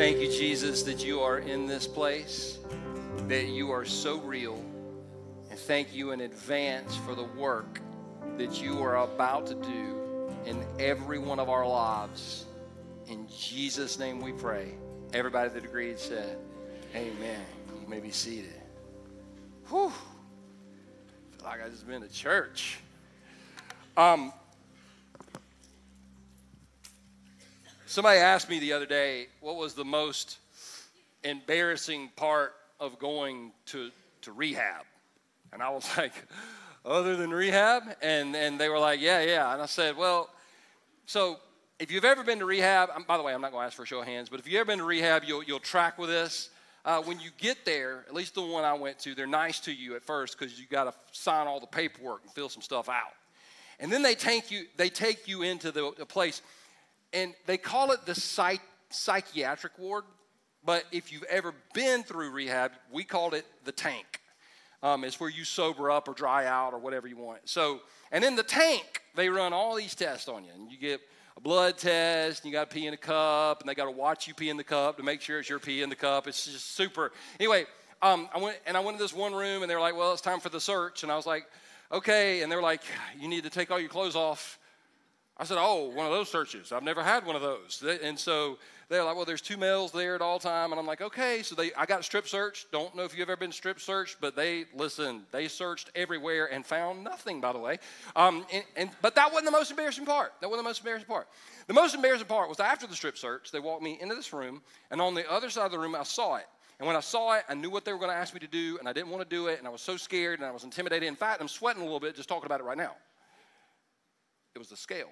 Thank 0.00 0.20
you, 0.20 0.30
Jesus, 0.30 0.82
that 0.84 1.04
you 1.04 1.20
are 1.20 1.40
in 1.40 1.66
this 1.66 1.86
place, 1.86 2.58
that 3.28 3.48
you 3.48 3.70
are 3.70 3.84
so 3.84 4.18
real. 4.20 4.64
And 5.50 5.58
thank 5.58 5.92
you 5.92 6.12
in 6.12 6.22
advance 6.22 6.96
for 7.04 7.14
the 7.14 7.24
work 7.24 7.82
that 8.38 8.62
you 8.62 8.82
are 8.82 8.96
about 9.04 9.46
to 9.48 9.54
do 9.56 10.32
in 10.46 10.64
every 10.78 11.18
one 11.18 11.38
of 11.38 11.50
our 11.50 11.68
lives. 11.68 12.46
In 13.08 13.28
Jesus' 13.28 13.98
name 13.98 14.22
we 14.22 14.32
pray. 14.32 14.72
Everybody 15.12 15.50
that 15.50 15.66
agreed 15.66 15.98
said, 15.98 16.38
Amen. 16.94 17.44
You 17.82 17.86
may 17.86 18.00
be 18.00 18.10
seated. 18.10 18.62
Whew. 19.68 19.88
I 19.88 21.36
feel 21.36 21.44
like 21.44 21.62
I 21.62 21.68
just 21.68 21.86
been 21.86 22.00
to 22.00 22.08
church. 22.08 22.78
Um, 23.98 24.32
somebody 27.90 28.20
asked 28.20 28.48
me 28.48 28.60
the 28.60 28.72
other 28.72 28.86
day 28.86 29.26
what 29.40 29.56
was 29.56 29.74
the 29.74 29.84
most 29.84 30.38
embarrassing 31.24 32.08
part 32.14 32.54
of 32.78 32.98
going 33.00 33.50
to, 33.66 33.90
to 34.22 34.30
rehab. 34.30 34.84
And 35.52 35.60
I 35.60 35.70
was 35.70 35.88
like, 35.96 36.12
other 36.84 37.16
than 37.16 37.30
rehab? 37.30 37.82
And, 38.00 38.36
and 38.36 38.60
they 38.60 38.68
were 38.68 38.78
like, 38.78 39.00
yeah, 39.00 39.22
yeah. 39.22 39.52
And 39.52 39.60
I 39.60 39.66
said, 39.66 39.96
well, 39.96 40.30
so 41.06 41.40
if 41.80 41.90
you've 41.90 42.04
ever 42.04 42.22
been 42.22 42.38
to 42.38 42.46
rehab, 42.46 42.90
by 43.08 43.16
the 43.16 43.24
way, 43.24 43.34
I'm 43.34 43.40
not 43.40 43.50
going 43.50 43.62
to 43.62 43.66
ask 43.66 43.76
for 43.76 43.82
a 43.82 43.86
show 43.86 44.00
of 44.00 44.06
hands, 44.06 44.28
but 44.28 44.38
if 44.38 44.46
you've 44.46 44.60
ever 44.60 44.66
been 44.66 44.78
to 44.78 44.84
rehab, 44.84 45.24
you'll, 45.26 45.42
you'll 45.42 45.58
track 45.58 45.98
with 45.98 46.10
this. 46.10 46.50
Uh, 46.84 47.02
when 47.02 47.18
you 47.18 47.30
get 47.38 47.64
there, 47.64 48.04
at 48.06 48.14
least 48.14 48.36
the 48.36 48.40
one 48.40 48.62
I 48.64 48.72
went 48.72 49.00
to, 49.00 49.16
they're 49.16 49.26
nice 49.26 49.58
to 49.60 49.72
you 49.72 49.96
at 49.96 50.04
first 50.04 50.38
because 50.38 50.58
you 50.58 50.66
got 50.70 50.84
to 50.84 50.94
sign 51.10 51.48
all 51.48 51.58
the 51.58 51.66
paperwork 51.66 52.22
and 52.22 52.32
fill 52.32 52.48
some 52.48 52.62
stuff 52.62 52.88
out. 52.88 53.14
And 53.80 53.90
then 53.90 54.02
they 54.02 54.14
take 54.14 54.50
you, 54.50 54.66
they 54.76 54.90
take 54.90 55.26
you 55.26 55.42
into 55.42 55.72
the, 55.72 55.92
the 55.98 56.06
place, 56.06 56.40
and 57.12 57.34
they 57.46 57.56
call 57.56 57.92
it 57.92 58.06
the 58.06 58.14
psych, 58.14 58.60
psychiatric 58.90 59.78
ward. 59.78 60.04
But 60.64 60.84
if 60.92 61.10
you've 61.10 61.24
ever 61.24 61.54
been 61.72 62.02
through 62.02 62.30
rehab, 62.30 62.72
we 62.92 63.04
called 63.04 63.34
it 63.34 63.46
the 63.64 63.72
tank. 63.72 64.20
Um, 64.82 65.04
it's 65.04 65.20
where 65.20 65.30
you 65.30 65.44
sober 65.44 65.90
up 65.90 66.08
or 66.08 66.14
dry 66.14 66.46
out 66.46 66.72
or 66.72 66.78
whatever 66.78 67.06
you 67.06 67.16
want. 67.16 67.40
So, 67.44 67.80
and 68.12 68.24
in 68.24 68.36
the 68.36 68.42
tank, 68.42 69.02
they 69.14 69.28
run 69.28 69.52
all 69.52 69.74
these 69.74 69.94
tests 69.94 70.28
on 70.28 70.44
you, 70.44 70.50
and 70.54 70.70
you 70.70 70.78
get 70.78 71.00
a 71.36 71.40
blood 71.40 71.76
test, 71.76 72.42
and 72.42 72.50
you 72.50 72.58
got 72.58 72.70
to 72.70 72.74
pee 72.74 72.86
in 72.86 72.94
a 72.94 72.98
cup, 72.98 73.60
and 73.60 73.68
they 73.68 73.74
got 73.74 73.84
to 73.86 73.90
watch 73.90 74.26
you 74.26 74.34
pee 74.34 74.48
in 74.48 74.56
the 74.56 74.64
cup 74.64 74.96
to 74.96 75.02
make 75.02 75.20
sure 75.20 75.38
it's 75.38 75.48
your 75.48 75.58
pee 75.58 75.82
in 75.82 75.90
the 75.90 75.96
cup. 75.96 76.26
It's 76.26 76.46
just 76.46 76.74
super. 76.74 77.12
Anyway, 77.38 77.66
um, 78.02 78.28
I 78.34 78.38
went 78.38 78.58
and 78.66 78.76
I 78.76 78.80
went 78.80 78.96
to 78.96 79.04
this 79.04 79.12
one 79.12 79.34
room, 79.34 79.62
and 79.62 79.70
they 79.70 79.74
were 79.74 79.80
like, 79.80 79.96
"Well, 79.96 80.12
it's 80.12 80.22
time 80.22 80.40
for 80.40 80.48
the 80.48 80.60
search," 80.60 81.02
and 81.02 81.12
I 81.12 81.16
was 81.16 81.26
like, 81.26 81.46
"Okay," 81.92 82.42
and 82.42 82.50
they 82.50 82.56
were 82.56 82.62
like, 82.62 82.82
"You 83.18 83.28
need 83.28 83.44
to 83.44 83.50
take 83.50 83.70
all 83.70 83.78
your 83.78 83.90
clothes 83.90 84.16
off." 84.16 84.58
I 85.40 85.44
said, 85.44 85.56
"Oh, 85.58 85.88
one 85.94 86.04
of 86.04 86.12
those 86.12 86.28
searches. 86.28 86.70
I've 86.70 86.82
never 86.82 87.02
had 87.02 87.24
one 87.24 87.34
of 87.34 87.40
those." 87.40 87.82
And 88.02 88.18
so 88.18 88.58
they're 88.90 89.02
like, 89.02 89.16
"Well, 89.16 89.24
there's 89.24 89.40
two 89.40 89.56
males 89.56 89.90
there 89.90 90.14
at 90.14 90.20
all 90.20 90.38
time," 90.38 90.70
and 90.70 90.78
I'm 90.78 90.86
like, 90.86 91.00
"Okay." 91.00 91.42
So 91.42 91.54
they, 91.54 91.72
I 91.72 91.86
got 91.86 92.04
strip 92.04 92.28
searched. 92.28 92.70
Don't 92.70 92.94
know 92.94 93.04
if 93.04 93.16
you've 93.16 93.30
ever 93.30 93.38
been 93.38 93.50
strip 93.50 93.80
searched, 93.80 94.18
but 94.20 94.36
they 94.36 94.66
listen. 94.74 95.22
They 95.32 95.48
searched 95.48 95.90
everywhere 95.94 96.52
and 96.52 96.66
found 96.66 97.02
nothing. 97.02 97.40
By 97.40 97.54
the 97.54 97.58
way, 97.58 97.78
um, 98.16 98.44
and, 98.52 98.64
and 98.76 98.90
but 99.00 99.14
that 99.14 99.32
wasn't 99.32 99.46
the 99.46 99.58
most 99.58 99.70
embarrassing 99.70 100.04
part. 100.04 100.34
That 100.42 100.50
wasn't 100.50 100.66
the 100.66 100.68
most 100.68 100.80
embarrassing 100.80 101.08
part. 101.08 101.26
The 101.68 101.74
most 101.74 101.94
embarrassing 101.94 102.26
part 102.26 102.50
was 102.50 102.60
after 102.60 102.86
the 102.86 102.94
strip 102.94 103.16
search. 103.16 103.50
They 103.50 103.60
walked 103.60 103.82
me 103.82 103.96
into 103.98 104.14
this 104.14 104.34
room, 104.34 104.60
and 104.90 105.00
on 105.00 105.14
the 105.14 105.30
other 105.32 105.48
side 105.48 105.64
of 105.64 105.72
the 105.72 105.78
room, 105.78 105.94
I 105.94 106.02
saw 106.02 106.36
it. 106.36 106.46
And 106.78 106.86
when 106.86 106.96
I 106.96 107.00
saw 107.00 107.32
it, 107.34 107.44
I 107.48 107.54
knew 107.54 107.70
what 107.70 107.86
they 107.86 107.94
were 107.94 107.98
going 107.98 108.10
to 108.10 108.16
ask 108.16 108.34
me 108.34 108.40
to 108.40 108.46
do, 108.46 108.76
and 108.78 108.86
I 108.86 108.92
didn't 108.92 109.08
want 109.08 109.22
to 109.22 109.36
do 109.36 109.46
it, 109.46 109.58
and 109.58 109.66
I 109.66 109.70
was 109.70 109.80
so 109.80 109.96
scared, 109.96 110.38
and 110.38 110.46
I 110.46 110.50
was 110.50 110.64
intimidated. 110.64 111.08
In 111.08 111.16
fact, 111.16 111.40
I'm 111.40 111.48
sweating 111.48 111.80
a 111.80 111.84
little 111.84 112.00
bit 112.00 112.14
just 112.14 112.28
talking 112.28 112.44
about 112.46 112.60
it 112.60 112.64
right 112.64 112.76
now. 112.76 112.92
It 114.54 114.58
was 114.58 114.68
the 114.68 114.76
scale. 114.76 115.10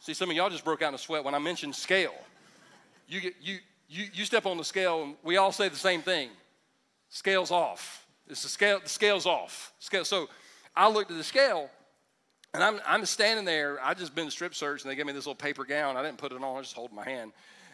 See, 0.00 0.14
some 0.14 0.30
of 0.30 0.36
y'all 0.36 0.48
just 0.48 0.64
broke 0.64 0.80
out 0.80 0.88
in 0.88 0.94
a 0.94 0.98
sweat 0.98 1.22
when 1.22 1.34
I 1.34 1.38
mentioned 1.38 1.74
scale. 1.74 2.14
You, 3.06 3.20
get, 3.20 3.34
you, 3.42 3.58
you, 3.88 4.06
you 4.14 4.24
step 4.24 4.46
on 4.46 4.56
the 4.56 4.64
scale, 4.64 5.02
and 5.02 5.14
we 5.22 5.36
all 5.36 5.52
say 5.52 5.68
the 5.68 5.76
same 5.76 6.02
thing 6.02 6.30
scale's 7.10 7.50
off. 7.50 8.06
It's 8.28 8.42
the 8.42 8.48
scale, 8.48 8.80
the 8.82 8.88
scale's 8.88 9.26
off. 9.26 9.72
Scale. 9.78 10.04
So 10.04 10.28
I 10.74 10.88
looked 10.88 11.10
at 11.10 11.18
the 11.18 11.24
scale, 11.24 11.68
and 12.54 12.62
I'm, 12.62 12.80
I'm 12.86 13.04
standing 13.04 13.44
there. 13.44 13.78
I 13.82 13.92
just 13.92 14.14
been 14.14 14.30
strip 14.30 14.54
search, 14.54 14.82
and 14.82 14.90
they 14.90 14.96
gave 14.96 15.04
me 15.04 15.12
this 15.12 15.26
little 15.26 15.34
paper 15.34 15.64
gown. 15.64 15.96
I 15.96 16.02
didn't 16.02 16.18
put 16.18 16.32
it 16.32 16.42
on, 16.42 16.56
I 16.56 16.60
just 16.62 16.74
holding 16.74 16.96
my 16.96 17.04
hand. 17.04 17.32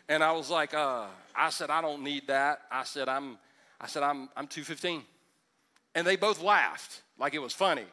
And 0.09 0.25
I 0.25 0.33
was 0.33 0.51
like, 0.51 0.75
uh, 0.75 1.05
I 1.35 1.51
said, 1.51 1.71
I 1.71 1.81
don't 1.81 2.03
need 2.03 2.27
that. 2.27 2.63
I 2.73 2.83
said, 2.85 3.09
I'm, 3.09 3.39
I 3.81 3.87
said, 3.87 4.03
I'm, 4.03 4.31
I'm 4.37 4.47
215. 4.47 5.03
And 5.95 6.07
they 6.07 6.17
both 6.17 6.43
laughed 6.43 7.03
like 7.19 7.35
it 7.35 7.39
was 7.39 7.53
funny. 7.53 7.87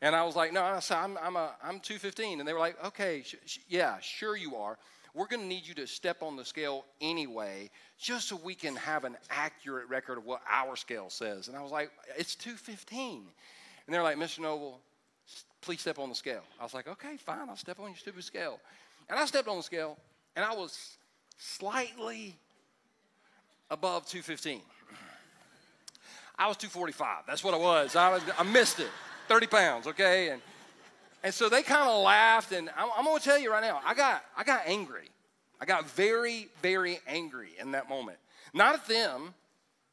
And 0.00 0.14
I 0.14 0.24
was 0.24 0.36
like, 0.36 0.52
no, 0.52 0.62
I 0.62 0.78
said, 0.78 0.98
I'm, 0.98 1.18
I'm, 1.20 1.36
a, 1.36 1.54
I'm 1.62 1.80
215. 1.80 2.38
And 2.38 2.48
they 2.48 2.52
were 2.52 2.58
like, 2.58 2.82
okay, 2.86 3.22
sh- 3.24 3.34
sh- 3.46 3.58
yeah, 3.68 3.98
sure 4.00 4.36
you 4.36 4.56
are. 4.56 4.78
We're 5.14 5.26
going 5.26 5.42
to 5.42 5.48
need 5.48 5.66
you 5.66 5.74
to 5.74 5.86
step 5.86 6.22
on 6.22 6.36
the 6.36 6.44
scale 6.44 6.84
anyway, 7.00 7.70
just 7.98 8.28
so 8.28 8.36
we 8.36 8.54
can 8.54 8.76
have 8.76 9.04
an 9.04 9.16
accurate 9.30 9.88
record 9.88 10.18
of 10.18 10.24
what 10.24 10.40
our 10.48 10.76
scale 10.76 11.10
says. 11.10 11.48
And 11.48 11.56
I 11.56 11.62
was 11.62 11.72
like, 11.72 11.90
it's 12.16 12.36
215. 12.36 13.24
And 13.86 13.94
they're 13.94 14.02
like, 14.02 14.16
Mr. 14.16 14.40
Noble, 14.40 14.80
please 15.60 15.80
step 15.80 15.98
on 15.98 16.08
the 16.08 16.14
scale. 16.14 16.42
I 16.60 16.62
was 16.62 16.74
like, 16.74 16.86
okay, 16.86 17.16
fine, 17.16 17.48
I'll 17.48 17.56
step 17.56 17.80
on 17.80 17.88
your 17.88 17.96
stupid 17.96 18.22
scale. 18.22 18.60
And 19.08 19.18
I 19.18 19.24
stepped 19.26 19.48
on 19.48 19.56
the 19.56 19.62
scale, 19.62 19.96
and 20.36 20.44
I 20.44 20.54
was 20.54 20.98
slightly 21.38 22.36
above 23.70 24.06
215. 24.06 24.60
I 26.38 26.46
was 26.46 26.56
245. 26.58 27.24
That's 27.26 27.42
what 27.42 27.54
I 27.54 27.56
was. 27.56 27.96
I, 27.96 28.10
was, 28.10 28.22
I 28.38 28.44
missed 28.44 28.78
it. 28.78 28.90
30 29.28 29.46
pounds, 29.46 29.86
okay? 29.86 30.30
And, 30.30 30.42
and 31.22 31.34
so 31.34 31.48
they 31.48 31.62
kind 31.62 31.88
of 31.88 32.02
laughed, 32.02 32.52
and 32.52 32.70
I'm, 32.76 32.88
I'm 32.96 33.04
going 33.04 33.18
to 33.18 33.24
tell 33.24 33.38
you 33.38 33.50
right 33.50 33.62
now, 33.62 33.80
I 33.84 33.94
got, 33.94 34.24
I 34.36 34.44
got 34.44 34.62
angry. 34.66 35.08
I 35.60 35.64
got 35.64 35.90
very, 35.90 36.48
very 36.62 37.00
angry 37.06 37.50
in 37.60 37.72
that 37.72 37.88
moment. 37.88 38.18
Not 38.54 38.74
at 38.74 38.86
them 38.86 39.34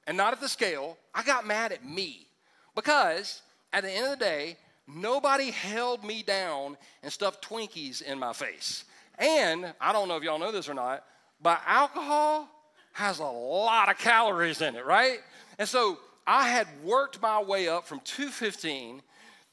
and 0.07 0.16
not 0.16 0.34
at 0.34 0.40
the 0.40 0.50
scale. 0.50 0.97
I 1.13 1.23
got 1.23 1.46
mad 1.46 1.72
at 1.72 1.84
me 1.84 2.28
because 2.75 3.41
at 3.73 3.84
the 3.84 3.91
end 3.91 4.06
of 4.06 4.19
the 4.19 4.25
day, 4.25 4.57
nobody 4.88 5.52
held 5.52 6.03
me 6.03 6.22
down 6.22 6.78
and 7.02 7.12
stuffed 7.12 7.47
Twinkies 7.47 8.02
in 8.02 8.19
my 8.19 8.34
face. 8.34 8.85
And 9.17 9.73
I 9.81 9.91
don't 9.91 10.07
know 10.07 10.17
if 10.17 10.23
y'all 10.23 10.40
know 10.40 10.52
this 10.52 10.69
or 10.69 10.73
not, 10.73 11.03
but 11.41 11.62
alcohol 11.66 12.50
has 12.91 13.19
a 13.19 13.25
lot 13.25 13.90
of 13.90 13.97
calories 13.97 14.62
in 14.62 14.75
it, 14.75 14.85
right? 14.85 15.19
And 15.57 15.67
so 15.67 15.97
I 16.28 16.47
had 16.47 16.67
worked 16.84 17.22
my 17.22 17.41
way 17.41 17.67
up 17.67 17.85
from 17.88 18.00
215 18.02 19.02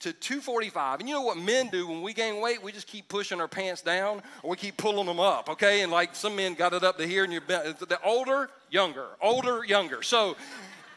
to 0.03 0.13
245. 0.13 1.01
And 1.01 1.09
you 1.09 1.15
know 1.15 1.23
what 1.23 1.39
men 1.39 1.69
do 1.69 1.87
when 1.87 2.03
we 2.03 2.13
gain 2.13 2.41
weight? 2.41 2.63
We 2.63 2.73
just 2.73 2.87
keep 2.87 3.09
pushing 3.09 3.41
our 3.41 3.49
pants 3.49 3.83
down 3.83 4.23
or 4.43 4.51
we 4.51 4.57
keep 4.57 4.77
pulling 4.77 5.07
them 5.07 5.21
up, 5.21 5.49
okay? 5.49 5.83
And 5.83 5.93
like 5.93 6.15
some 6.15 6.35
men 6.35 6.55
got 6.55 6.73
it 6.73 6.83
up 6.83 6.99
to 6.99 7.07
here 7.07 7.25
and 7.25 7.33
you're 7.33 7.43
the 7.43 7.99
older, 8.05 8.51
younger, 8.71 9.07
older, 9.21 9.65
younger. 9.65 10.03
So 10.03 10.37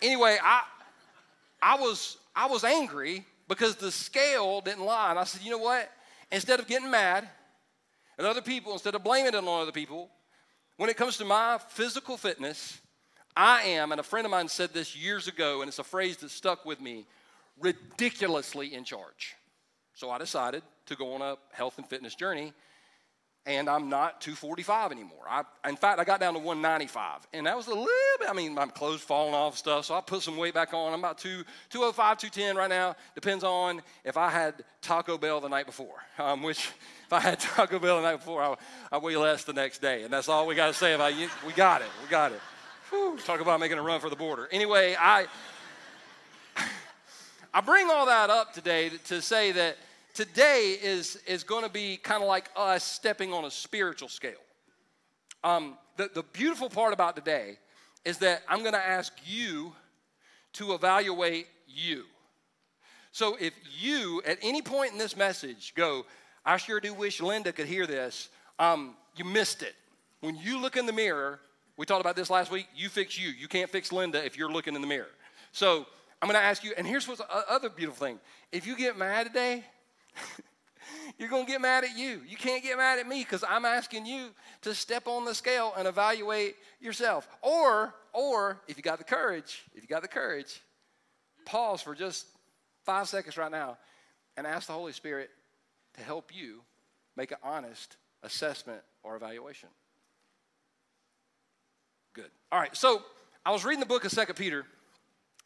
anyway, 0.02 0.38
I 0.44 0.64
I 1.62 1.76
was 1.80 2.18
I 2.36 2.48
was 2.48 2.64
angry 2.64 3.26
because 3.48 3.76
the 3.76 3.92
scale 3.92 4.62
didn't 4.62 4.84
lie. 4.84 5.12
And 5.12 5.20
I 5.20 5.24
said, 5.24 5.42
you 5.44 5.52
know 5.52 5.60
what? 5.60 5.92
Instead 6.32 6.60
of 6.60 6.68
getting 6.68 6.90
mad 6.90 7.28
at 8.18 8.26
other 8.26 8.42
people, 8.42 8.74
instead 8.74 8.96
of 8.96 9.04
blaming 9.04 9.28
it 9.28 9.36
on 9.36 9.48
other 9.48 9.72
people, 9.72 10.10
when 10.78 10.90
it 10.90 10.98
comes 10.98 11.18
to 11.18 11.26
my 11.26 11.60
physical 11.70 12.18
fitness, 12.18 12.80
I 13.38 13.64
am, 13.64 13.92
and 13.92 14.00
a 14.00 14.04
friend 14.04 14.26
of 14.26 14.32
mine 14.32 14.48
said 14.48 14.74
this 14.74 14.96
years 14.96 15.28
ago, 15.28 15.62
and 15.62 15.68
it's 15.68 15.80
a 15.80 15.84
phrase 15.84 16.18
that 16.18 16.32
stuck 16.32 16.66
with 16.66 16.82
me 16.82 17.06
ridiculously 17.60 18.74
in 18.74 18.84
charge. 18.84 19.36
So 19.94 20.12
I 20.12 20.18
decided 20.18 20.64
to 20.88 20.96
go 20.96 21.14
on 21.14 21.22
a 21.22 21.36
health 21.54 21.78
and 21.78 21.88
fitness 21.88 22.16
journey, 22.16 22.54
and 23.46 23.70
I'm 23.70 23.90
not 23.90 24.22
245 24.22 24.92
anymore. 24.92 25.24
I, 25.30 25.44
in 25.70 25.76
fact, 25.76 26.00
I 26.00 26.04
got 26.04 26.20
down 26.20 26.34
to 26.34 26.40
195, 26.40 27.28
and 27.32 27.46
that 27.46 27.56
was 27.56 27.68
a 27.68 27.74
little 27.74 27.86
bit, 28.20 28.30
I 28.30 28.34
mean, 28.34 28.54
my 28.56 28.66
clothes 28.66 29.02
falling 29.02 29.36
off 29.36 29.56
stuff, 29.58 29.86
so 29.86 29.96
I 29.96 30.02
put 30.02 30.24
some 30.24 30.36
weight 30.36 30.54
back 30.54 30.74
on. 30.74 30.94
I'm 30.94 31.00
about 31.00 31.20
two, 31.20 31.44
205, 31.70 32.18
210 32.18 32.58
right 32.58 32.70
now. 32.70 32.96
Depends 33.14 33.44
on 33.44 33.82
if 34.04 34.18
I 34.18 34.30
had 34.30 34.56
Taco 34.82 35.18
Bell 35.18 35.40
the 35.40 35.50
night 35.50 35.68
before, 35.68 36.04
um, 36.18 36.42
which 36.42 36.72
if 37.06 37.14
I 37.14 37.20
had 37.20 37.40
Taco 37.40 37.80
Bell 37.80 38.02
the 38.02 38.10
night 38.10 38.18
before, 38.18 38.42
I, 38.42 38.56
I 38.92 38.98
weigh 38.98 39.16
less 39.16 39.44
the 39.44 39.54
next 39.54 39.80
day, 39.80 40.04
and 40.04 40.12
that's 40.12 40.28
all 40.28 40.48
we 40.48 40.56
got 40.56 40.68
to 40.68 40.74
say 40.74 40.94
about 40.94 41.16
you. 41.16 41.30
We 41.46 41.54
got 41.54 41.82
it. 41.82 41.88
We 42.04 42.10
got 42.10 42.32
it. 42.32 42.42
Whew, 42.90 43.18
talk 43.26 43.42
about 43.42 43.60
making 43.60 43.78
a 43.78 43.82
run 43.82 44.00
for 44.00 44.10
the 44.10 44.16
border. 44.16 44.50
Anyway, 44.52 44.96
I. 45.00 45.28
I 47.56 47.62
bring 47.62 47.90
all 47.90 48.06
that 48.08 48.30
up 48.30 48.52
today 48.52 48.92
to 49.06 49.22
say 49.22 49.54
that 49.54 49.78
today 50.14 50.78
is, 50.84 51.18
is 51.26 51.46
going 51.46 51.64
to 51.64 51.70
be 51.70 51.96
kind 51.96 52.22
of 52.22 52.28
like 52.28 52.50
us 52.54 52.84
stepping 52.84 53.32
on 53.32 53.46
a 53.46 53.50
spiritual 53.50 54.10
scale. 54.10 54.34
Um, 55.42 55.78
the, 55.96 56.10
the 56.14 56.24
beautiful 56.34 56.70
part 56.70 56.92
about 56.92 57.16
today 57.16 57.58
is 58.04 58.18
that 58.18 58.42
I'm 58.50 58.60
going 58.60 58.74
to 58.74 58.86
ask 58.86 59.14
you 59.26 59.72
to 60.52 60.74
evaluate 60.74 61.48
you. 61.66 62.04
So 63.14 63.38
if 63.40 63.54
you, 63.80 64.22
at 64.26 64.38
any 64.42 64.62
point 64.62 64.92
in 64.92 64.98
this 64.98 65.16
message, 65.16 65.72
go, 65.78 66.06
I 66.46 66.58
sure 66.58 66.82
do 66.82 66.94
wish 66.94 67.22
Linda 67.22 67.54
could 67.54 67.68
hear 67.68 67.88
this, 67.88 68.28
um, 68.60 68.98
you 69.16 69.24
missed 69.24 69.62
it. 69.62 69.76
When 70.20 70.36
you 70.36 70.60
look 70.60 70.76
in 70.76 70.86
the 70.86 70.92
mirror, 70.92 71.40
we 71.78 71.86
talked 71.86 72.02
about 72.02 72.18
this 72.18 72.30
last 72.30 72.52
week, 72.52 72.68
you 72.76 72.90
fix 72.90 73.18
you. 73.18 73.30
You 73.30 73.48
can't 73.48 73.70
fix 73.70 73.94
Linda 73.94 74.26
if 74.26 74.38
you're 74.38 74.52
looking 74.52 74.76
in 74.76 74.82
the 74.82 74.88
mirror. 74.88 75.08
So 75.54 75.86
I'm 76.26 76.32
going 76.32 76.42
to 76.42 76.48
ask 76.48 76.64
you, 76.64 76.74
and 76.76 76.88
here's 76.88 77.08
what's 77.08 77.22
the 77.22 77.52
other 77.52 77.70
beautiful 77.70 78.04
thing. 78.04 78.20
If 78.52 78.66
you 78.66 78.76
get 78.76 78.98
mad 78.98 79.28
today, 79.28 79.64
You're 81.20 81.30
going 81.30 81.46
to 81.46 81.52
get 81.52 81.62
mad 81.62 81.84
at 81.84 81.96
you. 81.96 82.24
You 82.28 82.36
can't 82.36 82.64
get 82.64 82.78
mad 82.78 82.98
at 82.98 83.08
me 83.08 83.20
because 83.20 83.44
I'm 83.48 83.64
asking 83.64 84.08
you 84.08 84.30
to 84.64 84.74
step 84.74 85.08
on 85.08 85.24
the 85.24 85.36
scale 85.36 85.72
and 85.78 85.88
evaluate 85.88 86.56
yourself. 86.82 87.28
Or, 87.44 87.94
or 88.12 88.60
if 88.68 88.76
you 88.76 88.82
got 88.82 88.98
the 88.98 89.04
courage, 89.04 89.64
if 89.76 89.84
you 89.84 89.88
got 89.88 90.02
the 90.02 90.08
courage, 90.08 90.62
pause 91.46 91.80
for 91.80 91.94
just 91.94 92.26
five 92.86 93.08
seconds 93.08 93.38
right 93.38 93.52
now 93.52 93.78
and 94.36 94.48
ask 94.48 94.66
the 94.66 94.74
Holy 94.74 94.94
Spirit 94.94 95.30
to 95.94 96.02
help 96.02 96.36
you 96.36 96.62
make 97.16 97.30
an 97.30 97.38
honest 97.44 97.98
assessment 98.24 98.82
or 99.04 99.16
evaluation. 99.16 99.70
Good. 102.14 102.32
All 102.52 102.60
right, 102.60 102.76
so 102.76 103.04
I 103.46 103.52
was 103.52 103.64
reading 103.64 103.80
the 103.80 103.86
book 103.86 104.06
of 104.06 104.12
Second 104.12 104.36
Peter 104.36 104.66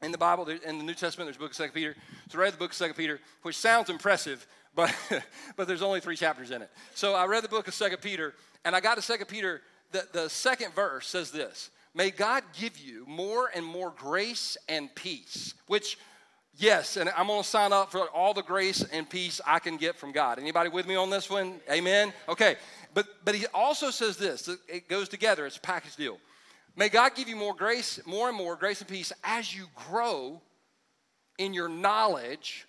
in 0.02 0.12
the 0.12 0.18
Bible, 0.18 0.48
in 0.48 0.78
the 0.78 0.84
New 0.84 0.94
Testament, 0.94 1.28
there's 1.28 1.36
a 1.36 1.40
book 1.40 1.52
of 1.52 1.56
Second 1.56 1.74
Peter. 1.74 1.96
So 2.30 2.38
I 2.38 2.42
read 2.42 2.54
the 2.54 2.58
book 2.58 2.72
of 2.72 2.78
Second 2.78 2.96
Peter, 2.96 3.20
which 3.42 3.58
sounds 3.58 3.90
impressive, 3.90 4.46
but, 4.76 4.94
but 5.58 5.68
there's 5.68 5.82
only 5.82 6.00
three 6.00 6.16
chapters 6.16 6.52
in 6.52 6.62
it. 6.62 6.70
So 6.96 7.16
I 7.16 7.26
read 7.26 7.44
the 7.44 7.50
book 7.50 7.68
of 7.68 7.74
Second 7.74 8.02
Peter, 8.02 8.34
and 8.64 8.76
I 8.76 8.80
got 8.80 8.96
to 8.96 9.02
Second 9.02 9.28
Peter, 9.28 9.62
the, 9.92 10.08
the 10.14 10.30
second 10.30 10.74
verse 10.74 11.08
says 11.08 11.32
this 11.32 11.70
May 11.94 12.12
God 12.12 12.44
give 12.60 12.78
you 12.78 13.04
more 13.08 13.50
and 13.54 13.66
more 13.66 13.92
grace 13.98 14.58
and 14.68 14.94
peace, 14.96 15.54
which 15.68 15.98
Yes, 16.60 16.98
and 16.98 17.10
I'm 17.12 17.28
going 17.28 17.42
to 17.42 17.48
sign 17.48 17.72
up 17.72 17.90
for 17.90 18.10
all 18.10 18.34
the 18.34 18.44
grace 18.44 18.84
and 18.84 19.10
peace 19.10 19.40
I 19.48 19.60
can 19.60 19.78
get 19.78 19.96
from 19.96 20.12
God. 20.12 20.40
Anybody 20.40 20.70
with 20.70 20.88
me 20.88 20.96
on 20.96 21.10
this 21.10 21.30
one? 21.30 21.62
Amen. 21.72 22.12
Okay. 22.28 22.58
But 22.94 23.08
but 23.24 23.34
he 23.34 23.46
also 23.54 23.92
says 23.92 24.18
this. 24.18 24.50
It 24.68 24.90
goes 24.90 25.08
together. 25.08 25.46
It's 25.46 25.56
a 25.56 25.62
package 25.62 25.96
deal. 25.96 26.18
May 26.80 26.88
God 26.88 27.14
give 27.14 27.28
you 27.28 27.36
more 27.36 27.54
grace, 27.54 28.00
more 28.06 28.30
and 28.30 28.38
more 28.38 28.56
grace 28.56 28.80
and 28.80 28.90
peace 28.90 29.12
as 29.22 29.54
you 29.54 29.66
grow 29.90 30.40
in 31.38 31.54
your 31.54 31.68
knowledge 31.68 32.66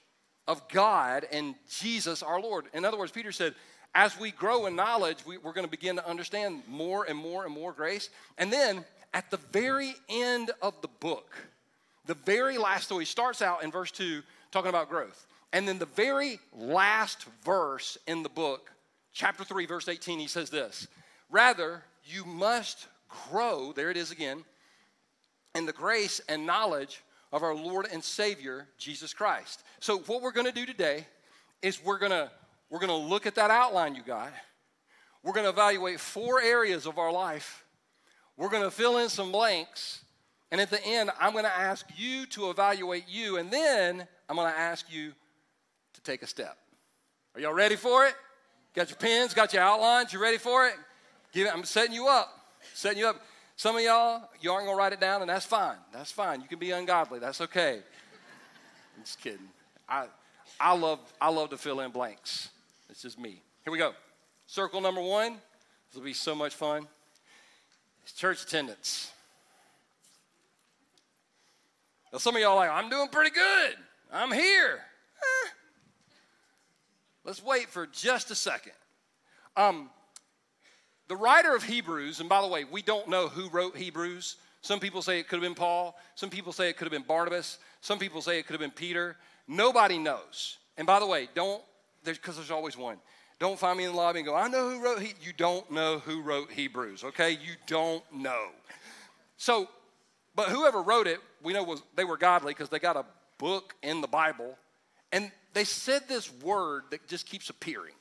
of 0.49 0.69
God 0.69 1.29
and 1.31 1.55
Jesus 1.69 2.21
our 2.21 2.41
Lord. 2.41 2.65
In 2.75 2.85
other 2.85 2.99
words, 2.99 3.13
Peter 3.13 3.31
said, 3.31 3.55
as 3.95 4.19
we 4.19 4.33
grow 4.33 4.67
in 4.67 4.75
knowledge, 4.75 5.19
we, 5.25 5.37
are 5.37 5.53
going 5.53 5.63
to 5.63 5.69
begin 5.69 5.95
to 5.95 6.09
understand 6.09 6.65
more 6.67 7.05
and 7.05 7.17
more 7.17 7.45
and 7.45 7.55
more 7.55 7.73
grace. 7.73 8.11
And 8.37 8.53
then 8.53 8.85
at 9.15 9.31
the 9.31 9.37
very 9.53 9.95
end 10.09 10.51
of 10.61 10.75
the 10.83 10.89
book, 10.99 11.33
the 12.07 12.15
very 12.15 12.59
last, 12.59 12.89
so 12.89 12.99
he 12.99 13.07
starts 13.07 13.41
out 13.41 13.63
in 13.63 13.71
verse 13.71 13.93
2 13.93 14.23
talking 14.51 14.71
about 14.71 14.91
growth. 14.91 15.29
And 15.53 15.69
then 15.69 15.79
the 15.79 15.87
very 15.87 16.41
last 16.53 17.27
verse 17.45 17.97
in 18.09 18.25
the 18.25 18.29
book, 18.29 18.73
chapter 19.13 19.45
3, 19.45 19.67
verse 19.67 19.87
18, 19.87 20.19
he 20.19 20.27
says 20.27 20.51
this 20.51 20.89
Rather, 21.31 21.85
you 22.05 22.25
must 22.25 22.89
grow, 23.29 23.73
there 23.73 23.91
it 23.91 23.97
is 23.97 24.11
again, 24.11 24.45
in 25.55 25.67
the 25.67 25.73
grace 25.73 26.21
and 26.29 26.47
knowledge 26.47 27.03
of 27.33 27.43
our 27.43 27.55
Lord 27.55 27.87
and 27.93 28.03
Savior, 28.03 28.67
Jesus 28.79 29.13
Christ. 29.13 29.63
So, 29.81 29.99
what 29.99 30.23
we're 30.23 30.33
gonna 30.33 30.53
do 30.53 30.67
today 30.67 31.07
is 31.63 31.83
we're 31.85 31.99
gonna, 31.99 32.31
we're 32.71 32.81
gonna 32.81 32.97
look 32.97 33.27
at 33.27 33.35
that 33.37 33.51
outline 33.51 33.95
you 33.95 34.03
got. 34.03 34.33
We're 35.23 35.33
gonna 35.33 35.51
evaluate 35.51 36.01
four 36.01 36.41
areas 36.41 36.87
of 36.87 36.99
our 36.99 37.13
life. 37.13 37.65
We're 38.37 38.49
gonna 38.49 38.71
fill 38.71 38.99
in 38.99 39.09
some 39.09 39.33
blanks 39.33 40.01
and 40.51 40.61
at 40.61 40.71
the 40.71 40.85
end, 40.85 41.11
I'm 41.21 41.33
to 41.35 41.47
ask 41.47 41.87
you 41.97 42.27
to 42.27 42.51
evaluate 42.51 43.05
you, 43.09 43.37
and 43.37 43.51
then 43.51 44.07
I'm 44.29 44.37
to 44.37 44.43
ask 44.43 44.93
you 44.93 45.13
to 45.95 46.01
take 46.03 46.23
a 46.23 46.27
step. 46.27 46.57
Are 47.35 47.41
y'all 47.41 47.53
ready 47.53 47.77
for 47.77 48.07
it? 48.07 48.15
Got 48.75 48.91
your 48.91 48.97
pens, 48.97 49.33
got 49.33 49.53
your 49.53 49.63
outlines, 49.63 50.13
you 50.13 50.21
ready 50.21 50.39
for 50.39 50.67
it? 50.67 50.75
Give 51.33 51.47
it, 51.47 51.55
I'm 51.55 51.65
setting 51.65 51.95
you 51.95 52.09
up. 52.09 52.29
Setting 52.75 52.99
you 52.99 53.09
up. 53.09 53.21
Some 53.57 53.77
of 53.77 53.83
y'all, 53.83 54.29
you 54.41 54.51
aren't 54.51 54.65
going 54.65 54.77
to 54.77 54.79
write 54.79 54.93
it 54.93 55.01
down, 55.01 55.21
and 55.21 55.29
that's 55.29 55.45
fine. 55.45 55.77
That's 55.93 56.11
fine. 56.11 56.41
You 56.41 56.49
can 56.49 56.59
be 56.59 56.71
ungodly. 56.71 57.19
That's 57.19 57.41
okay. 57.43 57.81
I'm 58.97 59.05
just 59.05 59.21
kidding. 59.21 59.49
I, 59.89 60.07
I, 60.59 60.75
love, 60.75 61.01
I 61.21 61.29
love 61.29 61.51
to 61.51 61.59
fill 61.59 61.81
in 61.81 61.91
blanks. 61.91 62.49
It's 62.89 63.03
just 63.03 63.19
me. 63.19 63.43
Here 63.65 63.73
we 63.73 63.79
go. 63.79 63.93
Circle 64.47 64.81
number 64.81 65.03
one. 65.03 65.33
This 65.33 65.97
will 65.97 66.05
be 66.05 66.15
so 66.15 66.35
much 66.35 66.55
fun. 66.55 66.89
It's 68.03 68.13
church 68.13 68.43
attendance. 68.43 69.13
Now, 72.13 72.19
some 72.19 72.35
of 72.35 72.43
y'all 72.43 72.57
like, 72.57 72.71
I'm 72.71 72.89
doing 72.89 73.09
pretty 73.09 73.31
good. 73.31 73.75
I'm 74.13 74.33
here. 74.33 74.81
Eh. 75.19 75.49
Let's 77.25 77.43
wait 77.43 77.69
for 77.69 77.87
just 77.87 78.31
a 78.31 78.35
second. 78.35 78.73
Um, 79.57 79.91
the 81.11 81.17
writer 81.17 81.55
of 81.55 81.63
Hebrews, 81.63 82.21
and 82.21 82.29
by 82.29 82.41
the 82.41 82.49
way, 82.49 82.65
we 82.65 82.81
don't 82.81 83.09
know 83.09 83.29
who 83.29 83.51
wrote 83.51 83.77
Hebrews. 83.77 84.37
Some 84.63 84.81
people 84.81 85.03
say 85.03 85.19
it 85.19 85.29
could 85.29 85.37
have 85.37 85.43
been 85.43 85.55
Paul. 85.55 85.99
Some 86.15 86.31
people 86.31 86.53
say 86.53 86.71
it 86.71 86.79
could 86.79 86.87
have 86.87 86.93
been 86.93 87.03
Barnabas. 87.03 87.59
Some 87.83 87.99
people 87.99 88.23
say 88.23 88.39
it 88.39 88.47
could 88.47 88.55
have 88.55 88.61
been 88.61 88.71
Peter. 88.71 89.17
Nobody 89.47 89.99
knows. 89.99 90.57
And 90.79 90.87
by 90.87 91.01
the 91.01 91.07
way, 91.07 91.29
don't, 91.35 91.63
because 92.05 92.37
there's, 92.37 92.51
always 92.51 92.77
one. 92.79 92.97
Don't 93.39 93.59
find 93.59 93.77
me 93.77 93.85
in 93.85 93.91
the 93.91 93.97
lobby 93.97 94.21
and 94.21 94.27
go, 94.27 94.35
I 94.35 94.49
know 94.49 94.71
who 94.71 94.83
wrote, 94.83 95.03
you 95.03 95.33
don't 95.37 95.71
know 95.71 95.99
who 95.99 96.23
wrote 96.23 96.51
Hebrews, 96.51 97.05
okay? 97.05 97.33
You 97.33 97.55
don't 97.67 98.03
know. 98.13 98.49
So 99.37 99.69
but 100.35 100.49
whoever 100.49 100.81
wrote 100.81 101.07
it, 101.07 101.21
we 101.43 101.53
know 101.53 101.65
was 101.65 101.83
they 101.97 102.05
were 102.05 102.17
godly 102.17 102.53
because 102.53 102.69
they 102.69 102.79
got 102.79 102.97
a 102.97 103.05
book 103.39 103.75
in 103.83 104.01
the 104.01 104.09
Bible, 104.09 104.57
and 105.13 105.31
they 105.55 105.65
said 105.65 106.03
this 106.09 106.33
word 106.43 106.85
that 106.91 107.07
just 107.09 107.27
keeps 107.27 107.51
appearing. 107.51 107.95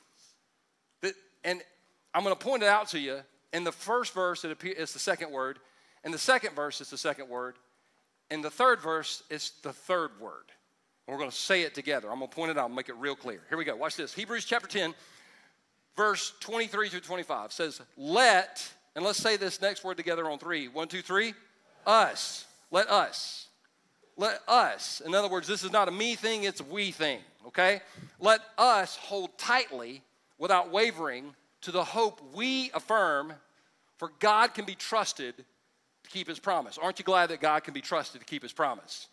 That, 1.02 1.14
and 1.44 1.60
I'm 2.14 2.22
going 2.22 2.34
to 2.34 2.44
point 2.44 2.62
it 2.62 2.68
out 2.68 2.88
to 2.88 2.98
you. 2.98 3.20
In 3.52 3.64
the 3.64 3.72
first 3.72 4.14
verse, 4.14 4.44
it 4.44 4.50
appears 4.50 4.76
it's 4.78 4.92
the 4.92 4.98
second 4.98 5.30
word. 5.30 5.58
In 6.04 6.12
the 6.12 6.18
second 6.18 6.54
verse, 6.54 6.80
it's 6.80 6.90
the 6.90 6.98
second 6.98 7.28
word. 7.28 7.56
In 8.30 8.42
the 8.42 8.50
third 8.50 8.80
verse, 8.80 9.22
it's 9.28 9.50
the 9.62 9.72
third 9.72 10.10
word. 10.20 10.44
And 11.06 11.14
we're 11.14 11.18
going 11.18 11.30
to 11.30 11.36
say 11.36 11.62
it 11.62 11.74
together. 11.74 12.10
I'm 12.10 12.18
going 12.18 12.30
to 12.30 12.34
point 12.34 12.50
it 12.50 12.58
out 12.58 12.66
and 12.66 12.76
make 12.76 12.88
it 12.88 12.96
real 12.96 13.16
clear. 13.16 13.42
Here 13.48 13.58
we 13.58 13.64
go. 13.64 13.74
Watch 13.74 13.96
this. 13.96 14.14
Hebrews 14.14 14.44
chapter 14.44 14.68
10, 14.68 14.94
verse 15.96 16.32
23 16.40 16.88
through 16.88 17.00
25 17.00 17.52
says, 17.52 17.80
Let, 17.96 18.66
and 18.94 19.04
let's 19.04 19.18
say 19.18 19.36
this 19.36 19.60
next 19.60 19.82
word 19.84 19.96
together 19.96 20.30
on 20.30 20.38
three. 20.38 20.68
One, 20.68 20.88
two, 20.88 21.02
three. 21.02 21.34
Us. 21.86 22.46
Let 22.70 22.88
us. 22.88 23.48
Let 24.16 24.40
us. 24.46 25.00
In 25.04 25.14
other 25.14 25.28
words, 25.28 25.48
this 25.48 25.64
is 25.64 25.72
not 25.72 25.88
a 25.88 25.90
me 25.90 26.14
thing, 26.14 26.44
it's 26.44 26.60
a 26.60 26.64
we 26.64 26.92
thing, 26.92 27.20
okay? 27.46 27.80
Let 28.20 28.40
us 28.58 28.96
hold 28.96 29.36
tightly 29.38 30.02
without 30.38 30.70
wavering 30.70 31.34
to 31.62 31.72
the 31.72 31.84
hope 31.84 32.20
we 32.34 32.70
affirm, 32.72 33.32
for 33.98 34.10
God 34.18 34.54
can 34.54 34.64
be 34.64 34.74
trusted 34.74 35.34
to 35.36 36.10
keep 36.10 36.26
his 36.26 36.38
promise. 36.38 36.78
Aren't 36.78 36.98
you 36.98 37.04
glad 37.04 37.30
that 37.30 37.40
God 37.40 37.64
can 37.64 37.74
be 37.74 37.80
trusted 37.80 38.20
to 38.20 38.26
keep 38.26 38.42
his 38.42 38.52
promise? 38.52 39.08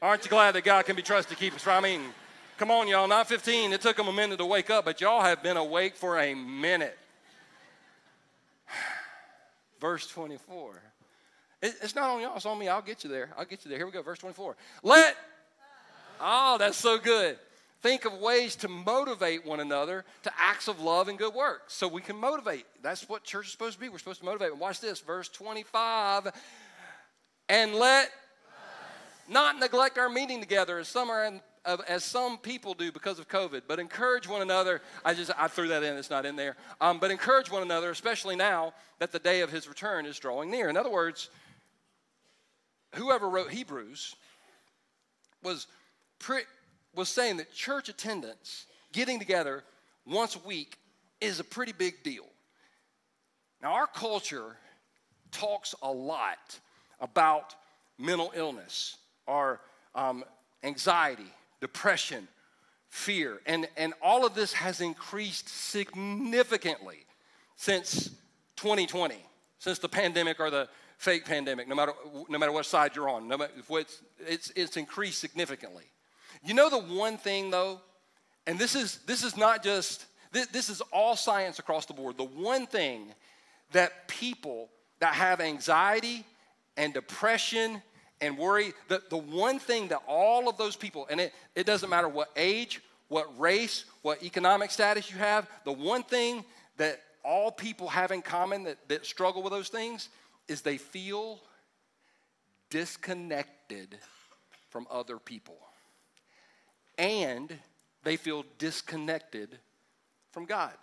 Aren't 0.00 0.24
you 0.24 0.30
glad 0.30 0.54
that 0.54 0.64
God 0.64 0.84
can 0.84 0.94
be 0.94 1.02
trusted 1.02 1.36
to 1.36 1.42
keep 1.42 1.54
his 1.54 1.62
promise? 1.62 1.88
I 1.88 1.96
mean, 1.96 2.08
come 2.56 2.70
on, 2.70 2.86
y'all, 2.86 3.08
not 3.08 3.28
15. 3.28 3.72
It 3.72 3.80
took 3.80 3.96
them 3.96 4.06
a 4.06 4.12
minute 4.12 4.38
to 4.38 4.46
wake 4.46 4.70
up, 4.70 4.84
but 4.84 5.00
y'all 5.00 5.22
have 5.22 5.42
been 5.42 5.56
awake 5.56 5.96
for 5.96 6.18
a 6.18 6.34
minute 6.34 6.96
verse 9.80 10.06
24. 10.08 10.82
It's 11.60 11.96
not 11.96 12.10
on 12.10 12.20
y'all, 12.20 12.36
it's 12.36 12.46
on 12.46 12.56
me. 12.56 12.68
I'll 12.68 12.82
get 12.82 13.02
you 13.02 13.10
there. 13.10 13.30
I'll 13.36 13.44
get 13.44 13.64
you 13.64 13.68
there. 13.68 13.78
Here 13.78 13.86
we 13.86 13.90
go, 13.90 14.02
verse 14.02 14.20
24. 14.20 14.56
Let, 14.84 15.16
oh, 16.20 16.56
that's 16.56 16.76
so 16.76 16.98
good. 16.98 17.36
Think 17.80 18.04
of 18.04 18.14
ways 18.14 18.56
to 18.56 18.68
motivate 18.68 19.46
one 19.46 19.60
another 19.60 20.04
to 20.24 20.32
acts 20.36 20.66
of 20.66 20.80
love 20.80 21.06
and 21.08 21.16
good 21.16 21.32
work. 21.32 21.64
So 21.68 21.86
we 21.86 22.00
can 22.00 22.16
motivate. 22.16 22.66
That's 22.82 23.08
what 23.08 23.22
church 23.22 23.46
is 23.46 23.52
supposed 23.52 23.74
to 23.74 23.80
be. 23.80 23.88
We're 23.88 23.98
supposed 23.98 24.20
to 24.20 24.26
motivate. 24.26 24.50
And 24.50 24.60
watch 24.60 24.80
this, 24.80 24.98
verse 25.00 25.28
25. 25.28 26.32
And 27.48 27.74
let 27.74 28.10
not 29.28 29.60
neglect 29.60 29.96
our 29.96 30.08
meeting 30.08 30.40
together 30.40 30.78
as 30.78 30.88
some 30.88 31.08
are 31.08 31.24
in, 31.24 31.40
as 31.86 32.02
some 32.02 32.38
people 32.38 32.74
do 32.74 32.90
because 32.90 33.18
of 33.18 33.28
COVID, 33.28 33.62
but 33.68 33.78
encourage 33.78 34.28
one 34.28 34.42
another. 34.42 34.80
I 35.04 35.14
just 35.14 35.30
I 35.38 35.48
threw 35.48 35.68
that 35.68 35.82
in; 35.82 35.96
it's 35.96 36.10
not 36.10 36.26
in 36.26 36.34
there. 36.34 36.56
Um, 36.80 36.98
but 36.98 37.10
encourage 37.10 37.50
one 37.50 37.62
another, 37.62 37.90
especially 37.90 38.36
now 38.36 38.72
that 38.98 39.12
the 39.12 39.18
day 39.18 39.42
of 39.42 39.52
His 39.52 39.68
return 39.68 40.06
is 40.06 40.18
drawing 40.18 40.50
near. 40.50 40.68
In 40.68 40.76
other 40.76 40.90
words, 40.90 41.30
whoever 42.94 43.28
wrote 43.28 43.50
Hebrews 43.50 44.16
was 45.42 45.66
was 46.98 47.08
saying 47.08 47.36
that 47.36 47.54
church 47.54 47.88
attendance, 47.88 48.66
getting 48.92 49.20
together 49.20 49.62
once 50.04 50.34
a 50.34 50.40
week, 50.40 50.76
is 51.20 51.38
a 51.38 51.44
pretty 51.44 51.70
big 51.72 52.02
deal. 52.02 52.26
Now, 53.62 53.72
our 53.74 53.86
culture 53.86 54.56
talks 55.30 55.76
a 55.80 55.90
lot 55.90 56.58
about 57.00 57.54
mental 57.98 58.32
illness 58.34 58.96
or 59.26 59.60
um, 59.94 60.24
anxiety 60.64 61.32
depression, 61.60 62.26
fear. 62.88 63.40
And, 63.46 63.68
and 63.76 63.94
all 64.02 64.26
of 64.26 64.34
this 64.34 64.52
has 64.52 64.80
increased 64.80 65.48
significantly 65.48 67.06
since 67.54 68.10
2020, 68.56 69.14
since 69.58 69.78
the 69.78 69.88
pandemic 69.88 70.40
or 70.40 70.50
the 70.50 70.68
fake 70.96 71.24
pandemic, 71.24 71.68
no 71.68 71.76
matter, 71.76 71.92
no 72.28 72.38
matter 72.38 72.52
what 72.52 72.66
side 72.66 72.96
you're 72.96 73.08
on. 73.08 73.28
No 73.28 73.38
matter 73.38 73.52
it's, 74.20 74.50
it's 74.56 74.76
increased 74.76 75.20
significantly. 75.20 75.84
You 76.44 76.54
know 76.54 76.70
the 76.70 76.78
one 76.78 77.16
thing 77.16 77.50
though, 77.50 77.80
and 78.46 78.58
this 78.58 78.74
is, 78.74 78.98
this 79.06 79.22
is 79.24 79.36
not 79.36 79.62
just, 79.62 80.06
this, 80.32 80.46
this 80.48 80.68
is 80.68 80.80
all 80.92 81.16
science 81.16 81.58
across 81.58 81.86
the 81.86 81.94
board. 81.94 82.16
The 82.16 82.24
one 82.24 82.66
thing 82.66 83.06
that 83.72 84.08
people 84.08 84.68
that 85.00 85.14
have 85.14 85.40
anxiety 85.40 86.24
and 86.76 86.94
depression 86.94 87.82
and 88.20 88.36
worry. 88.36 88.72
The, 88.88 89.02
the 89.10 89.16
one 89.16 89.58
thing 89.58 89.88
that 89.88 90.02
all 90.06 90.48
of 90.48 90.56
those 90.56 90.76
people, 90.76 91.06
and 91.10 91.20
it, 91.20 91.32
it 91.54 91.66
doesn't 91.66 91.88
matter 91.88 92.08
what 92.08 92.30
age, 92.36 92.80
what 93.08 93.38
race, 93.38 93.84
what 94.02 94.22
economic 94.22 94.70
status 94.70 95.10
you 95.10 95.18
have, 95.18 95.48
the 95.64 95.72
one 95.72 96.02
thing 96.02 96.44
that 96.76 97.00
all 97.24 97.50
people 97.50 97.88
have 97.88 98.10
in 98.10 98.22
common 98.22 98.64
that, 98.64 98.78
that 98.88 99.04
struggle 99.04 99.42
with 99.42 99.52
those 99.52 99.68
things 99.68 100.08
is 100.46 100.62
they 100.62 100.78
feel 100.78 101.40
disconnected 102.70 103.98
from 104.70 104.86
other 104.90 105.18
people. 105.18 105.58
And 106.98 107.56
they 108.02 108.16
feel 108.16 108.44
disconnected 108.58 109.58
from 110.32 110.44
God. 110.44 110.74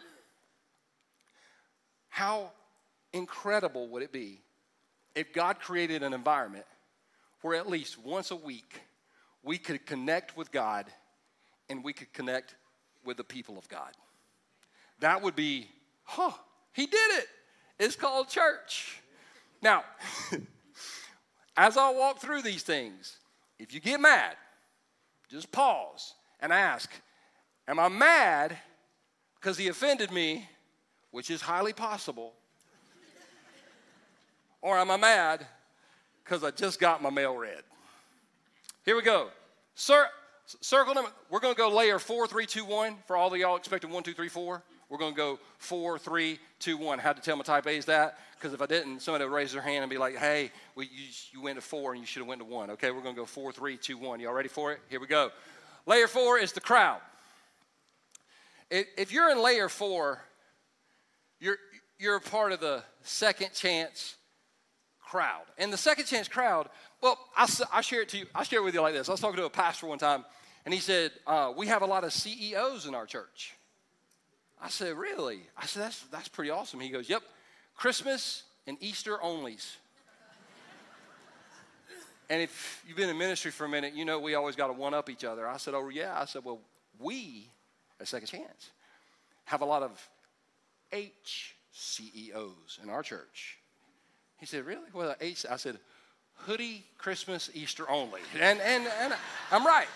How 2.10 2.51
incredible 3.13 3.89
would 3.89 4.01
it 4.01 4.12
be 4.12 4.39
if 5.15 5.34
God 5.34 5.60
created 5.60 6.03
an 6.03 6.13
environment 6.13 6.65
where 7.41 7.55
at 7.55 7.69
least 7.69 8.00
once 8.00 8.31
a 8.31 8.36
week 8.36 8.81
we 9.43 9.57
could 9.57 9.86
connect 9.86 10.38
with 10.38 10.51
God 10.51 10.86
and 11.69 11.84
we 11.84 11.93
could 11.93 12.12
connect 12.13 12.55
with 13.03 13.17
the 13.17 13.24
people 13.24 13.57
of 13.57 13.67
God? 13.67 13.91
That 15.00 15.22
would 15.22 15.36
be, 15.36 15.67
huh, 16.03 16.31
he 16.74 16.86
did 16.86 17.12
it. 17.17 17.27
It's 17.79 17.95
called 17.95 18.29
church. 18.29 19.01
Now, 19.62 19.84
as 21.57 21.75
I 21.75 21.91
walk 21.91 22.19
through 22.19 22.43
these 22.43 22.63
things, 22.63 23.17
if 23.60 23.74
you 23.74 23.79
get 23.79 24.00
mad, 24.00 24.36
just 25.29 25.51
pause 25.51 26.13
and 26.39 26.51
ask, 26.53 26.89
Am 27.67 27.79
I 27.79 27.89
mad 27.89 28.58
because 29.36 29.58
he 29.58 29.67
offended 29.67 30.12
me, 30.12 30.48
which 31.12 31.32
is 31.32 31.41
highly 31.41 31.74
possible? 31.74 32.34
or 34.62 34.77
am 34.77 34.89
I 34.91 34.98
mad 34.98 35.46
because 36.24 36.44
I 36.44 36.51
just 36.51 36.79
got 36.79 37.01
my 37.01 37.10
mail 37.10 37.36
read? 37.36 37.62
Here 38.84 38.96
we 38.96 39.01
go. 39.01 39.29
Sir, 39.74 40.08
circle 40.46 40.94
them. 40.94 41.05
We're 41.29 41.39
going 41.39 41.53
to 41.53 41.58
go 41.58 41.70
layer 41.70 42.00
four, 42.00 42.27
three, 42.27 42.46
two, 42.46 42.65
one 42.65 42.98
for 43.08 43.17
all 43.17 43.34
of 43.34 43.39
y'all 43.39 43.55
expecting 43.55 43.89
one, 43.89 44.03
two, 44.03 44.13
three, 44.13 44.29
four. 44.29 44.63
We're 44.89 44.97
going 44.97 45.13
to 45.13 45.17
go 45.17 45.39
four, 45.57 45.97
three, 45.97 46.39
two, 46.59 46.77
one. 46.77 46.99
How 46.99 47.13
to 47.13 47.21
tell 47.21 47.35
my 47.35 47.43
type 47.43 47.65
A 47.65 47.71
is 47.71 47.85
that? 47.85 48.19
Because 48.35 48.53
if 48.53 48.61
I 48.61 48.65
didn't, 48.65 49.01
somebody 49.01 49.25
would 49.25 49.33
raise 49.33 49.51
their 49.51 49.61
hand 49.61 49.83
and 49.83 49.89
be 49.89 49.97
like, 49.97 50.15
hey, 50.15 50.51
you, 50.77 50.85
you 51.31 51.41
went 51.41 51.55
to 51.55 51.61
four 51.61 51.93
and 51.93 52.01
you 52.01 52.05
should 52.05 52.19
have 52.19 52.27
went 52.27 52.41
to 52.41 52.45
one. 52.45 52.69
Okay, 52.71 52.91
we're 52.91 53.01
going 53.01 53.15
to 53.15 53.21
go 53.21 53.25
four, 53.25 53.51
three, 53.51 53.77
two, 53.77 53.97
one. 53.97 54.19
Y'all 54.19 54.33
ready 54.33 54.49
for 54.49 54.71
it? 54.73 54.79
Here 54.89 54.99
we 54.99 55.07
go. 55.07 55.31
Layer 55.85 56.07
four 56.07 56.37
is 56.37 56.51
the 56.51 56.61
crowd. 56.61 56.99
If 58.69 59.11
you're 59.11 59.29
in 59.31 59.41
layer 59.41 59.69
four, 59.69 60.21
you're, 61.39 61.57
you're 61.99 62.15
a 62.15 62.21
part 62.21 62.51
of 62.51 62.59
the 62.59 62.83
second 63.03 63.53
chance 63.53 64.15
crowd. 64.99 65.43
And 65.57 65.71
the 65.71 65.77
second 65.77 66.05
chance 66.05 66.27
crowd, 66.27 66.69
well, 67.01 67.17
I, 67.37 67.47
I 67.71 67.81
share 67.81 68.01
it 68.01 68.09
to 68.09 68.17
you. 68.17 68.25
I 68.33 68.43
share 68.43 68.59
it 68.59 68.63
with 68.63 68.73
you 68.73 68.81
like 68.81 68.93
this. 68.93 69.07
I 69.07 69.11
was 69.11 69.21
talking 69.21 69.37
to 69.37 69.45
a 69.45 69.49
pastor 69.49 69.87
one 69.87 69.99
time, 69.99 70.25
and 70.65 70.73
he 70.73 70.79
said, 70.79 71.11
uh, 71.27 71.53
We 71.55 71.67
have 71.67 71.83
a 71.83 71.85
lot 71.85 72.03
of 72.03 72.11
CEOs 72.11 72.85
in 72.85 72.95
our 72.95 73.05
church. 73.05 73.53
I 74.65 74.69
said, 74.69 74.98
Really? 74.98 75.41
I 75.55 75.67
said, 75.67 75.84
That's, 75.84 76.00
that's 76.12 76.27
pretty 76.27 76.50
awesome. 76.50 76.79
He 76.79 76.89
goes, 76.89 77.07
Yep, 77.07 77.22
Christmas 77.75 78.43
and 78.65 78.77
Easter 78.81 79.17
onlys. 79.24 79.75
and 82.31 82.41
if 82.41 82.84
you've 82.88 82.98
been 82.98 83.10
in 83.10 83.17
ministry 83.17 83.51
for 83.51 83.65
a 83.65 83.69
minute, 83.69 83.93
you 83.93 84.05
know 84.05 84.19
we 84.19 84.34
always 84.34 84.55
got 84.55 84.67
to 84.67 84.74
one 84.74 84.95
up 84.95 85.07
each 85.07 85.24
other. 85.24 85.48
I 85.48 85.57
said, 85.57 85.75
Oh, 85.75 85.89
yeah. 85.89 86.19
I 86.19 86.25
said, 86.25 86.43
Well, 86.43 86.60
we 87.00 87.48
a 88.00 88.07
second 88.07 88.27
chance. 88.27 88.72
Have 89.45 89.62
a 89.62 89.65
lot 89.65 89.84
of 89.84 90.10
H 90.91 91.55
CEOs 91.72 92.79
in 92.81 92.89
our 92.89 93.03
church. 93.03 93.60
He 94.39 94.48
said, 94.48 94.65
Really? 94.65 94.89
Well, 94.93 95.13
H. 95.22 95.45
I 95.48 95.57
said, 95.57 95.77
Hoodie, 96.38 96.84
Christmas, 96.98 97.51
Easter 97.53 97.88
only. 97.89 98.22
And, 98.41 98.60
and, 98.60 98.88
and 99.00 99.13
I'm 99.51 99.65
right. 99.65 99.88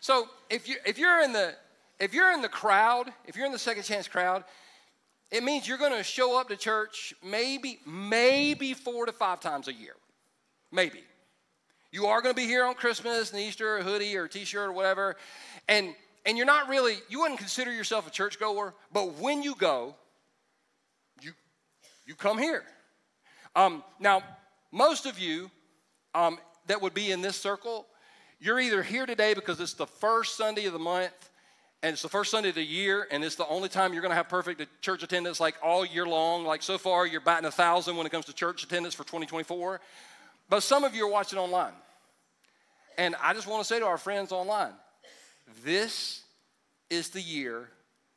So 0.00 0.28
if, 0.48 0.68
you, 0.68 0.76
if, 0.86 0.98
you're 0.98 1.22
in 1.22 1.32
the, 1.32 1.54
if 1.98 2.12
you're 2.12 2.32
in 2.32 2.42
the 2.42 2.48
crowd, 2.48 3.12
if 3.26 3.36
you're 3.36 3.46
in 3.46 3.52
the 3.52 3.58
second 3.58 3.84
chance 3.84 4.08
crowd, 4.08 4.44
it 5.30 5.44
means 5.44 5.68
you're 5.68 5.78
going 5.78 5.96
to 5.96 6.02
show 6.02 6.38
up 6.38 6.48
to 6.48 6.56
church 6.56 7.14
maybe, 7.24 7.78
maybe 7.86 8.74
four 8.74 9.06
to 9.06 9.12
five 9.12 9.40
times 9.40 9.68
a 9.68 9.72
year. 9.72 9.94
Maybe. 10.72 11.04
You 11.92 12.06
are 12.06 12.22
going 12.22 12.34
to 12.34 12.40
be 12.40 12.46
here 12.46 12.64
on 12.64 12.74
Christmas 12.74 13.32
and 13.32 13.40
Easter, 13.40 13.78
a 13.78 13.82
hoodie 13.82 14.16
or 14.16 14.24
a 14.24 14.28
t-shirt 14.28 14.68
or 14.68 14.72
whatever. 14.72 15.16
And 15.68 15.94
and 16.26 16.36
you're 16.36 16.46
not 16.46 16.68
really, 16.68 16.96
you 17.08 17.20
wouldn't 17.20 17.38
consider 17.38 17.72
yourself 17.72 18.06
a 18.06 18.10
churchgoer, 18.10 18.74
but 18.92 19.14
when 19.14 19.42
you 19.42 19.54
go, 19.54 19.94
you 21.22 21.32
you 22.06 22.14
come 22.14 22.38
here. 22.38 22.62
Um, 23.56 23.82
now, 23.98 24.22
most 24.70 25.06
of 25.06 25.18
you 25.18 25.50
um, 26.14 26.38
that 26.66 26.80
would 26.80 26.94
be 26.94 27.10
in 27.10 27.20
this 27.20 27.36
circle, 27.36 27.86
you're 28.40 28.58
either 28.58 28.82
here 28.82 29.06
today 29.06 29.34
because 29.34 29.60
it's 29.60 29.74
the 29.74 29.86
first 29.86 30.36
Sunday 30.36 30.64
of 30.66 30.72
the 30.72 30.78
month 30.78 31.30
and 31.82 31.94
it's 31.94 32.02
the 32.02 32.08
first 32.08 32.30
Sunday 32.30 32.50
of 32.50 32.54
the 32.56 32.62
year, 32.62 33.08
and 33.10 33.24
it's 33.24 33.36
the 33.36 33.46
only 33.48 33.70
time 33.70 33.94
you're 33.94 34.02
going 34.02 34.10
to 34.10 34.16
have 34.16 34.28
perfect 34.28 34.82
church 34.82 35.02
attendance 35.02 35.40
like 35.40 35.54
all 35.62 35.84
year 35.84 36.06
long. 36.06 36.44
Like 36.44 36.62
so 36.62 36.76
far, 36.76 37.06
you're 37.06 37.22
batting 37.22 37.46
a 37.46 37.50
thousand 37.50 37.96
when 37.96 38.06
it 38.06 38.10
comes 38.10 38.26
to 38.26 38.34
church 38.34 38.62
attendance 38.62 38.94
for 38.94 39.04
2024. 39.04 39.80
But 40.50 40.62
some 40.62 40.84
of 40.84 40.94
you 40.94 41.06
are 41.06 41.10
watching 41.10 41.38
online. 41.38 41.72
And 42.98 43.16
I 43.22 43.32
just 43.32 43.46
want 43.46 43.62
to 43.62 43.66
say 43.66 43.78
to 43.78 43.86
our 43.86 43.96
friends 43.96 44.30
online 44.30 44.72
this 45.64 46.22
is 46.90 47.08
the 47.08 47.20
year 47.20 47.70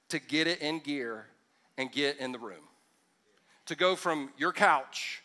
to 0.09 0.19
get 0.19 0.45
it 0.47 0.59
in 0.59 0.79
gear 0.79 1.27
and 1.77 1.89
get 1.89 2.17
in 2.17 2.33
the 2.33 2.39
room. 2.39 2.63
To 3.67 3.75
go 3.75 3.95
from 3.95 4.29
your 4.37 4.51
couch 4.51 5.23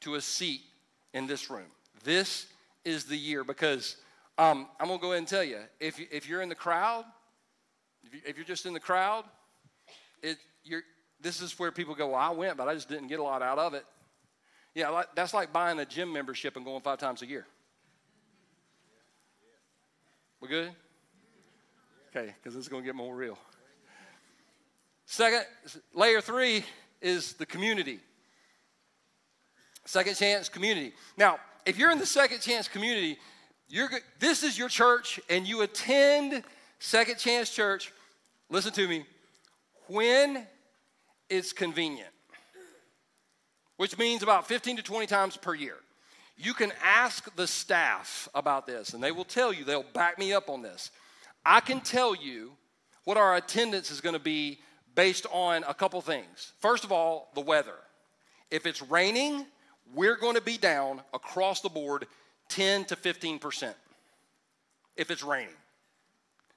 to 0.00 0.16
a 0.16 0.20
seat 0.20 0.62
in 1.14 1.28
this 1.28 1.48
room. 1.48 1.70
This 2.02 2.46
is 2.84 3.04
the 3.04 3.16
year 3.16 3.44
because 3.44 3.96
um, 4.38 4.68
I'm 4.78 4.86
going 4.86 4.98
to 4.98 5.02
go 5.02 5.08
ahead 5.08 5.18
and 5.18 5.28
tell 5.28 5.42
you 5.42 5.58
if, 5.80 5.98
you, 5.98 6.06
if 6.10 6.28
you're 6.28 6.42
in 6.42 6.48
the 6.48 6.54
crowd, 6.54 7.04
if, 8.04 8.36
you, 8.36 8.42
are 8.42 8.46
just 8.46 8.66
in 8.66 8.72
the 8.72 8.80
crowd, 8.80 9.24
it, 10.22 10.38
you're, 10.64 10.82
this 11.20 11.42
is 11.42 11.58
where 11.58 11.72
people 11.72 11.94
go, 11.94 12.08
well, 12.08 12.16
I 12.16 12.30
went, 12.30 12.56
but 12.56 12.68
I 12.68 12.74
just 12.74 12.88
didn't 12.88 13.08
get 13.08 13.18
a 13.18 13.22
lot 13.22 13.42
out 13.42 13.58
of 13.58 13.74
it. 13.74 13.84
Yeah, 14.74 15.02
that's 15.16 15.34
like 15.34 15.52
buying 15.52 15.80
a 15.80 15.84
gym 15.84 16.12
membership 16.12 16.54
and 16.56 16.64
going 16.64 16.80
five 16.80 16.98
times 16.98 17.22
a 17.22 17.26
year. 17.26 17.46
We 20.40 20.48
good? 20.48 20.70
Okay, 22.10 22.32
because 22.40 22.54
is 22.54 22.68
going 22.68 22.82
to 22.82 22.86
get 22.86 22.94
more 22.94 23.14
real. 23.14 23.36
Second, 25.04 25.44
layer 25.94 26.20
three 26.20 26.64
is 27.02 27.32
the 27.32 27.46
community. 27.46 27.98
Second 29.84 30.14
chance 30.14 30.48
community. 30.48 30.92
Now, 31.16 31.38
if 31.66 31.76
you're 31.76 31.90
in 31.90 31.98
the 31.98 32.06
second 32.06 32.40
chance 32.40 32.68
community, 32.68 33.18
you're, 33.68 33.90
this 34.18 34.42
is 34.42 34.58
your 34.58 34.68
church 34.68 35.20
and 35.28 35.46
you 35.46 35.62
attend 35.62 36.42
second 36.78 37.18
chance 37.18 37.50
church, 37.50 37.92
listen 38.50 38.72
to 38.72 38.88
me, 38.88 39.04
when 39.88 40.46
it's 41.28 41.52
convenient 41.52 42.10
which 43.78 43.96
means 43.96 44.22
about 44.22 44.46
15 44.46 44.76
to 44.76 44.82
20 44.82 45.06
times 45.06 45.36
per 45.36 45.54
year. 45.54 45.76
You 46.36 46.52
can 46.52 46.72
ask 46.84 47.34
the 47.36 47.46
staff 47.46 48.28
about 48.34 48.66
this, 48.66 48.92
and 48.92 49.02
they 49.02 49.12
will 49.12 49.24
tell 49.24 49.52
you, 49.52 49.64
they'll 49.64 49.84
back 49.94 50.18
me 50.18 50.32
up 50.32 50.50
on 50.50 50.62
this. 50.62 50.90
I 51.44 51.60
can 51.60 51.80
tell 51.80 52.14
you 52.14 52.52
what 53.04 53.16
our 53.16 53.36
attendance 53.36 53.90
is 53.90 54.00
going 54.00 54.14
to 54.14 54.20
be 54.20 54.58
based 54.94 55.26
on 55.32 55.64
a 55.66 55.72
couple 55.72 56.00
things. 56.00 56.52
First 56.58 56.84
of 56.84 56.92
all, 56.92 57.30
the 57.34 57.40
weather. 57.40 57.76
If 58.50 58.66
it's 58.66 58.82
raining, 58.82 59.46
we're 59.94 60.16
going 60.16 60.34
to 60.34 60.40
be 60.40 60.58
down 60.58 61.00
across 61.14 61.60
the 61.60 61.68
board 61.68 62.06
10 62.48 62.86
to 62.86 62.96
15% 62.96 63.74
if 64.96 65.10
it's 65.10 65.22
raining. 65.22 65.54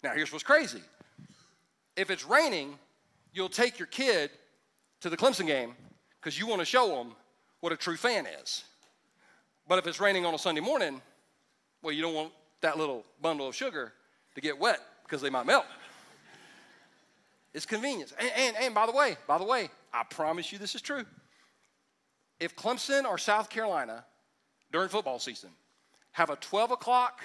Now, 0.03 0.13
here's 0.13 0.31
what's 0.31 0.43
crazy 0.43 0.81
if 1.95 2.09
it's 2.09 2.25
raining, 2.25 2.77
you'll 3.33 3.49
take 3.49 3.77
your 3.77 3.87
kid 3.87 4.31
to 5.01 5.09
the 5.09 5.17
Clemson 5.17 5.45
game 5.45 5.73
because 6.19 6.39
you 6.39 6.47
want 6.47 6.59
to 6.59 6.65
show 6.65 6.87
them 6.95 7.13
what 7.59 7.71
a 7.71 7.77
true 7.77 7.97
fan 7.97 8.25
is. 8.25 8.63
But 9.67 9.77
if 9.79 9.87
it's 9.87 9.99
raining 9.99 10.25
on 10.25 10.33
a 10.33 10.39
Sunday 10.39 10.61
morning, 10.61 11.01
well, 11.81 11.93
you 11.93 12.01
don't 12.01 12.13
want 12.13 12.31
that 12.61 12.77
little 12.77 13.03
bundle 13.21 13.47
of 13.47 13.55
sugar 13.55 13.93
to 14.35 14.41
get 14.41 14.57
wet 14.57 14.79
because 15.03 15.21
they 15.21 15.29
might 15.29 15.45
melt. 15.45 15.65
It's 17.53 17.65
convenience. 17.65 18.13
And, 18.17 18.31
and, 18.35 18.55
and 18.57 18.73
by 18.73 18.85
the 18.85 18.91
way, 18.93 19.17
by 19.27 19.37
the 19.37 19.43
way, 19.43 19.69
I 19.93 20.03
promise 20.03 20.51
you 20.51 20.57
this 20.57 20.73
is 20.73 20.81
true. 20.81 21.05
If 22.39 22.55
Clemson 22.55 23.03
or 23.03 23.17
South 23.17 23.49
Carolina 23.49 24.05
during 24.71 24.89
football 24.89 25.19
season 25.19 25.49
have 26.11 26.29
a 26.29 26.35
12 26.35 26.71
o'clock 26.71 27.21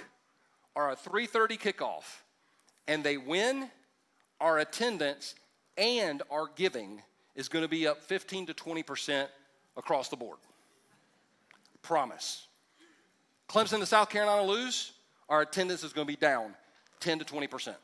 or 0.74 0.90
a 0.90 0.96
3.30 0.96 1.58
kickoff 1.58 2.04
and 2.88 3.02
they 3.02 3.16
win, 3.16 3.70
our 4.40 4.58
attendance 4.58 5.34
and 5.76 6.22
our 6.30 6.48
giving 6.56 7.02
is 7.34 7.48
going 7.48 7.64
to 7.64 7.68
be 7.68 7.86
up 7.86 8.02
15 8.02 8.46
to 8.46 8.54
20% 8.54 9.26
across 9.76 10.08
the 10.08 10.16
board. 10.16 10.38
Promise. 11.82 12.46
Clemson 13.48 13.80
to 13.80 13.86
South 13.86 14.08
Carolina 14.08 14.42
lose, 14.42 14.92
our 15.28 15.42
attendance 15.42 15.84
is 15.84 15.92
going 15.92 16.06
to 16.06 16.12
be 16.12 16.16
down 16.16 16.54
10 17.00 17.20
to 17.20 17.24
20%. 17.24 17.74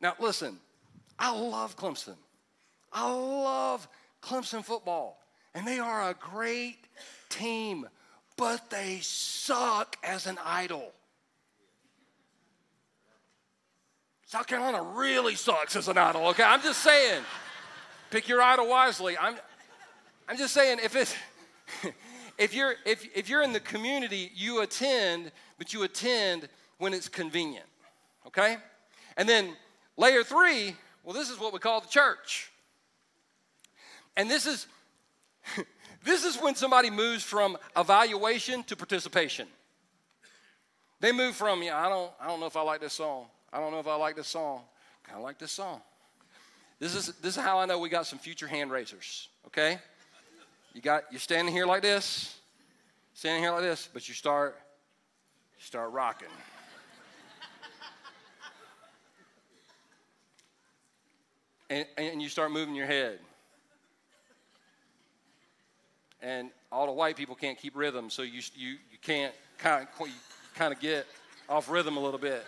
Now, 0.00 0.14
listen, 0.18 0.58
I 1.18 1.32
love 1.36 1.76
Clemson. 1.76 2.16
I 2.92 3.10
love 3.12 3.86
Clemson 4.22 4.64
football. 4.64 5.18
And 5.54 5.66
they 5.66 5.78
are 5.78 6.10
a 6.10 6.14
great 6.14 6.78
team, 7.28 7.88
but 8.38 8.70
they 8.70 9.00
suck 9.02 9.96
as 10.02 10.26
an 10.26 10.38
idol. 10.42 10.92
South 14.24 14.46
Carolina 14.46 14.80
really 14.94 15.34
sucks 15.34 15.74
as 15.74 15.88
an 15.88 15.98
idol, 15.98 16.28
okay? 16.28 16.44
I'm 16.44 16.62
just 16.62 16.82
saying. 16.82 17.22
Pick 18.10 18.28
your 18.28 18.40
idol 18.40 18.68
wisely. 18.68 19.18
I'm, 19.18 19.36
I'm 20.28 20.38
just 20.38 20.54
saying 20.54 20.78
if 20.82 20.96
it's 20.96 21.14
if 22.38 22.54
you're 22.54 22.74
if, 22.86 23.06
if 23.14 23.28
you're 23.28 23.42
in 23.42 23.52
the 23.52 23.60
community, 23.60 24.30
you 24.34 24.62
attend, 24.62 25.32
but 25.58 25.74
you 25.74 25.82
attend 25.82 26.48
when 26.78 26.94
it's 26.94 27.08
convenient. 27.08 27.66
Okay? 28.26 28.56
And 29.16 29.28
then 29.28 29.56
layer 29.96 30.22
three, 30.22 30.76
well, 31.02 31.14
this 31.14 31.28
is 31.28 31.40
what 31.40 31.52
we 31.52 31.58
call 31.58 31.80
the 31.80 31.88
church. 31.88 32.50
And 34.16 34.30
this 34.30 34.46
is 34.46 34.66
this 36.04 36.24
is 36.24 36.36
when 36.36 36.54
somebody 36.54 36.90
moves 36.90 37.22
from 37.22 37.56
evaluation 37.76 38.62
to 38.64 38.76
participation. 38.76 39.48
They 41.00 41.12
move 41.12 41.36
from, 41.36 41.62
yeah, 41.62 41.78
I 41.78 41.88
don't, 41.88 42.10
I 42.20 42.26
don't 42.26 42.40
know 42.40 42.46
if 42.46 42.56
I 42.56 42.62
like 42.62 42.80
this 42.80 42.92
song. 42.92 43.26
I 43.52 43.60
don't 43.60 43.72
know 43.72 43.78
if 43.78 43.86
I 43.86 43.94
like 43.94 44.16
this 44.16 44.28
song. 44.28 44.62
Kind 45.04 45.18
of 45.18 45.22
like 45.22 45.38
this 45.38 45.52
song. 45.52 45.80
This 46.78 46.94
is, 46.94 47.14
this 47.22 47.36
is 47.36 47.42
how 47.42 47.58
I 47.58 47.66
know 47.66 47.78
we 47.78 47.88
got 47.88 48.06
some 48.06 48.18
future 48.18 48.46
hand 48.46 48.70
raisers, 48.70 49.28
okay? 49.46 49.78
You 50.74 50.80
got, 50.80 51.04
you're 51.10 51.20
standing 51.20 51.52
here 51.52 51.66
like 51.66 51.82
this, 51.82 52.38
standing 53.14 53.42
here 53.42 53.52
like 53.52 53.62
this, 53.62 53.88
but 53.92 54.08
you 54.08 54.14
start, 54.14 54.56
you 55.58 55.64
start 55.64 55.92
rocking. 55.92 56.28
and, 61.70 61.86
and 61.96 62.22
you 62.22 62.28
start 62.28 62.52
moving 62.52 62.74
your 62.74 62.86
head. 62.86 63.18
And 66.20 66.50
all 66.72 66.86
the 66.86 66.92
white 66.92 67.16
people 67.16 67.34
can't 67.34 67.56
keep 67.56 67.76
rhythm, 67.76 68.10
so 68.10 68.22
you, 68.22 68.40
you, 68.56 68.70
you 68.90 68.98
can't 69.00 69.32
kind 69.58 69.86
of, 69.86 70.08
kind 70.54 70.72
of 70.72 70.80
get 70.80 71.06
off 71.48 71.70
rhythm 71.70 71.96
a 71.96 72.00
little 72.00 72.18
bit. 72.18 72.44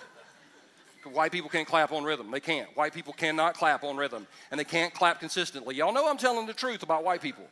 White 1.12 1.32
people 1.32 1.48
can't 1.48 1.66
clap 1.66 1.92
on 1.92 2.04
rhythm. 2.04 2.30
They 2.30 2.40
can't. 2.40 2.68
White 2.76 2.92
people 2.92 3.12
cannot 3.12 3.54
clap 3.54 3.84
on 3.84 3.96
rhythm, 3.96 4.26
and 4.50 4.60
they 4.60 4.64
can't 4.64 4.92
clap 4.92 5.20
consistently. 5.20 5.76
Y'all 5.76 5.92
know 5.92 6.08
I'm 6.08 6.18
telling 6.18 6.46
the 6.46 6.52
truth 6.52 6.82
about 6.82 7.04
white 7.04 7.22
people. 7.22 7.44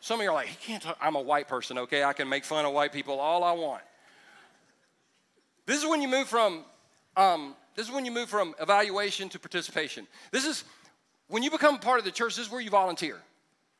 Some 0.00 0.20
of 0.20 0.24
you 0.24 0.30
are 0.30 0.34
like, 0.34 0.46
he 0.46 0.56
can't 0.56 0.82
talk. 0.82 0.96
I'm 1.00 1.16
a 1.16 1.20
white 1.20 1.48
person, 1.48 1.76
okay? 1.78 2.04
I 2.04 2.12
can 2.12 2.28
make 2.28 2.44
fun 2.44 2.64
of 2.64 2.72
white 2.72 2.92
people 2.92 3.18
all 3.18 3.42
I 3.44 3.52
want. 3.52 3.82
This 5.66 5.82
is 5.82 5.86
when 5.86 6.00
you 6.00 6.08
move 6.08 6.28
from 6.28 6.64
um, 7.16 7.56
this 7.74 7.86
is 7.86 7.92
when 7.92 8.04
you 8.04 8.12
move 8.12 8.28
from 8.28 8.54
evaluation 8.60 9.28
to 9.30 9.38
participation. 9.38 10.06
This 10.30 10.46
is 10.46 10.64
when 11.28 11.42
you 11.42 11.50
become 11.50 11.78
part 11.78 11.98
of 11.98 12.04
the 12.04 12.10
church. 12.10 12.36
This 12.36 12.46
is 12.46 12.52
where 12.52 12.60
you 12.60 12.70
volunteer. 12.70 13.18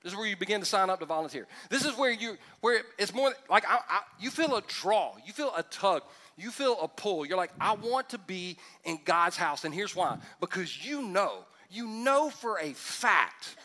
This 0.03 0.13
is 0.13 0.19
where 0.19 0.27
you 0.27 0.37
begin 0.37 0.61
to 0.61 0.67
sign 0.67 0.91
up 0.91 1.01
to 1.01 1.07
volunteer. 1.07 1.47
This 1.71 1.85
is 1.85 1.97
where 1.97 2.11
you 2.11 2.37
where 2.61 2.83
it's 2.99 3.13
more 3.13 3.33
like 3.51 3.65
I, 3.69 3.79
I, 3.89 4.01
you 4.21 4.31
feel 4.31 4.57
a 4.57 4.63
draw, 4.63 5.15
you 5.27 5.33
feel 5.33 5.53
a 5.57 5.63
tug, 5.65 6.03
you 6.37 6.51
feel 6.51 6.79
a 6.81 6.89
pull. 6.89 7.27
You're 7.27 7.37
like, 7.37 7.53
I 7.61 7.73
want 7.73 8.11
to 8.11 8.19
be 8.19 8.57
in 8.85 9.01
God's 9.05 9.37
house, 9.37 9.65
and 9.65 9.75
here's 9.75 9.97
why: 9.97 10.19
because 10.41 10.85
you 10.85 11.03
know, 11.03 11.45
you 11.71 11.87
know 11.87 12.31
for 12.31 12.59
a 12.59 12.73
fact 12.75 13.57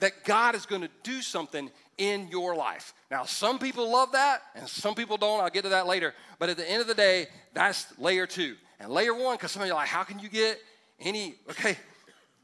that 0.00 0.24
God 0.24 0.54
is 0.54 0.66
going 0.66 0.82
to 0.82 0.90
do 1.04 1.22
something 1.22 1.70
in 1.96 2.26
your 2.28 2.56
life. 2.56 2.92
Now, 3.10 3.24
some 3.24 3.58
people 3.58 3.90
love 3.90 4.12
that, 4.12 4.42
and 4.54 4.66
some 4.68 4.94
people 4.94 5.16
don't. 5.16 5.40
I'll 5.40 5.50
get 5.50 5.62
to 5.62 5.68
that 5.70 5.86
later. 5.86 6.14
But 6.38 6.48
at 6.48 6.56
the 6.56 6.68
end 6.68 6.80
of 6.80 6.88
the 6.88 6.94
day, 6.94 7.26
that's 7.54 7.86
layer 7.98 8.26
two. 8.26 8.56
And 8.80 8.90
layer 8.90 9.14
one, 9.14 9.36
because 9.36 9.52
some 9.52 9.62
of 9.62 9.68
you 9.68 9.74
are 9.74 9.76
like, 9.76 9.88
how 9.88 10.02
can 10.02 10.18
you 10.18 10.28
get 10.28 10.58
any, 10.98 11.36
okay, 11.50 11.76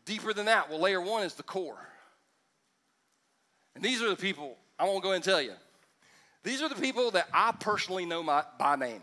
deeper 0.04 0.32
than 0.32 0.46
that? 0.46 0.70
Well, 0.70 0.80
layer 0.80 1.00
one 1.00 1.24
is 1.24 1.34
the 1.34 1.42
core. 1.42 1.87
And 3.78 3.84
these 3.84 4.02
are 4.02 4.08
the 4.08 4.16
people, 4.16 4.56
I 4.76 4.86
won't 4.86 5.04
go 5.04 5.12
and 5.12 5.22
tell 5.22 5.40
you. 5.40 5.52
These 6.42 6.62
are 6.62 6.68
the 6.68 6.74
people 6.74 7.12
that 7.12 7.28
I 7.32 7.52
personally 7.52 8.06
know 8.06 8.24
my, 8.24 8.42
by 8.58 8.74
name. 8.74 9.02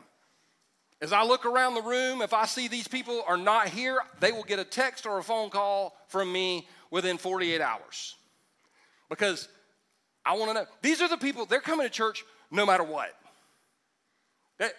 As 1.02 1.14
I 1.14 1.24
look 1.24 1.46
around 1.46 1.76
the 1.76 1.82
room, 1.82 2.22
if 2.22 2.34
I 2.34 2.46
see 2.46 2.68
these 2.68 2.90
people 2.90 3.24
are 3.26 3.38
not 3.38 3.70
here, 3.70 4.02
they 4.20 4.34
will 4.34 4.44
get 4.44 4.60
a 4.60 4.66
text 4.66 5.06
or 5.06 5.18
a 5.18 5.24
phone 5.24 5.50
call 5.50 5.96
from 6.10 6.30
me 6.30 6.68
within 6.92 7.18
48 7.18 7.62
hours. 7.62 8.16
Because 9.08 9.48
I 10.26 10.36
want 10.36 10.50
to 10.50 10.56
know. 10.56 10.66
These 10.82 11.02
are 11.02 11.08
the 11.08 11.16
people, 11.16 11.46
they're 11.46 11.62
coming 11.62 11.88
to 11.88 11.90
church 11.94 12.26
no 12.52 12.66
matter 12.66 12.84
what. 12.84 13.16
That, 14.60 14.74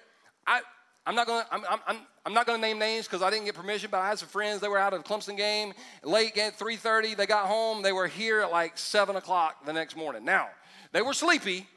I, 0.47 0.61
I'm 1.07 1.15
not 1.15 1.27
going 1.27 1.45
I'm, 1.53 1.65
I'm, 1.87 1.99
I'm 2.27 2.35
not 2.35 2.47
going 2.47 2.61
to 2.61 2.67
name 2.67 2.79
names 2.79 3.07
because 3.07 3.23
I 3.23 3.31
didn't 3.31 3.45
get 3.45 3.55
permission, 3.55 3.89
but 3.91 3.99
I 3.99 4.09
had 4.09 4.19
some 4.19 4.29
friends. 4.29 4.61
They 4.61 4.69
were 4.69 4.79
out 4.79 4.93
at 4.93 5.05
the 5.05 5.09
Clemson 5.09 5.37
game 5.37 5.73
late 6.03 6.37
at 6.37 6.59
3:30. 6.59 7.17
They 7.17 7.27
got 7.27 7.47
home. 7.47 7.83
They 7.83 7.93
were 7.93 8.09
here 8.09 8.41
at 8.41 8.51
like 8.51 8.77
seven 8.77 9.15
o'clock 9.15 9.65
the 9.65 9.73
next 9.73 9.97
morning. 9.97 10.25
Now 10.25 10.49
they 10.93 11.03
were 11.03 11.15
sleepy. 11.15 11.69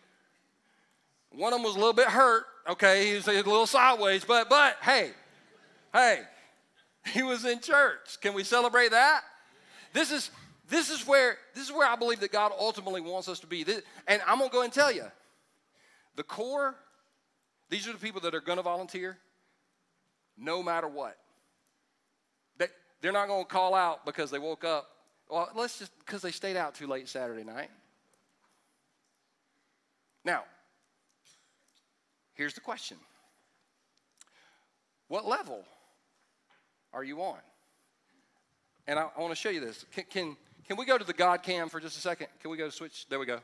One 1.32 1.54
of 1.54 1.60
them 1.60 1.64
was 1.64 1.76
a 1.76 1.80
little 1.80 1.94
bit 1.94 2.08
hurt. 2.08 2.46
Okay, 2.68 3.08
he 3.10 3.16
was 3.16 3.28
a 3.28 3.34
little 3.34 3.68
sideways, 3.68 4.26
but 4.26 4.50
but 4.50 4.78
hey, 4.82 5.12
hey, 5.94 6.22
he 7.14 7.22
was 7.22 7.46
in 7.46 7.60
church. 7.60 8.20
Can 8.22 8.34
we 8.34 8.44
celebrate 8.44 8.92
that? 8.92 9.22
This 9.94 10.12
is 10.12 10.32
this 10.68 10.90
is 10.90 11.06
where 11.08 11.38
this 11.54 11.66
is 11.66 11.72
where 11.72 11.88
I 11.88 11.96
believe 11.96 12.20
that 12.22 12.32
God 12.32 12.52
ultimately 12.58 13.02
wants 13.02 13.28
us 13.28 13.40
to 13.42 13.48
be. 13.48 13.64
This, 13.64 13.82
and 14.08 14.22
I'm 14.28 14.40
gonna 14.40 14.52
go 14.52 14.64
and 14.64 14.74
tell 14.74 14.92
you, 14.92 15.06
the 16.16 16.24
core. 16.24 16.76
These 17.70 17.88
are 17.88 17.94
the 17.94 18.00
people 18.00 18.22
that 18.22 18.34
are 18.36 18.42
gonna 18.42 18.64
volunteer 18.64 19.18
no 20.40 20.64
matter 20.64 20.88
what. 20.88 21.18
They, 22.58 22.68
they're 23.02 23.12
not 23.12 23.28
going 23.28 23.44
to 23.44 23.50
call 23.50 23.76
out 23.76 24.06
because 24.06 24.32
they 24.32 24.40
woke 24.40 24.64
up. 24.64 24.90
Well, 25.30 25.50
let's 25.56 25.80
just, 25.80 25.92
because 26.00 26.22
they 26.22 26.32
stayed 26.32 26.56
out 26.58 26.76
too 26.76 26.88
late 26.88 27.08
Saturday 27.08 27.44
night. 27.44 27.70
Now, 30.26 30.44
here's 32.34 32.54
the 32.54 32.62
question 32.62 32.98
What 35.08 35.28
level 35.28 35.64
are 36.94 37.04
you 37.04 37.22
on? 37.22 37.40
And 38.88 38.98
I, 38.98 39.08
I 39.16 39.22
want 39.22 39.32
to 39.32 39.36
show 39.36 39.50
you 39.50 39.60
this. 39.60 39.86
Can, 39.94 40.06
can, 40.10 40.38
can 40.68 40.78
we 40.78 40.86
go 40.86 40.98
to 40.98 41.04
the 41.04 41.14
God 41.14 41.44
cam 41.44 41.70
for 41.70 41.80
just 41.80 41.98
a 41.98 42.02
second? 42.02 42.28
Can 42.42 42.50
we 42.50 42.58
go 42.58 42.66
to 42.66 42.72
switch? 42.72 43.06
There 43.08 43.20
we 43.20 43.26
go. 43.26 43.40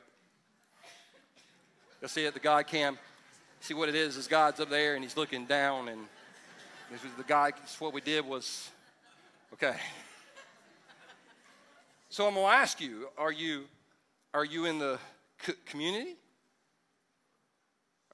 You'll 2.01 2.09
see 2.09 2.25
it, 2.25 2.33
the 2.33 2.39
God 2.39 2.65
cam. 2.67 2.97
See 3.65 3.73
what 3.73 3.89
it 3.89 3.95
is, 3.95 4.15
is 4.15 4.28
God's 4.28 4.60
up 4.60 4.69
there 4.69 4.93
and 4.93 5.04
he's 5.04 5.17
looking 5.17 5.47
down 5.47 5.88
and 5.88 5.99
this 6.91 7.01
was 7.01 7.12
the 7.17 7.23
guy, 7.23 7.51
what 7.80 7.93
we 7.93 7.99
did 7.99 8.23
was, 8.23 8.69
okay. 9.54 9.75
So 12.10 12.28
I'm 12.28 12.36
going 12.36 12.45
to 12.45 12.54
ask 12.54 12.80
you, 12.80 13.08
are 13.17 13.32
you, 13.32 13.63
are 14.36 14.45
you 14.45 14.65
in 14.65 14.78
the 14.78 14.99
community? 15.65 16.15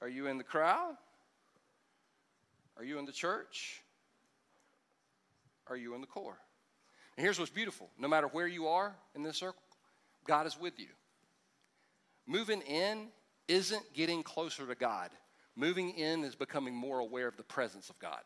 Are 0.00 0.08
you 0.08 0.26
in 0.26 0.38
the 0.38 0.44
crowd? 0.44 0.94
Are 2.78 2.84
you 2.84 2.98
in 2.98 3.04
the 3.04 3.12
church? 3.12 3.82
Are 5.66 5.76
you 5.76 5.94
in 5.94 6.00
the 6.00 6.06
core? 6.06 6.38
And 7.18 7.24
here's 7.26 7.38
what's 7.38 7.50
beautiful 7.50 7.90
no 7.98 8.08
matter 8.08 8.28
where 8.28 8.46
you 8.46 8.68
are 8.68 8.94
in 9.14 9.22
this 9.22 9.36
circle, 9.36 9.60
God 10.26 10.46
is 10.46 10.58
with 10.58 10.80
you. 10.80 10.88
Moving 12.26 12.62
in 12.62 13.08
isn't 13.48 13.92
getting 13.92 14.22
closer 14.22 14.66
to 14.66 14.74
God, 14.74 15.10
moving 15.56 15.90
in 15.90 16.24
is 16.24 16.34
becoming 16.34 16.74
more 16.74 16.98
aware 16.98 17.28
of 17.28 17.36
the 17.36 17.42
presence 17.42 17.90
of 17.90 17.98
God. 17.98 18.22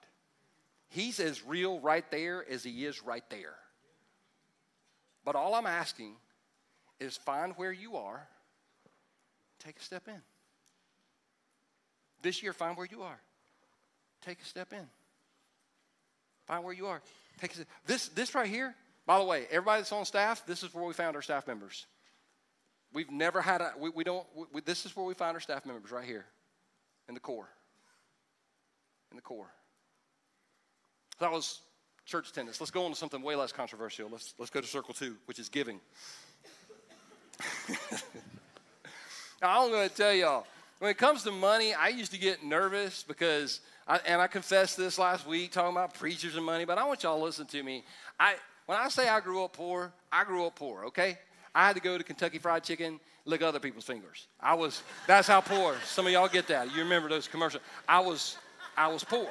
He's 0.89 1.19
as 1.21 1.45
real 1.45 1.81
right 1.81 2.09
there 2.11 2.45
as 2.49 2.63
he 2.63 2.85
is 2.85 3.03
right 3.03 3.25
there. 3.31 3.57
But 5.25 5.35
all 5.35 5.55
I'm 5.55 5.67
asking 5.67 6.15
is 7.01 7.17
find 7.17 7.53
where 7.57 7.73
you 7.73 7.97
are, 7.97 8.27
take 9.59 9.79
a 9.79 9.83
step 9.83 10.07
in. 10.07 10.23
This 12.23 12.43
year, 12.43 12.53
find 12.53 12.77
where 12.77 12.87
you 12.91 13.03
are, 13.03 13.19
take 14.25 14.41
a 14.41 14.45
step 14.45 14.73
in. 14.73 14.87
Find 16.47 16.63
where 16.65 16.73
you 16.73 16.87
are. 16.87 17.03
Take 17.41 17.57
a. 17.57 17.59
This, 17.87 18.09
this 18.09 18.35
right 18.35 18.49
here, 18.49 18.75
by 19.05 19.19
the 19.19 19.25
way, 19.25 19.47
everybody 19.51 19.81
that's 19.81 19.93
on 19.93 20.05
staff, 20.05 20.47
this 20.47 20.63
is 20.63 20.73
where 20.73 20.85
we 20.85 20.95
found 20.95 21.17
our 21.17 21.23
staff 21.23 21.49
members. 21.49 21.87
We've 22.93 23.11
never 23.11 23.43
had 23.43 23.61
a, 23.61 23.73
we, 23.79 23.91
we 23.91 24.05
don't, 24.05 24.25
we, 24.53 24.61
this 24.61 24.87
is 24.87 24.97
where 24.97 25.05
we 25.05 25.15
find 25.15 25.35
our 25.35 25.41
staff 25.41 25.67
members 25.67 25.91
right 25.91 26.05
here 26.05 26.25
in 27.09 27.15
the 27.15 27.21
core. 27.21 27.49
In 29.11 29.17
the 29.17 29.23
core. 29.23 29.53
That 31.21 31.33
was 31.33 31.61
church 32.05 32.29
attendance. 32.31 32.61
Let's 32.61 32.71
go 32.71 32.85
on 32.85 32.93
to 32.93 32.97
something 32.97 33.23
way 33.23 33.35
less 33.37 33.53
controversial. 33.53 34.09
Let's, 34.11 34.35
let's 34.39 34.51
go 34.51 34.61
to 34.61 34.67
circle 34.67 34.95
two, 34.95 35.17
which 35.27 35.39
is 35.39 35.49
giving. 35.49 35.81
now, 39.43 39.63
I'm 39.63 39.71
going 39.71 39.89
to 39.89 39.95
tell 39.95 40.13
y'all, 40.15 40.47
when 40.79 40.91
it 40.91 40.99
comes 40.99 41.23
to 41.25 41.31
money, 41.31 41.75
I 41.75 41.89
used 41.89 42.13
to 42.13 42.19
get 42.19 42.45
nervous 42.45 43.03
because, 43.03 43.61
I, 43.89 43.99
and 44.07 44.21
I 44.21 44.27
confessed 44.27 44.77
this 44.77 44.99
last 44.99 45.27
week 45.27 45.53
talking 45.53 45.73
about 45.73 45.95
preachers 45.95 46.37
and 46.37 46.45
money, 46.45 46.65
but 46.65 46.79
I 46.79 46.85
want 46.85 47.03
y'all 47.03 47.19
to 47.19 47.25
listen 47.25 47.47
to 47.47 47.63
me. 47.63 47.85
I, 48.21 48.35
when 48.67 48.79
I 48.79 48.89
say 48.89 49.09
I 49.09 49.21
grew 49.21 49.45
up 49.45 49.55
poor, 49.55 49.93
I 50.13 50.25
grew 50.25 50.47
up 50.47 50.57
poor, 50.57 50.85
okay? 50.87 51.19
I 51.57 51.67
had 51.67 51.75
to 51.77 51.81
go 51.81 51.97
to 51.97 52.05
Kentucky 52.05 52.39
Fried 52.39 52.65
Chicken, 52.65 53.01
lick 53.25 53.41
other 53.41 53.59
people's 53.59 53.87
fingers. 53.87 54.27
I 54.39 54.53
was, 54.53 54.83
that's 55.07 55.27
how 55.27 55.41
poor. 55.41 55.75
Some 55.87 56.07
of 56.07 56.13
y'all 56.13 56.29
get 56.29 56.47
that. 56.49 56.71
You 56.75 56.83
remember 56.83 57.09
those 57.09 57.27
commercials. 57.27 57.63
I 57.89 57.99
was, 58.01 58.37
I 58.77 58.89
was 58.89 59.03
poor. 59.03 59.31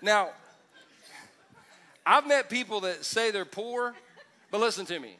Now, 0.00 0.30
I've 2.06 2.26
met 2.26 2.48
people 2.48 2.80
that 2.80 3.04
say 3.04 3.30
they're 3.30 3.44
poor, 3.44 3.94
but 4.50 4.62
listen 4.62 4.86
to 4.86 4.98
me. 4.98 5.16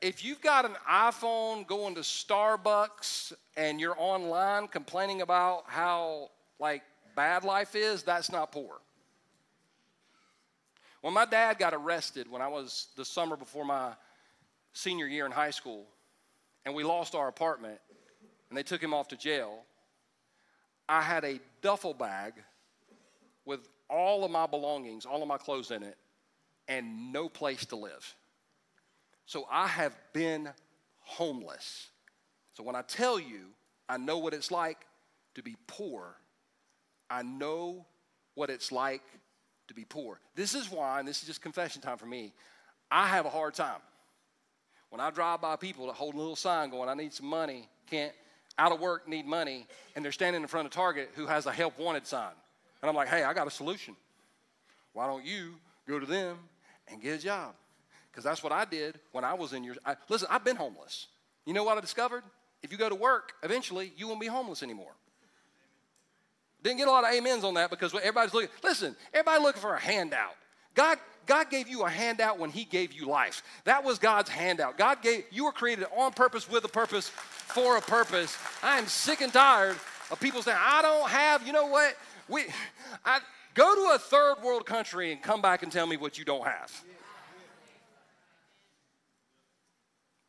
if 0.00 0.24
you've 0.24 0.40
got 0.40 0.64
an 0.64 0.76
iPhone 0.88 1.66
going 1.66 1.94
to 1.94 2.00
Starbucks 2.00 3.32
and 3.56 3.80
you're 3.80 3.96
online 3.98 4.66
complaining 4.68 5.20
about 5.20 5.64
how 5.66 6.30
like 6.58 6.82
bad 7.14 7.44
life 7.44 7.74
is, 7.74 8.02
that's 8.02 8.32
not 8.32 8.52
poor. 8.52 8.78
When 11.00 11.14
my 11.14 11.24
dad 11.24 11.58
got 11.58 11.72
arrested 11.72 12.30
when 12.30 12.42
I 12.42 12.48
was 12.48 12.88
the 12.96 13.04
summer 13.04 13.36
before 13.36 13.64
my 13.64 13.92
senior 14.72 15.06
year 15.06 15.26
in 15.26 15.32
high 15.32 15.50
school, 15.50 15.86
and 16.64 16.74
we 16.74 16.84
lost 16.84 17.14
our 17.14 17.28
apartment, 17.28 17.78
and 18.48 18.58
they 18.58 18.62
took 18.62 18.82
him 18.82 18.92
off 18.92 19.08
to 19.08 19.16
jail, 19.16 19.60
I 20.88 21.00
had 21.00 21.24
a 21.24 21.40
duffel 21.62 21.94
bag 21.94 22.34
with 23.44 23.68
all 23.88 24.24
of 24.24 24.30
my 24.30 24.46
belongings, 24.46 25.06
all 25.06 25.22
of 25.22 25.28
my 25.28 25.38
clothes 25.38 25.70
in 25.70 25.82
it, 25.82 25.96
and 26.68 27.12
no 27.12 27.28
place 27.28 27.64
to 27.66 27.76
live. 27.76 28.14
So 29.26 29.46
I 29.50 29.66
have 29.68 29.96
been 30.12 30.50
homeless. 31.00 31.88
So 32.54 32.62
when 32.62 32.76
I 32.76 32.82
tell 32.82 33.18
you, 33.18 33.46
I 33.88 33.96
know 33.96 34.18
what 34.18 34.34
it's 34.34 34.50
like 34.50 34.86
to 35.34 35.42
be 35.42 35.56
poor, 35.66 36.16
I 37.08 37.22
know 37.22 37.86
what 38.34 38.50
it's 38.50 38.70
like 38.70 39.02
to 39.70 39.74
be 39.74 39.84
poor. 39.84 40.18
This 40.34 40.54
is 40.54 40.70
why, 40.70 40.98
and 40.98 41.08
this 41.08 41.22
is 41.22 41.28
just 41.28 41.40
confession 41.40 41.80
time 41.80 41.96
for 41.96 42.06
me, 42.06 42.32
I 42.90 43.06
have 43.06 43.24
a 43.24 43.30
hard 43.30 43.54
time. 43.54 43.80
When 44.90 45.00
I 45.00 45.10
drive 45.10 45.40
by 45.40 45.54
people 45.54 45.86
that 45.86 45.94
hold 45.94 46.14
a 46.14 46.18
little 46.18 46.34
sign 46.36 46.70
going, 46.70 46.88
I 46.88 46.94
need 46.94 47.12
some 47.12 47.26
money, 47.26 47.68
can't, 47.88 48.12
out 48.58 48.72
of 48.72 48.80
work, 48.80 49.08
need 49.08 49.26
money, 49.26 49.66
and 49.94 50.04
they're 50.04 50.10
standing 50.10 50.42
in 50.42 50.48
front 50.48 50.66
of 50.66 50.72
Target 50.72 51.10
who 51.14 51.26
has 51.26 51.46
a 51.46 51.52
help 51.52 51.78
wanted 51.78 52.04
sign. 52.04 52.32
And 52.82 52.90
I'm 52.90 52.96
like, 52.96 53.06
hey, 53.06 53.22
I 53.22 53.32
got 53.32 53.46
a 53.46 53.50
solution. 53.50 53.94
Why 54.92 55.06
don't 55.06 55.24
you 55.24 55.54
go 55.86 56.00
to 56.00 56.06
them 56.06 56.36
and 56.88 57.00
get 57.00 57.20
a 57.20 57.22
job? 57.22 57.54
Because 58.10 58.24
that's 58.24 58.42
what 58.42 58.52
I 58.52 58.64
did 58.64 58.98
when 59.12 59.22
I 59.22 59.34
was 59.34 59.52
in 59.52 59.62
your. 59.62 59.76
I, 59.86 59.94
listen, 60.08 60.26
I've 60.28 60.44
been 60.44 60.56
homeless. 60.56 61.06
You 61.46 61.54
know 61.54 61.62
what 61.62 61.78
I 61.78 61.80
discovered? 61.80 62.24
If 62.64 62.72
you 62.72 62.78
go 62.78 62.88
to 62.88 62.96
work, 62.96 63.34
eventually 63.44 63.92
you 63.96 64.08
won't 64.08 64.20
be 64.20 64.26
homeless 64.26 64.64
anymore. 64.64 64.92
Didn't 66.62 66.78
get 66.78 66.88
a 66.88 66.90
lot 66.90 67.04
of 67.04 67.14
amens 67.14 67.44
on 67.44 67.54
that 67.54 67.70
because 67.70 67.94
everybody's 67.94 68.34
looking. 68.34 68.50
Listen, 68.62 68.94
everybody 69.14 69.42
looking 69.42 69.62
for 69.62 69.74
a 69.74 69.80
handout. 69.80 70.34
God, 70.74 70.98
God 71.26 71.50
gave 71.50 71.68
you 71.68 71.82
a 71.82 71.90
handout 71.90 72.38
when 72.38 72.50
He 72.50 72.64
gave 72.64 72.92
you 72.92 73.06
life. 73.06 73.42
That 73.64 73.82
was 73.82 73.98
God's 73.98 74.28
handout. 74.28 74.76
God 74.76 75.02
gave 75.02 75.24
you 75.30 75.44
were 75.44 75.52
created 75.52 75.86
on 75.96 76.12
purpose, 76.12 76.48
with 76.48 76.64
a 76.64 76.68
purpose, 76.68 77.08
for 77.08 77.76
a 77.76 77.80
purpose. 77.80 78.36
I 78.62 78.78
am 78.78 78.86
sick 78.86 79.20
and 79.20 79.32
tired 79.32 79.76
of 80.10 80.20
people 80.20 80.42
saying, 80.42 80.58
"I 80.60 80.82
don't 80.82 81.08
have." 81.08 81.46
You 81.46 81.52
know 81.52 81.66
what? 81.66 81.96
We, 82.28 82.44
I 83.04 83.20
go 83.54 83.74
to 83.74 83.94
a 83.94 83.98
third 83.98 84.36
world 84.42 84.66
country 84.66 85.12
and 85.12 85.22
come 85.22 85.42
back 85.42 85.62
and 85.62 85.72
tell 85.72 85.86
me 85.86 85.96
what 85.96 86.18
you 86.18 86.24
don't 86.24 86.44
have. 86.44 86.84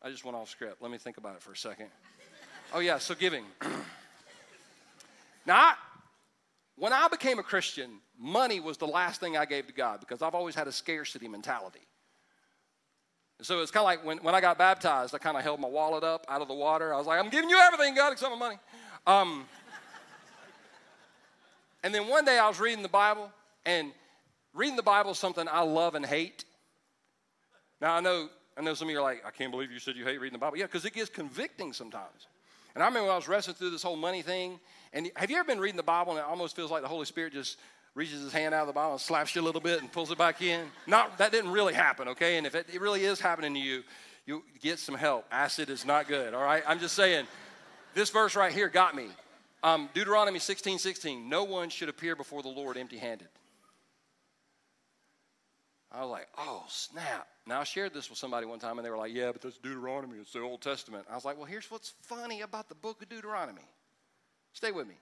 I 0.02 0.10
just 0.10 0.26
went 0.26 0.36
off 0.36 0.50
script. 0.50 0.82
Let 0.82 0.90
me 0.92 0.98
think 0.98 1.18
about 1.18 1.36
it 1.36 1.44
for 1.44 1.52
a 1.52 1.58
second. 1.58 1.88
Oh 2.74 2.80
yeah, 2.80 2.98
so 2.98 3.14
giving. 3.14 3.44
now, 5.46 5.56
I, 5.56 5.76
when 6.82 6.94
I 6.94 7.08
became 7.10 7.38
a 7.38 7.44
Christian, 7.44 8.00
money 8.18 8.60
was 8.60 8.76
the 8.78 8.88
last 8.88 9.20
thing 9.20 9.38
I 9.38 9.46
gave 9.46 9.68
to 9.68 9.74
God 9.74 10.00
because 10.00 10.24
I've 10.24 10.34
always 10.34 10.56
had 10.56 10.68
a 10.68 10.72
scarcity 10.72 11.28
mentality. 11.28 11.86
So 13.44 13.62
it's 13.62 13.70
kind 13.70 13.84
of 13.84 13.86
like 13.86 14.04
when, 14.04 14.18
when 14.24 14.34
I 14.34 14.42
got 14.42 14.58
baptized, 14.58 15.14
I 15.14 15.20
kind 15.20 15.38
of 15.38 15.44
held 15.44 15.60
my 15.60 15.68
wallet 15.68 16.04
up 16.04 16.26
out 16.28 16.42
of 16.42 16.48
the 16.48 16.56
water. 16.56 16.92
I 16.92 16.98
was 16.98 17.06
like, 17.06 17.20
I'm 17.20 17.30
giving 17.30 17.52
you 17.52 17.60
everything, 17.60 17.94
God, 17.94 18.14
except 18.14 18.32
my 18.32 18.38
money. 18.38 18.58
Um, 19.06 19.46
and 21.84 21.94
then 21.94 22.08
one 22.08 22.26
day 22.26 22.40
I 22.40 22.48
was 22.48 22.60
reading 22.60 22.82
the 22.82 22.90
Bible, 22.90 23.32
and 23.64 23.92
reading 24.56 24.76
the 24.76 24.82
Bible 24.82 25.12
is 25.12 25.20
something 25.20 25.48
I 25.52 25.62
love 25.62 25.94
and 25.94 26.04
hate. 26.04 26.46
Now 27.80 27.94
I 27.94 28.00
know, 28.00 28.28
I 28.58 28.62
know 28.62 28.74
some 28.74 28.88
of 28.88 28.92
you 28.92 28.98
are 28.98 29.04
like, 29.04 29.24
I 29.24 29.30
can't 29.30 29.52
believe 29.52 29.72
you 29.72 29.78
said 29.78 29.96
you 29.96 30.04
hate 30.04 30.20
reading 30.20 30.34
the 30.34 30.40
Bible. 30.40 30.58
Yeah, 30.58 30.66
because 30.66 30.84
it 30.86 30.94
gets 30.94 31.12
convicting 31.12 31.74
sometimes. 31.74 32.26
And 32.74 32.84
I 32.84 32.88
remember 32.88 33.12
I 33.12 33.18
was 33.18 33.28
wrestling 33.28 33.56
through 33.56 33.70
this 33.70 33.84
whole 33.84 33.96
money 33.96 34.24
thing. 34.24 34.60
And 34.94 35.12
have 35.16 35.32
you 35.32 35.38
ever 35.38 35.46
been 35.46 35.60
reading 35.60 35.78
the 35.78 35.84
Bible 35.84 36.12
and 36.12 36.20
it 36.20 36.26
almost 36.26 36.56
feels 36.56 36.72
like 36.72 36.82
the 36.82 36.88
Holy 36.88 37.06
Spirit 37.06 37.34
just 37.34 37.58
reaches 37.96 38.22
his 38.22 38.34
hand 38.34 38.54
out 38.54 38.62
of 38.62 38.68
the 38.68 38.74
Bible 38.74 38.94
and 38.94 39.02
slaps 39.02 39.36
you 39.36 39.42
a 39.42 39.44
little 39.44 39.62
bit 39.62 39.82
and 39.82 39.92
pulls 39.92 40.12
it 40.12 40.18
back 40.18 40.42
in? 40.42 40.68
Not 40.88 41.18
that 41.18 41.32
didn't 41.32 41.52
really 41.52 41.74
happen, 41.74 42.10
okay? 42.10 42.38
And 42.38 42.46
if 42.46 42.56
it, 42.56 42.68
it 42.72 42.82
really 42.82 43.04
is 43.04 43.20
happening 43.20 43.54
to 43.54 43.60
you, 43.60 43.84
you 44.26 44.44
get 44.62 44.80
some 44.80 44.96
help. 44.96 45.26
Acid 45.32 45.70
is 45.70 45.86
not 45.86 46.08
good, 46.08 46.34
all 46.34 46.44
right? 46.44 46.64
I'm 46.68 46.80
just 46.80 46.96
saying, 46.96 47.26
this 47.94 48.10
verse 48.10 48.36
right 48.36 48.54
here 48.54 48.70
got 48.70 48.96
me. 48.96 49.08
Um, 49.64 49.90
Deuteronomy 49.94 50.40
16 50.40 50.80
16, 50.80 51.30
no 51.30 51.44
one 51.44 51.70
should 51.70 51.90
appear 51.90 52.16
before 52.16 52.42
the 52.42 52.50
Lord 52.50 52.78
empty 52.78 52.98
handed. 52.98 53.28
I 55.92 56.02
was 56.02 56.10
like, 56.10 56.28
oh, 56.38 56.64
snap. 56.70 57.28
Now, 57.46 57.60
I 57.60 57.64
shared 57.66 57.94
this 57.94 58.10
with 58.10 58.18
somebody 58.18 58.46
one 58.46 58.60
time, 58.60 58.78
and 58.80 58.86
they 58.86 58.90
were 58.90 58.98
like, 58.98 59.14
yeah, 59.14 59.32
but 59.32 59.42
that's 59.42 59.58
Deuteronomy. 59.58 60.20
It's 60.20 60.32
the 60.32 60.40
Old 60.40 60.62
Testament. 60.62 61.06
I 61.12 61.16
was 61.16 61.26
like, 61.26 61.36
well, 61.36 61.46
here's 61.46 61.70
what's 61.70 61.94
funny 62.02 62.42
about 62.42 62.70
the 62.70 62.76
book 62.76 63.02
of 63.02 63.10
Deuteronomy. 63.10 63.62
Stay 64.54 64.72
with 64.72 64.88
me. 64.88 64.96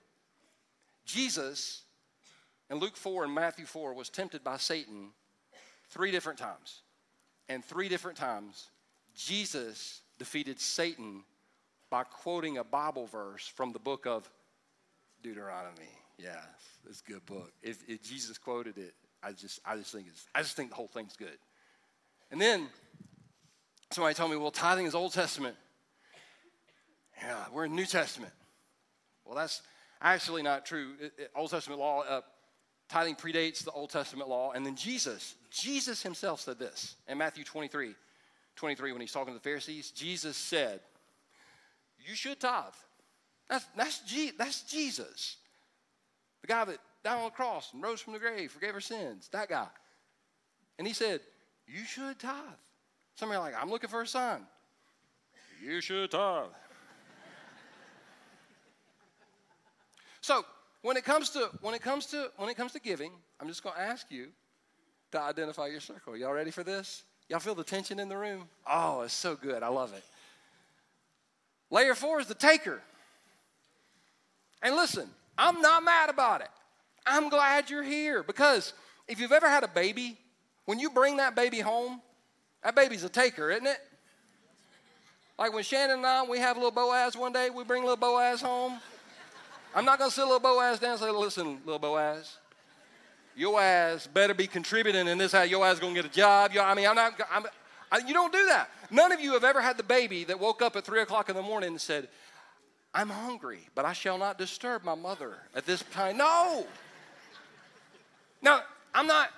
Jesus 1.04 1.82
in 2.70 2.78
Luke 2.78 2.96
4 2.96 3.24
and 3.24 3.34
Matthew 3.34 3.66
4 3.66 3.94
was 3.94 4.08
tempted 4.08 4.44
by 4.44 4.56
Satan 4.56 5.08
three 5.88 6.10
different 6.10 6.38
times. 6.38 6.82
And 7.48 7.64
three 7.64 7.88
different 7.88 8.16
times, 8.16 8.68
Jesus 9.14 10.02
defeated 10.18 10.60
Satan 10.60 11.24
by 11.90 12.04
quoting 12.04 12.58
a 12.58 12.64
Bible 12.64 13.06
verse 13.06 13.46
from 13.46 13.72
the 13.72 13.80
book 13.80 14.06
of 14.06 14.30
Deuteronomy. 15.22 15.88
Yeah, 16.16 16.40
it's 16.88 17.02
a 17.06 17.10
good 17.10 17.26
book. 17.26 17.52
If, 17.62 17.82
if, 17.88 18.02
Jesus 18.02 18.38
quoted 18.38 18.78
it, 18.78 18.94
I 19.22 19.32
just, 19.32 19.58
I 19.64 19.76
just 19.76 19.92
think 19.92 20.06
it's, 20.08 20.26
I 20.34 20.42
just 20.42 20.56
think 20.56 20.70
the 20.70 20.76
whole 20.76 20.86
thing's 20.86 21.16
good. 21.16 21.38
And 22.30 22.40
then 22.40 22.68
somebody 23.90 24.14
told 24.14 24.30
me, 24.30 24.36
well, 24.36 24.52
tithing 24.52 24.86
is 24.86 24.94
Old 24.94 25.12
Testament. 25.12 25.56
Yeah, 27.20 27.44
we're 27.52 27.64
in 27.64 27.74
New 27.74 27.86
Testament. 27.86 28.32
Well, 29.24 29.34
that's 29.34 29.62
actually 30.00 30.42
not 30.42 30.66
true. 30.66 30.94
It, 31.00 31.12
it, 31.18 31.30
Old 31.34 31.50
Testament 31.50 31.80
law, 31.80 32.02
uh, 32.02 32.20
tithing 32.88 33.16
predates 33.16 33.64
the 33.64 33.70
Old 33.70 33.90
Testament 33.90 34.28
law. 34.28 34.52
And 34.52 34.64
then 34.64 34.74
Jesus, 34.74 35.34
Jesus 35.50 36.02
himself 36.02 36.40
said 36.40 36.58
this 36.58 36.96
in 37.08 37.18
Matthew 37.18 37.44
23, 37.44 37.94
23 38.56 38.92
when 38.92 39.00
he's 39.00 39.12
talking 39.12 39.32
to 39.32 39.38
the 39.38 39.42
Pharisees. 39.42 39.90
Jesus 39.90 40.36
said, 40.36 40.80
You 42.06 42.14
should 42.14 42.40
tithe. 42.40 42.64
That's, 43.48 43.66
that's, 43.76 44.02
that's 44.38 44.62
Jesus. 44.62 45.36
The 46.40 46.46
guy 46.46 46.64
that 46.64 46.78
died 47.04 47.18
on 47.18 47.24
the 47.24 47.30
cross 47.30 47.72
and 47.72 47.82
rose 47.82 48.00
from 48.00 48.12
the 48.12 48.18
grave, 48.18 48.50
forgave 48.50 48.74
our 48.74 48.80
sins. 48.80 49.28
That 49.32 49.48
guy. 49.48 49.68
And 50.78 50.86
he 50.86 50.94
said, 50.94 51.20
You 51.66 51.84
should 51.84 52.18
tithe. 52.18 52.36
Some 53.16 53.30
are 53.30 53.38
like, 53.38 53.54
I'm 53.60 53.70
looking 53.70 53.90
for 53.90 54.02
a 54.02 54.06
sign. 54.06 54.40
You 55.62 55.80
should 55.80 56.10
tithe. 56.10 56.46
So 60.20 60.44
when 60.82 60.96
it 60.96 61.04
comes 61.04 61.30
to 61.30 61.50
when 61.60 61.74
it 61.74 61.82
comes 61.82 62.06
to 62.06 62.30
when 62.36 62.48
it 62.48 62.56
comes 62.56 62.72
to 62.72 62.80
giving, 62.80 63.12
I'm 63.40 63.48
just 63.48 63.62
going 63.62 63.76
to 63.76 63.82
ask 63.82 64.06
you 64.10 64.28
to 65.12 65.20
identify 65.20 65.66
your 65.66 65.80
circle. 65.80 66.16
Y'all 66.16 66.32
ready 66.32 66.50
for 66.50 66.62
this? 66.62 67.02
Y'all 67.28 67.40
feel 67.40 67.54
the 67.54 67.64
tension 67.64 67.98
in 67.98 68.08
the 68.08 68.16
room? 68.16 68.48
Oh, 68.66 69.02
it's 69.02 69.14
so 69.14 69.36
good. 69.36 69.62
I 69.62 69.68
love 69.68 69.92
it. 69.92 70.02
Layer 71.70 71.94
four 71.94 72.20
is 72.20 72.26
the 72.26 72.34
taker. 72.34 72.80
And 74.62 74.74
listen, 74.74 75.08
I'm 75.38 75.60
not 75.60 75.84
mad 75.84 76.10
about 76.10 76.40
it. 76.40 76.50
I'm 77.06 77.28
glad 77.28 77.70
you're 77.70 77.82
here 77.82 78.22
because 78.22 78.74
if 79.08 79.20
you've 79.20 79.32
ever 79.32 79.48
had 79.48 79.64
a 79.64 79.68
baby, 79.68 80.18
when 80.66 80.78
you 80.78 80.90
bring 80.90 81.16
that 81.16 81.34
baby 81.34 81.60
home, 81.60 82.02
that 82.62 82.74
baby's 82.74 83.04
a 83.04 83.08
taker, 83.08 83.50
isn't 83.50 83.66
it? 83.66 83.78
Like 85.38 85.54
when 85.54 85.62
Shannon 85.62 85.98
and 85.98 86.06
I, 86.06 86.22
we 86.24 86.38
have 86.38 86.56
little 86.56 86.70
Boaz 86.70 87.16
one 87.16 87.32
day, 87.32 87.48
we 87.48 87.64
bring 87.64 87.82
little 87.82 87.96
Boaz 87.96 88.42
home. 88.42 88.78
I'm 89.74 89.84
not 89.84 89.98
going 89.98 90.10
to 90.10 90.14
sit 90.14 90.24
little 90.24 90.40
Boaz 90.40 90.80
down 90.80 90.92
and 90.92 91.00
say, 91.00 91.10
listen, 91.10 91.60
little 91.64 91.78
Boaz, 91.78 92.36
your 93.36 93.60
ass 93.60 94.06
better 94.06 94.34
be 94.34 94.46
contributing 94.46 95.06
in 95.06 95.18
this 95.18 95.32
how 95.32 95.42
your 95.42 95.64
ass 95.64 95.78
going 95.78 95.94
to 95.94 96.02
get 96.02 96.10
a 96.10 96.14
job. 96.14 96.52
I 96.60 96.74
mean, 96.74 96.86
I'm 96.86 96.96
not, 96.96 97.20
I'm, 97.32 97.44
I, 97.92 97.98
you 97.98 98.12
don't 98.12 98.32
do 98.32 98.44
that. 98.46 98.68
None 98.90 99.12
of 99.12 99.20
you 99.20 99.32
have 99.32 99.44
ever 99.44 99.60
had 99.60 99.76
the 99.76 99.82
baby 99.82 100.24
that 100.24 100.38
woke 100.38 100.62
up 100.62 100.76
at 100.76 100.84
3 100.84 101.02
o'clock 101.02 101.28
in 101.28 101.36
the 101.36 101.42
morning 101.42 101.70
and 101.70 101.80
said, 101.80 102.08
I'm 102.92 103.08
hungry, 103.08 103.60
but 103.74 103.84
I 103.84 103.92
shall 103.92 104.18
not 104.18 104.36
disturb 104.36 104.82
my 104.82 104.96
mother 104.96 105.36
at 105.54 105.64
this 105.64 105.82
time. 105.92 106.16
No. 106.16 106.66
Now, 108.42 108.62
I'm 108.92 109.06
not, 109.06 109.28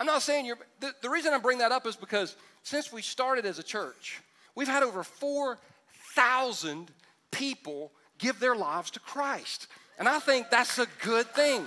I'm 0.00 0.06
not 0.06 0.22
saying 0.22 0.46
you're, 0.46 0.58
the, 0.80 0.92
the 1.02 1.10
reason 1.10 1.32
I 1.32 1.38
bring 1.38 1.58
that 1.58 1.70
up 1.70 1.86
is 1.86 1.94
because 1.94 2.36
since 2.64 2.92
we 2.92 3.02
started 3.02 3.46
as 3.46 3.60
a 3.60 3.62
church, 3.62 4.20
we've 4.56 4.68
had 4.68 4.82
over 4.82 5.04
4,000 5.04 6.90
people 7.30 7.92
give 8.18 8.40
their 8.40 8.56
lives 8.56 8.90
to 8.92 9.00
Christ. 9.00 9.66
And 9.98 10.08
I 10.08 10.18
think 10.18 10.50
that's 10.50 10.78
a 10.78 10.86
good 11.02 11.26
thing. 11.28 11.66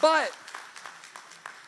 But 0.00 0.30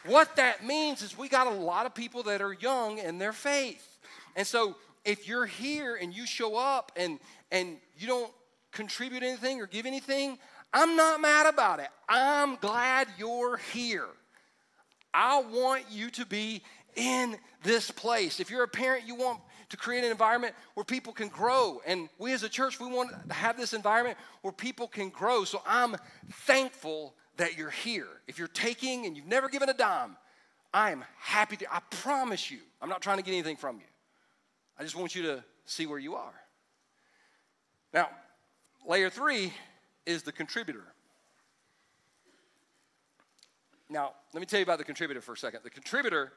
what 0.04 0.36
that 0.36 0.64
means 0.64 1.02
is 1.02 1.16
we 1.16 1.28
got 1.28 1.46
a 1.46 1.50
lot 1.50 1.86
of 1.86 1.94
people 1.94 2.22
that 2.24 2.40
are 2.40 2.52
young 2.52 2.98
in 2.98 3.18
their 3.18 3.32
faith. 3.32 3.98
And 4.34 4.46
so 4.46 4.76
if 5.04 5.26
you're 5.28 5.46
here 5.46 5.96
and 5.96 6.14
you 6.14 6.26
show 6.26 6.56
up 6.56 6.92
and 6.96 7.18
and 7.50 7.76
you 7.96 8.06
don't 8.06 8.32
contribute 8.72 9.22
anything 9.22 9.60
or 9.60 9.66
give 9.66 9.86
anything, 9.86 10.38
I'm 10.72 10.96
not 10.96 11.20
mad 11.20 11.46
about 11.46 11.80
it. 11.80 11.88
I'm 12.08 12.56
glad 12.56 13.08
you're 13.18 13.56
here. 13.72 14.06
I 15.14 15.42
want 15.42 15.84
you 15.90 16.10
to 16.10 16.26
be 16.26 16.62
in 16.94 17.36
this 17.62 17.90
place. 17.90 18.40
If 18.40 18.50
you're 18.50 18.64
a 18.64 18.68
parent, 18.68 19.06
you 19.06 19.14
want 19.14 19.40
to 19.68 19.76
create 19.76 20.04
an 20.04 20.10
environment 20.10 20.54
where 20.74 20.84
people 20.84 21.12
can 21.12 21.28
grow. 21.28 21.80
And 21.86 22.08
we 22.18 22.32
as 22.32 22.42
a 22.42 22.48
church, 22.48 22.78
we 22.78 22.86
want 22.86 23.10
to 23.28 23.34
have 23.34 23.56
this 23.56 23.72
environment 23.72 24.16
where 24.42 24.52
people 24.52 24.86
can 24.86 25.08
grow. 25.08 25.44
So 25.44 25.62
I'm 25.66 25.96
thankful 26.30 27.14
that 27.36 27.56
you're 27.56 27.70
here. 27.70 28.08
If 28.26 28.38
you're 28.38 28.48
taking 28.48 29.06
and 29.06 29.16
you've 29.16 29.26
never 29.26 29.48
given 29.48 29.68
a 29.68 29.74
dime, 29.74 30.16
I 30.72 30.90
am 30.90 31.04
happy 31.18 31.56
to, 31.58 31.74
I 31.74 31.80
promise 31.90 32.50
you, 32.50 32.58
I'm 32.80 32.88
not 32.88 33.02
trying 33.02 33.18
to 33.18 33.22
get 33.22 33.32
anything 33.32 33.56
from 33.56 33.76
you. 33.76 33.86
I 34.78 34.82
just 34.82 34.96
want 34.96 35.14
you 35.14 35.22
to 35.22 35.44
see 35.64 35.86
where 35.86 35.98
you 35.98 36.14
are. 36.14 36.34
Now, 37.92 38.10
layer 38.86 39.10
three 39.10 39.52
is 40.04 40.22
the 40.22 40.32
contributor. 40.32 40.84
Now, 43.88 44.12
let 44.34 44.40
me 44.40 44.46
tell 44.46 44.58
you 44.58 44.64
about 44.64 44.78
the 44.78 44.84
contributor 44.84 45.20
for 45.20 45.32
a 45.32 45.36
second. 45.36 45.60
The 45.62 45.70
contributor 45.70 46.32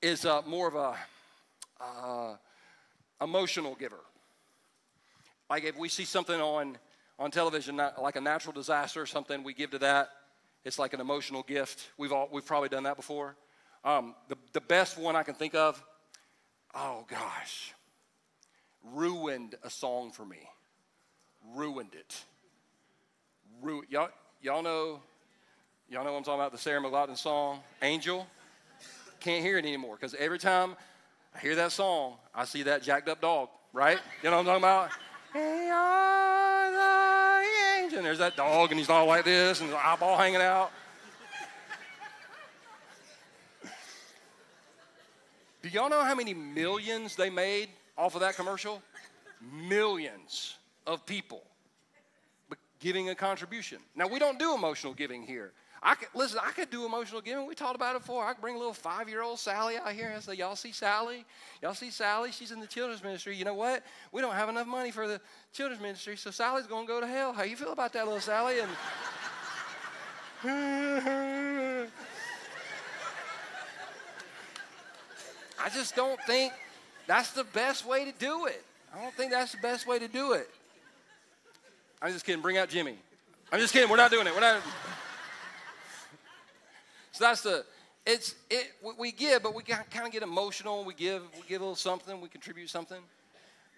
is 0.00 0.24
uh, 0.24 0.42
more 0.46 0.68
of 0.68 0.74
a 0.74 0.96
uh, 1.80 2.36
emotional 3.20 3.74
giver. 3.74 4.00
Like 5.48 5.64
if 5.64 5.78
we 5.78 5.88
see 5.88 6.04
something 6.04 6.40
on 6.40 6.78
on 7.18 7.30
television, 7.30 7.80
like 8.00 8.16
a 8.16 8.20
natural 8.20 8.52
disaster 8.52 9.00
or 9.00 9.06
something, 9.06 9.42
we 9.42 9.54
give 9.54 9.70
to 9.70 9.78
that. 9.78 10.10
It's 10.64 10.78
like 10.78 10.92
an 10.92 11.00
emotional 11.00 11.42
gift. 11.42 11.88
We've 11.96 12.12
all 12.12 12.28
we've 12.30 12.44
probably 12.44 12.68
done 12.68 12.82
that 12.82 12.96
before. 12.96 13.36
Um, 13.84 14.14
the 14.28 14.36
the 14.52 14.60
best 14.60 14.98
one 14.98 15.16
I 15.16 15.22
can 15.22 15.34
think 15.34 15.54
of. 15.54 15.82
Oh 16.74 17.04
gosh, 17.08 17.72
ruined 18.92 19.54
a 19.62 19.70
song 19.70 20.10
for 20.10 20.26
me. 20.26 20.48
Ruined 21.54 21.94
it. 21.94 22.20
Ru- 23.62 23.84
y'all 23.88 24.10
y'all 24.42 24.62
know 24.62 25.00
y'all 25.88 26.04
know 26.04 26.12
what 26.12 26.18
I'm 26.18 26.24
talking 26.24 26.40
about. 26.40 26.52
The 26.52 26.58
Sarah 26.58 26.80
McLachlan 26.80 27.16
song, 27.16 27.60
Angel. 27.80 28.26
Can't 29.20 29.42
hear 29.42 29.56
it 29.56 29.64
anymore 29.64 29.96
because 29.96 30.14
every 30.14 30.38
time 30.38 30.76
I 31.36 31.38
hear 31.38 31.54
that 31.56 31.70
song, 31.70 32.14
I 32.34 32.46
see 32.46 32.62
that 32.62 32.82
jacked 32.82 33.10
up 33.10 33.20
dog, 33.20 33.50
right? 33.74 33.98
You 34.22 34.30
know 34.30 34.38
what 34.42 34.48
I'm 34.48 34.62
talking 34.62 34.64
about? 34.64 34.90
The. 35.34 35.66
And 37.96 38.04
there's 38.04 38.18
that 38.18 38.36
dog, 38.36 38.70
and 38.70 38.78
he's 38.78 38.88
all 38.88 39.06
like 39.06 39.24
this, 39.24 39.60
and 39.60 39.68
his 39.68 39.78
eyeball 39.78 40.16
hanging 40.16 40.40
out. 40.40 40.70
Do 45.62 45.68
y'all 45.68 45.90
know 45.90 46.02
how 46.04 46.14
many 46.14 46.32
millions 46.32 47.16
they 47.16 47.28
made 47.28 47.68
off 47.98 48.14
of 48.14 48.22
that 48.22 48.34
commercial? 48.34 48.82
Millions 49.68 50.56
of 50.86 51.04
people 51.04 51.42
giving 52.80 53.10
a 53.10 53.14
contribution. 53.14 53.78
Now, 53.94 54.08
we 54.08 54.18
don't 54.18 54.38
do 54.38 54.54
emotional 54.54 54.94
giving 54.94 55.22
here. 55.22 55.52
I 55.82 55.94
could, 55.94 56.08
listen, 56.14 56.40
I 56.42 56.50
could 56.52 56.70
do 56.70 56.86
emotional 56.86 57.20
giving. 57.20 57.46
We 57.46 57.54
talked 57.54 57.76
about 57.76 57.94
it 57.94 58.00
before. 58.00 58.24
I 58.24 58.32
could 58.32 58.40
bring 58.40 58.56
a 58.56 58.58
little 58.58 58.72
five 58.72 59.08
year 59.08 59.22
old 59.22 59.38
Sally 59.38 59.76
out 59.76 59.92
here 59.92 60.08
and 60.08 60.22
say, 60.22 60.34
Y'all 60.34 60.56
see 60.56 60.72
Sally? 60.72 61.24
Y'all 61.62 61.74
see 61.74 61.90
Sally? 61.90 62.32
She's 62.32 62.50
in 62.50 62.60
the 62.60 62.66
children's 62.66 63.02
ministry. 63.02 63.36
You 63.36 63.44
know 63.44 63.54
what? 63.54 63.82
We 64.12 64.20
don't 64.20 64.34
have 64.34 64.48
enough 64.48 64.66
money 64.66 64.90
for 64.90 65.06
the 65.06 65.20
children's 65.52 65.82
ministry, 65.82 66.16
so 66.16 66.30
Sally's 66.30 66.66
going 66.66 66.86
to 66.86 66.92
go 66.92 67.00
to 67.00 67.06
hell. 67.06 67.32
How 67.32 67.42
you 67.44 67.56
feel 67.56 67.72
about 67.72 67.92
that, 67.92 68.04
little 68.04 68.20
Sally? 68.20 68.56
And 68.60 68.70
I 75.62 75.68
just 75.72 75.96
don't 75.96 76.20
think 76.26 76.52
that's 77.06 77.32
the 77.32 77.44
best 77.44 77.86
way 77.86 78.04
to 78.04 78.12
do 78.18 78.46
it. 78.46 78.64
I 78.94 79.02
don't 79.02 79.14
think 79.14 79.30
that's 79.30 79.52
the 79.52 79.58
best 79.58 79.86
way 79.86 79.98
to 79.98 80.08
do 80.08 80.32
it. 80.32 80.48
I'm 82.00 82.12
just 82.12 82.24
kidding. 82.24 82.42
Bring 82.42 82.58
out 82.58 82.68
Jimmy. 82.68 82.96
I'm 83.52 83.60
just 83.60 83.72
kidding. 83.72 83.88
We're 83.88 83.96
not 83.96 84.10
doing 84.10 84.26
it. 84.26 84.34
We're 84.34 84.40
not. 84.40 84.60
So 87.16 87.24
that's 87.24 87.40
the, 87.40 87.64
it's, 88.04 88.34
it, 88.50 88.72
we 88.98 89.10
give, 89.10 89.42
but 89.42 89.54
we 89.54 89.62
kind 89.62 89.82
of 90.04 90.12
get 90.12 90.22
emotional. 90.22 90.84
We 90.84 90.92
give, 90.92 91.22
we 91.34 91.48
give 91.48 91.62
a 91.62 91.64
little 91.64 91.74
something, 91.74 92.20
we 92.20 92.28
contribute 92.28 92.68
something. 92.68 93.00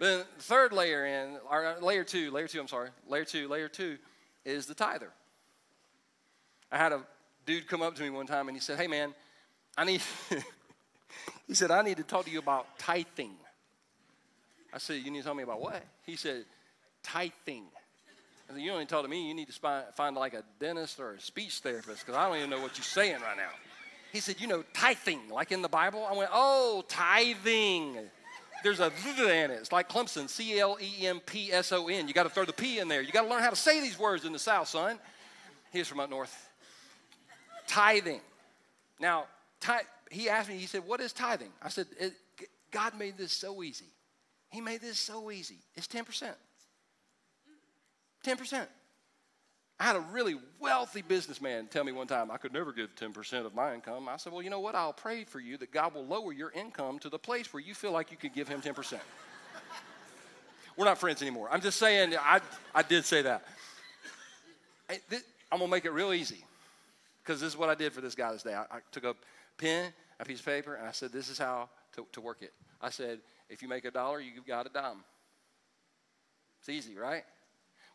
Then 0.01 0.24
the 0.37 0.42
third 0.42 0.72
layer 0.72 1.07
in, 1.07 1.37
or 1.48 1.64
uh, 1.64 1.81
layer 1.81 2.03
two, 2.03 2.33
layer 2.33 2.48
two, 2.48 2.59
I'm 2.59 2.66
sorry, 2.66 2.90
layer 3.09 3.24
two, 3.24 3.46
layer 3.46 3.68
two 3.68 3.96
is 4.44 4.66
the 4.66 4.74
tither. 4.74 5.12
I 6.72 6.79
had 6.79 6.90
a 6.90 7.03
dude 7.46 7.68
come 7.68 7.81
up 7.81 7.94
to 7.94 8.03
me 8.03 8.11
one 8.11 8.27
time 8.27 8.48
and 8.48 8.57
he 8.57 8.61
said, 8.61 8.77
hey 8.77 8.88
man, 8.88 9.14
I 9.77 9.85
need, 9.85 10.03
he 11.46 11.55
said, 11.55 11.70
I 11.70 11.83
need 11.83 11.98
to 11.98 12.03
talk 12.03 12.24
to 12.24 12.31
you 12.33 12.40
about 12.40 12.77
tithing. 12.77 13.37
I 14.74 14.79
said, 14.79 14.94
you 14.94 15.12
need 15.12 15.20
to 15.20 15.24
tell 15.27 15.35
me 15.35 15.44
about 15.44 15.61
what? 15.61 15.81
He 16.05 16.16
said, 16.16 16.44
tithing. 17.05 17.66
You 18.57 18.71
don't 18.71 18.79
need 18.79 18.89
to 18.89 19.09
me. 19.09 19.29
You 19.29 19.35
need 19.35 19.49
to 19.49 19.85
find, 19.95 20.17
like 20.17 20.35
a 20.35 20.43
dentist 20.59 20.99
or 21.01 21.13
a 21.13 21.21
speech 21.21 21.59
therapist 21.59 22.07
because 22.07 22.19
I 22.19 22.27
don't 22.27 22.39
even 22.39 22.51
know 22.51 22.61
what 22.61 22.77
you're 22.79 22.85
saying 22.85 23.21
right 23.21 23.37
now. 23.37 23.51
He 24.13 24.21
said, 24.21 24.41
you 24.41 24.47
know, 24.47 24.65
tithing, 24.73 25.29
like 25.31 25.53
in 25.53 25.61
the 25.61 25.69
Bible. 25.69 26.07
I 26.11 26.15
went, 26.15 26.31
oh, 26.33 26.83
tithing. 26.89 27.99
There's 28.65 28.81
a 28.81 28.87
in 28.87 29.51
it. 29.51 29.59
It's 29.61 29.71
like 29.71 29.89
Clemson, 29.89 30.29
C 30.29 30.59
L 30.59 30.79
E 30.81 31.07
M 31.07 31.21
P 31.21 31.53
S 31.53 31.73
O 31.73 31.89
N. 31.89 32.09
You 32.09 32.15
got 32.15 32.25
to 32.25 32.31
throw 32.31 32.45
the 32.45 32.53
P 32.53 32.79
in 32.79 32.89
there. 32.89 33.03
You 33.03 33.13
got 33.13 33.23
to 33.23 33.29
learn 33.29 33.43
how 33.43 33.51
to 33.51 33.57
say 33.57 33.81
these 33.81 33.99
words 33.99 34.25
in 34.25 34.33
the 34.33 34.39
South, 34.39 34.69
son. 34.69 34.99
He's 35.73 35.87
from 35.87 36.01
up 36.01 36.11
north. 36.11 36.49
Tithing. 37.67 38.21
Now, 38.99 39.27
he 40.11 40.29
asked 40.29 40.49
me, 40.49 40.57
he 40.57 40.67
said, 40.67 40.87
what 40.87 41.01
is 41.01 41.13
tithing? 41.13 41.53
I 41.63 41.69
said, 41.69 41.87
God 42.71 42.99
made 42.99 43.17
this 43.17 43.33
so 43.33 43.63
easy. 43.63 43.93
He 44.51 44.61
made 44.61 44.81
this 44.81 44.99
so 44.99 45.31
easy. 45.31 45.59
It's 45.75 45.87
10%. 45.87 46.33
10%. 48.29 48.67
I 49.81 49.85
had 49.85 49.97
a 49.97 50.01
really 50.01 50.37
wealthy 50.59 51.03
businessman 51.03 51.69
tell 51.69 51.85
me 51.85 51.93
one 51.93 52.09
time, 52.09 52.31
I 52.33 52.37
could 52.37 52.53
never 52.53 52.73
give 52.73 52.95
10% 52.97 53.47
of 53.47 53.55
my 53.55 53.75
income. 53.75 54.09
I 54.09 54.17
said, 54.17 54.33
Well, 54.33 54.43
you 54.43 54.51
know 54.51 54.59
what? 54.59 54.75
I'll 54.75 54.93
pray 54.93 55.25
for 55.25 55.38
you 55.38 55.57
that 55.59 55.71
God 55.71 55.95
will 55.95 56.05
lower 56.05 56.33
your 56.33 56.51
income 56.51 56.99
to 57.01 57.09
the 57.09 57.19
place 57.19 57.53
where 57.53 57.62
you 57.62 57.75
feel 57.75 57.93
like 57.93 58.11
you 58.11 58.17
could 58.17 58.35
give 58.35 58.49
him 58.49 58.61
10%. 58.61 58.99
We're 60.77 60.85
not 60.85 60.99
friends 60.99 61.23
anymore. 61.23 61.49
I'm 61.51 61.61
just 61.61 61.79
saying, 61.79 62.14
I, 62.21 62.41
I 62.75 62.83
did 62.83 63.05
say 63.05 63.23
that. 63.23 63.45
I, 64.91 64.95
am 65.53 65.59
going 65.59 65.62
to 65.62 65.69
make 65.69 65.85
it 65.85 65.93
real 65.93 66.12
easy 66.12 66.45
because 67.23 67.41
this 67.41 67.49
is 67.49 67.57
what 67.57 67.69
I 67.69 67.75
did 67.75 67.93
for 67.93 68.01
this 68.01 68.14
guy 68.14 68.33
this 68.33 68.43
day. 68.43 68.55
I, 68.55 68.62
I, 68.62 68.79
took 68.91 69.05
a 69.05 69.14
pen, 69.59 69.93
a 70.19 70.25
piece 70.25 70.41
of 70.41 70.47
paper, 70.47 70.75
and 70.75 70.88
I 70.88 70.93
said, 70.93 71.12
This 71.12 71.29
is 71.29 71.38
how 71.38 71.69
to, 71.95 72.05
to 72.12 72.21
work 72.21 72.38
it. 72.43 72.53
I 72.81 72.91
said, 72.91 73.21
If 73.49 73.62
you 73.62 73.69
make 73.69 73.85
a 73.85 73.93
dollar, 73.93 74.21
you 74.21 74.35
give 74.35 74.47
God 74.47 74.67
a 74.67 74.71
dime. 74.71 75.05
It's 76.61 76.69
easy, 76.69 76.97
right? 76.97 77.23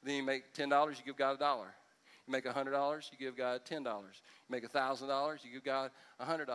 Then 0.04 0.16
you 0.16 0.24
make 0.24 0.54
$10, 0.54 0.90
you 0.90 1.04
give 1.06 1.18
God 1.18 1.36
a 1.36 1.40
dollar. 1.40 1.74
You 2.28 2.32
make 2.32 2.46
$100, 2.46 3.12
you 3.12 3.18
give 3.18 3.38
God 3.38 3.62
$10. 3.70 3.84
You 3.84 4.02
make 4.50 4.70
$1,000, 4.70 5.46
you 5.46 5.52
give 5.52 5.64
God 5.64 5.92
$100. 6.22 6.48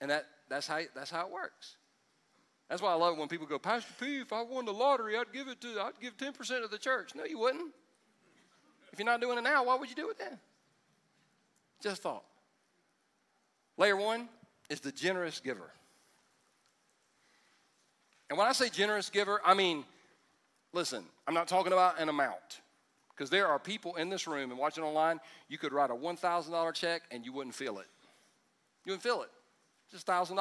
And 0.00 0.10
that, 0.10 0.26
that's, 0.48 0.66
how, 0.66 0.80
that's 0.94 1.10
how 1.10 1.26
it 1.26 1.32
works. 1.32 1.76
That's 2.68 2.82
why 2.82 2.90
I 2.90 2.94
love 2.94 3.16
it 3.16 3.20
when 3.20 3.28
people 3.28 3.46
go, 3.46 3.58
Pastor 3.58 3.92
P, 4.00 4.18
if 4.18 4.32
I 4.32 4.42
won 4.42 4.64
the 4.64 4.72
lottery, 4.72 5.16
I'd 5.16 5.32
give 5.32 5.48
it 5.48 5.60
to, 5.60 5.80
I'd 5.80 6.00
give 6.00 6.16
10% 6.16 6.64
of 6.64 6.70
the 6.70 6.78
church. 6.78 7.14
No, 7.14 7.24
you 7.24 7.38
wouldn't. 7.38 7.72
If 8.92 8.98
you're 8.98 9.06
not 9.06 9.20
doing 9.20 9.38
it 9.38 9.42
now, 9.42 9.64
why 9.64 9.76
would 9.76 9.88
you 9.88 9.94
do 9.94 10.10
it 10.10 10.18
then? 10.18 10.38
Just 11.82 12.02
thought. 12.02 12.24
Layer 13.76 13.96
one 13.96 14.28
is 14.68 14.80
the 14.80 14.90
generous 14.90 15.38
giver. 15.38 15.70
And 18.28 18.38
when 18.38 18.48
I 18.48 18.52
say 18.52 18.68
generous 18.68 19.10
giver, 19.10 19.40
I 19.44 19.54
mean 19.54 19.84
Listen, 20.76 21.06
I'm 21.26 21.32
not 21.32 21.48
talking 21.48 21.72
about 21.72 21.98
an 21.98 22.10
amount 22.10 22.60
because 23.08 23.30
there 23.30 23.46
are 23.46 23.58
people 23.58 23.96
in 23.96 24.10
this 24.10 24.26
room 24.26 24.50
and 24.50 24.60
watching 24.60 24.84
online, 24.84 25.20
you 25.48 25.56
could 25.56 25.72
write 25.72 25.88
a 25.88 25.94
$1,000 25.94 26.74
check 26.74 27.00
and 27.10 27.24
you 27.24 27.32
wouldn't 27.32 27.54
feel 27.54 27.78
it. 27.78 27.86
You 28.84 28.92
wouldn't 28.92 29.02
feel 29.02 29.22
it. 29.22 29.30
Just 29.90 30.06
$1,000. 30.06 30.36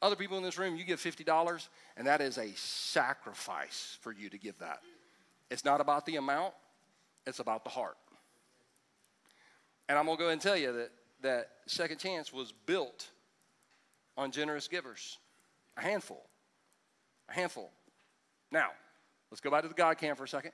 Other 0.00 0.16
people 0.16 0.38
in 0.38 0.42
this 0.42 0.56
room, 0.56 0.76
you 0.76 0.84
give 0.84 0.98
$50 0.98 1.68
and 1.98 2.06
that 2.06 2.22
is 2.22 2.38
a 2.38 2.48
sacrifice 2.56 3.98
for 4.00 4.12
you 4.12 4.30
to 4.30 4.38
give 4.38 4.58
that. 4.60 4.78
It's 5.50 5.62
not 5.62 5.82
about 5.82 6.06
the 6.06 6.16
amount, 6.16 6.54
it's 7.26 7.40
about 7.40 7.64
the 7.64 7.70
heart. 7.70 7.98
And 9.90 9.98
I'm 9.98 10.06
going 10.06 10.16
to 10.16 10.20
go 10.22 10.24
ahead 10.28 10.32
and 10.32 10.40
tell 10.40 10.56
you 10.56 10.72
that, 10.72 10.90
that 11.20 11.50
Second 11.66 11.98
Chance 11.98 12.32
was 12.32 12.54
built 12.64 13.10
on 14.16 14.30
generous 14.30 14.68
givers. 14.68 15.18
A 15.76 15.82
handful. 15.82 16.24
A 17.28 17.34
handful. 17.34 17.70
Now, 18.50 18.68
Let's 19.30 19.40
go 19.40 19.50
back 19.50 19.62
to 19.62 19.68
the 19.68 19.74
God 19.74 19.98
cam 19.98 20.16
for 20.16 20.24
a 20.24 20.28
second. 20.28 20.52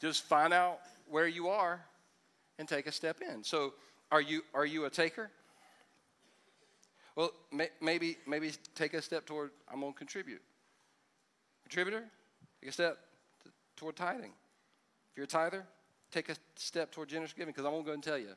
Just 0.00 0.24
find 0.24 0.52
out 0.52 0.80
where 1.10 1.28
you 1.28 1.48
are 1.48 1.84
and 2.58 2.66
take 2.66 2.86
a 2.86 2.92
step 2.92 3.18
in. 3.20 3.44
So, 3.44 3.74
are 4.10 4.20
you 4.20 4.42
are 4.54 4.64
you 4.64 4.86
a 4.86 4.90
taker? 4.90 5.30
Well, 7.16 7.32
may, 7.52 7.68
maybe 7.82 8.16
maybe 8.26 8.52
take 8.74 8.94
a 8.94 9.02
step 9.02 9.26
toward 9.26 9.50
I'm 9.70 9.80
going 9.80 9.92
to 9.92 9.98
contribute. 9.98 10.40
Contributor, 11.64 12.04
take 12.60 12.70
a 12.70 12.72
step 12.72 12.98
to, 13.44 13.50
toward 13.76 13.96
tithing. 13.96 14.32
If 15.10 15.16
you're 15.16 15.24
a 15.24 15.28
tither, 15.28 15.66
take 16.10 16.30
a 16.30 16.36
step 16.56 16.92
toward 16.92 17.10
generous 17.10 17.34
giving 17.34 17.52
because 17.52 17.66
I'm 17.66 17.72
going 17.72 17.84
to 17.84 17.88
go 17.88 17.94
and 17.94 18.02
tell 18.02 18.18
you. 18.18 18.34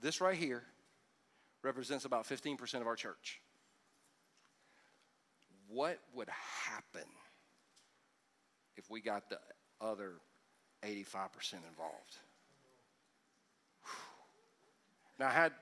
This 0.00 0.20
right 0.20 0.36
here 0.36 0.64
represents 1.62 2.04
about 2.04 2.26
15% 2.26 2.80
of 2.80 2.86
our 2.86 2.96
church. 2.96 3.40
What 5.68 5.98
would 6.14 6.28
happen 6.28 7.08
if 8.76 8.90
we 8.90 9.00
got 9.00 9.28
the 9.28 9.38
other 9.80 10.14
85% 10.82 11.54
involved. 11.68 12.16
Now, 15.18 15.28
I 15.28 15.32
had, 15.32 15.52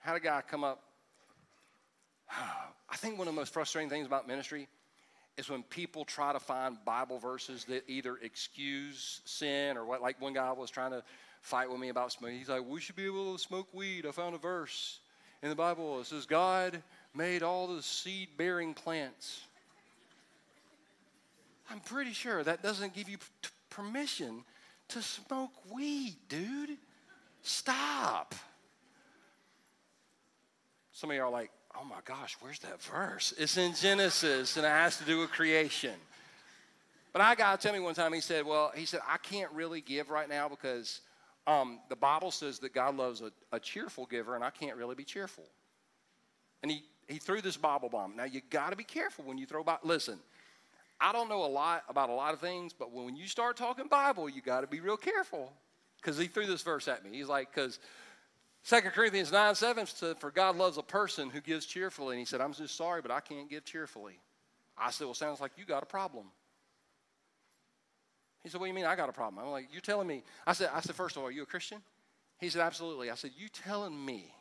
had 0.00 0.16
a 0.16 0.20
guy 0.20 0.42
come 0.48 0.64
up. 0.64 0.82
I 2.30 2.96
think 2.96 3.18
one 3.18 3.28
of 3.28 3.34
the 3.34 3.40
most 3.40 3.52
frustrating 3.52 3.90
things 3.90 4.06
about 4.06 4.26
ministry 4.26 4.68
is 5.36 5.48
when 5.48 5.62
people 5.62 6.04
try 6.04 6.32
to 6.32 6.40
find 6.40 6.76
Bible 6.84 7.18
verses 7.18 7.64
that 7.66 7.84
either 7.88 8.16
excuse 8.22 9.20
sin 9.24 9.76
or 9.76 9.84
what, 9.84 10.02
like 10.02 10.20
one 10.20 10.32
guy 10.32 10.52
was 10.52 10.70
trying 10.70 10.92
to 10.92 11.02
fight 11.40 11.70
with 11.70 11.80
me 11.80 11.88
about 11.88 12.12
smoking. 12.12 12.38
He's 12.38 12.48
like, 12.48 12.66
we 12.66 12.80
should 12.80 12.96
be 12.96 13.06
able 13.06 13.34
to 13.34 13.38
smoke 13.38 13.68
weed. 13.72 14.06
I 14.06 14.12
found 14.12 14.34
a 14.34 14.38
verse 14.38 15.00
in 15.42 15.48
the 15.48 15.54
Bible. 15.54 16.00
It 16.00 16.06
says, 16.06 16.26
God 16.26 16.82
made 17.14 17.42
all 17.42 17.66
the 17.66 17.82
seed 17.82 18.28
bearing 18.36 18.74
plants. 18.74 19.42
I'm 21.70 21.80
pretty 21.80 22.12
sure 22.12 22.42
that 22.42 22.62
doesn't 22.62 22.94
give 22.94 23.08
you 23.08 23.18
permission 23.70 24.44
to 24.88 25.02
smoke 25.02 25.52
weed, 25.70 26.16
dude. 26.28 26.76
Stop. 27.42 28.34
Some 30.92 31.10
of 31.10 31.16
you 31.16 31.22
are 31.22 31.30
like, 31.30 31.50
oh 31.78 31.84
my 31.84 31.96
gosh, 32.04 32.36
where's 32.40 32.58
that 32.60 32.80
verse? 32.82 33.32
It's 33.38 33.56
in 33.56 33.74
Genesis 33.74 34.56
and 34.56 34.66
it 34.66 34.68
has 34.68 34.98
to 34.98 35.04
do 35.04 35.18
with 35.20 35.30
creation. 35.30 35.94
But 37.12 37.22
I 37.22 37.34
got 37.34 37.60
to 37.60 37.66
tell 37.66 37.74
me 37.74 37.80
one 37.80 37.94
time, 37.94 38.12
he 38.12 38.20
said, 38.20 38.46
well, 38.46 38.72
he 38.74 38.86
said, 38.86 39.00
I 39.08 39.18
can't 39.18 39.50
really 39.52 39.80
give 39.80 40.10
right 40.10 40.28
now 40.28 40.48
because 40.48 41.00
um, 41.46 41.80
the 41.88 41.96
Bible 41.96 42.30
says 42.30 42.58
that 42.60 42.72
God 42.72 42.96
loves 42.96 43.20
a, 43.20 43.32
a 43.50 43.58
cheerful 43.58 44.06
giver 44.06 44.34
and 44.34 44.44
I 44.44 44.50
can't 44.50 44.76
really 44.76 44.94
be 44.94 45.04
cheerful. 45.04 45.44
And 46.62 46.70
he, 46.70 46.82
he 47.08 47.18
threw 47.18 47.40
this 47.40 47.56
Bible 47.56 47.88
bomb. 47.88 48.16
Now, 48.16 48.24
you 48.24 48.40
got 48.50 48.70
to 48.70 48.76
be 48.76 48.84
careful 48.84 49.24
when 49.24 49.38
you 49.38 49.46
throw 49.46 49.64
Bible. 49.64 49.80
Listen, 49.84 50.18
I 51.00 51.12
don't 51.12 51.28
know 51.28 51.44
a 51.44 51.46
lot 51.46 51.82
about 51.88 52.10
a 52.10 52.14
lot 52.14 52.32
of 52.32 52.40
things, 52.40 52.72
but 52.72 52.92
when 52.92 53.16
you 53.16 53.26
start 53.26 53.56
talking 53.56 53.88
Bible, 53.88 54.28
you 54.28 54.40
got 54.40 54.60
to 54.60 54.68
be 54.68 54.80
real 54.80 54.96
careful. 54.96 55.52
Because 55.96 56.18
he 56.18 56.26
threw 56.26 56.46
this 56.46 56.62
verse 56.62 56.88
at 56.88 57.04
me. 57.04 57.16
He's 57.16 57.28
like, 57.28 57.52
because 57.52 57.78
2 58.68 58.80
Corinthians 58.90 59.32
9 59.32 59.54
7 59.54 59.86
said, 59.86 60.18
For 60.18 60.30
God 60.30 60.56
loves 60.56 60.78
a 60.78 60.82
person 60.82 61.30
who 61.30 61.40
gives 61.40 61.66
cheerfully. 61.66 62.16
And 62.16 62.20
he 62.20 62.24
said, 62.24 62.40
I'm 62.40 62.52
just 62.52 62.76
sorry, 62.76 63.02
but 63.02 63.10
I 63.10 63.20
can't 63.20 63.50
give 63.50 63.64
cheerfully. 63.64 64.18
I 64.78 64.90
said, 64.90 65.04
Well, 65.04 65.14
sounds 65.14 65.40
like 65.40 65.52
you 65.56 65.64
got 65.64 65.82
a 65.82 65.86
problem. 65.86 66.26
He 68.42 68.48
said, 68.48 68.60
What 68.60 68.66
do 68.66 68.68
you 68.68 68.74
mean 68.74 68.84
I 68.84 68.96
got 68.96 69.08
a 69.08 69.12
problem? 69.12 69.44
I'm 69.44 69.50
like, 69.50 69.68
You're 69.72 69.80
telling 69.80 70.06
me. 70.06 70.22
I 70.46 70.52
said, 70.52 70.70
I 70.72 70.80
said, 70.80 70.94
First 70.94 71.16
of 71.16 71.22
all, 71.22 71.28
are 71.28 71.32
you 71.32 71.42
a 71.42 71.46
Christian? 71.46 71.78
He 72.38 72.48
said, 72.48 72.62
Absolutely. 72.62 73.10
I 73.10 73.14
said, 73.14 73.32
You 73.36 73.48
telling 73.48 74.04
me 74.04 74.32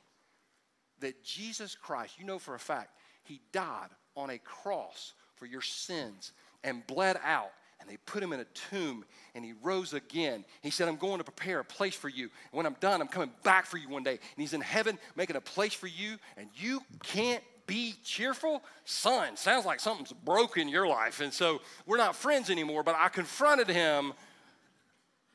that 1.00 1.24
Jesus 1.24 1.76
Christ, 1.76 2.16
you 2.20 2.26
know 2.26 2.40
for 2.40 2.56
a 2.56 2.60
fact, 2.60 2.98
he 3.24 3.42
died 3.52 3.90
on 4.16 4.30
a 4.30 4.38
cross 4.40 5.14
for 5.36 5.46
your 5.46 5.62
sins 5.62 6.32
and 6.64 6.86
bled 6.88 7.20
out 7.24 7.52
and 7.82 7.90
they 7.90 7.98
put 8.06 8.22
him 8.22 8.32
in 8.32 8.40
a 8.40 8.46
tomb 8.70 9.04
and 9.34 9.44
he 9.44 9.54
rose 9.62 9.94
again. 9.94 10.46
He 10.62 10.70
said, 10.70 10.88
I'm 10.88 10.96
going 10.96 11.18
to 11.18 11.24
prepare 11.24 11.60
a 11.60 11.66
place 11.66 11.96
for 11.96 12.10
you. 12.10 12.24
And 12.24 12.58
when 12.58 12.66
I'm 12.66 12.76
done, 12.80 13.02
I'm 13.02 13.08
coming 13.08 13.32
back 13.44 13.66
for 13.66 13.78
you 13.78 13.90
one 13.90 14.04
day. 14.04 14.12
And 14.12 14.20
he's 14.38 14.54
in 14.54 14.62
heaven 14.62 15.00
making 15.16 15.36
a 15.36 15.42
place 15.42 15.74
for 15.74 15.88
you, 15.88 16.18
and 16.38 16.48
you 16.56 16.82
can't 17.04 17.44
be 17.72 17.96
cheerful? 18.04 18.62
Son, 18.84 19.38
sounds 19.38 19.66
like 19.66 19.80
something's 19.80 20.12
broken 20.12 20.64
in 20.64 20.68
your 20.68 20.88
life. 20.88 21.22
And 21.22 21.32
so 21.32 21.62
we're 21.86 21.96
not 21.96 22.18
friends 22.18 22.50
anymore, 22.50 22.84
but 22.84 22.96
I 23.00 23.08
confronted 23.08 23.70
him 23.70 24.12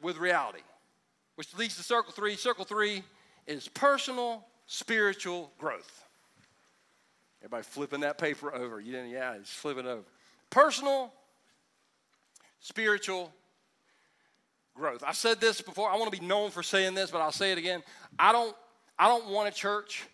with 0.03 0.19
reality, 0.19 0.61
which 1.37 1.57
leads 1.57 1.77
to 1.77 1.83
circle 1.83 2.13
three. 2.13 2.37
Circle 2.37 2.67
three 2.67 3.03
is 3.47 3.69
personal 3.69 4.45
spiritual 4.67 5.51
growth. 5.59 6.05
Everybody 7.41 7.63
flipping 7.63 8.01
that 8.01 8.19
paper 8.19 8.55
over. 8.55 8.81
You 8.81 8.93
didn't, 8.93 9.09
yeah, 9.09 9.33
it's 9.33 9.51
flipping 9.51 9.87
over. 9.87 10.05
Personal 10.51 11.15
spiritual 12.61 13.33
growth. 14.75 15.03
I've 15.07 15.17
said 15.17 15.41
this 15.41 15.63
before. 15.63 15.89
I 15.89 15.97
want 15.97 16.13
to 16.13 16.21
be 16.21 16.27
known 16.27 16.51
for 16.51 16.63
saying 16.63 16.93
this, 16.93 17.11
but 17.11 17.23
I'll 17.23 17.33
say 17.33 17.53
it 17.53 17.57
again. 17.57 17.83
I 18.19 18.33
don't 18.33 18.55
I 18.99 19.09
don't 19.09 19.29
want 19.29 19.49
a 19.49 19.53
church 19.53 20.05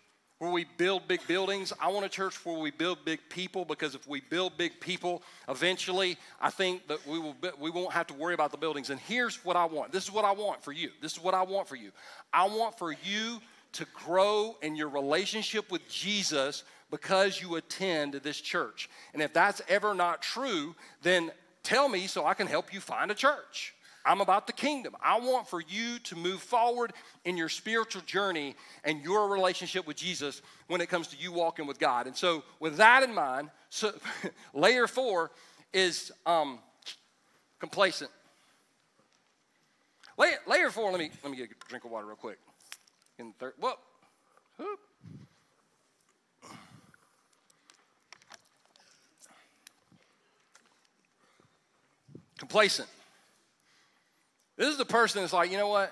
where 0.43 0.51
we 0.51 0.65
build 0.77 1.07
big 1.07 1.25
buildings. 1.25 1.71
I 1.79 1.89
want 1.89 2.05
a 2.05 2.09
church 2.09 2.45
where 2.45 2.57
we 2.57 2.69
build 2.69 3.05
big 3.05 3.21
people 3.29 3.63
because 3.63 3.95
if 3.95 4.05
we 4.09 4.19
build 4.19 4.57
big 4.57 4.77
people, 4.81 5.23
eventually 5.47 6.17
I 6.41 6.49
think 6.49 6.85
that 6.89 7.07
we 7.07 7.17
will 7.17 7.33
we 7.57 7.69
won't 7.69 7.93
have 7.93 8.07
to 8.07 8.13
worry 8.13 8.33
about 8.33 8.51
the 8.51 8.57
buildings. 8.57 8.89
And 8.89 8.99
here's 8.99 9.45
what 9.45 9.55
I 9.55 9.63
want. 9.63 9.93
This 9.93 10.03
is 10.03 10.11
what 10.11 10.25
I 10.25 10.33
want 10.33 10.61
for 10.61 10.73
you. 10.73 10.89
This 11.01 11.13
is 11.13 11.23
what 11.23 11.33
I 11.33 11.43
want 11.43 11.69
for 11.69 11.77
you. 11.77 11.91
I 12.33 12.45
want 12.49 12.77
for 12.77 12.91
you 12.91 13.39
to 13.71 13.85
grow 14.05 14.57
in 14.61 14.75
your 14.75 14.89
relationship 14.89 15.71
with 15.71 15.87
Jesus 15.87 16.65
because 16.91 17.41
you 17.41 17.55
attend 17.55 18.15
this 18.15 18.41
church. 18.41 18.89
And 19.13 19.21
if 19.23 19.31
that's 19.31 19.61
ever 19.69 19.95
not 19.95 20.21
true, 20.21 20.75
then 21.03 21.31
tell 21.63 21.87
me 21.87 22.05
so 22.07 22.25
I 22.25 22.33
can 22.33 22.47
help 22.47 22.73
you 22.73 22.81
find 22.81 23.11
a 23.11 23.15
church. 23.15 23.72
I'm 24.05 24.19
about 24.19 24.47
the 24.47 24.53
kingdom. 24.53 24.95
I 25.01 25.19
want 25.19 25.47
for 25.47 25.61
you 25.61 25.97
to 25.99 26.15
move 26.15 26.41
forward 26.41 26.93
in 27.23 27.37
your 27.37 27.47
spiritual 27.47 28.01
journey 28.01 28.55
and 28.83 29.01
your 29.01 29.29
relationship 29.29 29.87
with 29.87 29.95
Jesus 29.95 30.41
when 30.67 30.81
it 30.81 30.89
comes 30.89 31.07
to 31.07 31.17
you 31.17 31.31
walking 31.31 31.65
with 31.65 31.79
God. 31.79 32.07
And 32.07 32.15
so, 32.15 32.43
with 32.59 32.77
that 32.77 33.03
in 33.03 33.13
mind, 33.13 33.49
so 33.69 33.93
layer 34.53 34.87
four 34.87 35.31
is 35.71 36.11
um, 36.25 36.59
complacent. 37.59 38.11
Layer, 40.17 40.37
layer 40.47 40.69
four. 40.69 40.91
Let 40.91 40.99
me 40.99 41.09
let 41.23 41.31
me 41.31 41.37
get 41.37 41.49
a 41.49 41.69
drink 41.69 41.85
of 41.85 41.91
water 41.91 42.05
real 42.05 42.15
quick. 42.15 42.39
In 43.19 43.33
third, 43.39 43.53
whoop, 43.57 43.77
whoop. 44.57 44.79
Complacent. 52.37 52.89
This 54.57 54.67
is 54.67 54.77
the 54.77 54.85
person 54.85 55.21
that's 55.21 55.33
like, 55.33 55.51
you 55.51 55.57
know 55.57 55.67
what? 55.67 55.91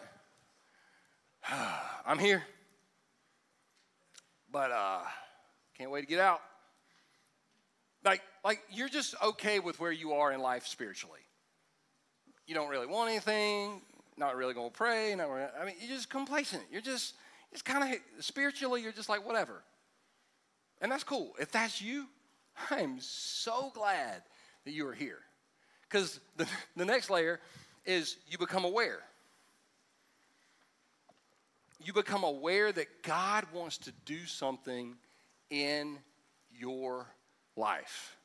I'm 2.06 2.20
here, 2.20 2.44
but 4.52 4.72
uh, 4.72 5.00
can't 5.78 5.90
wait 5.90 6.02
to 6.02 6.08
get 6.08 6.20
out. 6.20 6.42
Like, 8.04 8.22
like 8.44 8.62
you're 8.72 8.90
just 8.90 9.16
okay 9.24 9.60
with 9.60 9.80
where 9.80 9.92
you 9.92 10.14
are 10.14 10.32
in 10.32 10.42
life 10.42 10.68
spiritually. 10.68 11.20
You 12.48 12.56
don't 12.56 12.70
really 12.70 12.88
want 12.88 13.10
anything. 13.10 13.82
Not 14.18 14.36
really 14.36 14.54
to 14.54 14.70
pray. 14.72 15.16
Not 15.16 15.30
really, 15.30 15.48
I 15.60 15.66
mean, 15.66 15.76
you're 15.80 15.96
just 15.96 16.10
complacent. 16.10 16.64
You're 16.72 16.82
just, 16.82 17.16
it's 17.52 17.62
kind 17.62 17.96
of 17.96 18.24
spiritually. 18.24 18.82
You're 18.82 18.92
just 18.92 19.10
like 19.10 19.26
whatever, 19.26 19.64
and 20.82 20.92
that's 20.92 21.04
cool. 21.04 21.34
If 21.40 21.52
that's 21.52 21.82
you, 21.82 22.08
I'm 22.70 23.00
so 23.00 23.72
glad 23.74 24.22
that 24.66 24.72
you 24.72 24.88
are 24.88 24.94
here, 24.94 25.20
because 25.90 26.20
the 26.38 26.48
the 26.76 26.86
next 26.86 27.10
layer 27.10 27.40
is 27.86 28.18
you 28.28 28.38
become 28.38 28.66
aware. 28.66 29.00
You 31.84 31.94
become 31.94 32.24
aware 32.24 32.72
that 32.72 33.04
God 33.04 33.46
wants 33.54 33.80
to 33.80 33.92
do 34.06 34.26
something 34.26 34.96
in 35.50 35.98
your 36.52 37.08
life. 37.56 38.16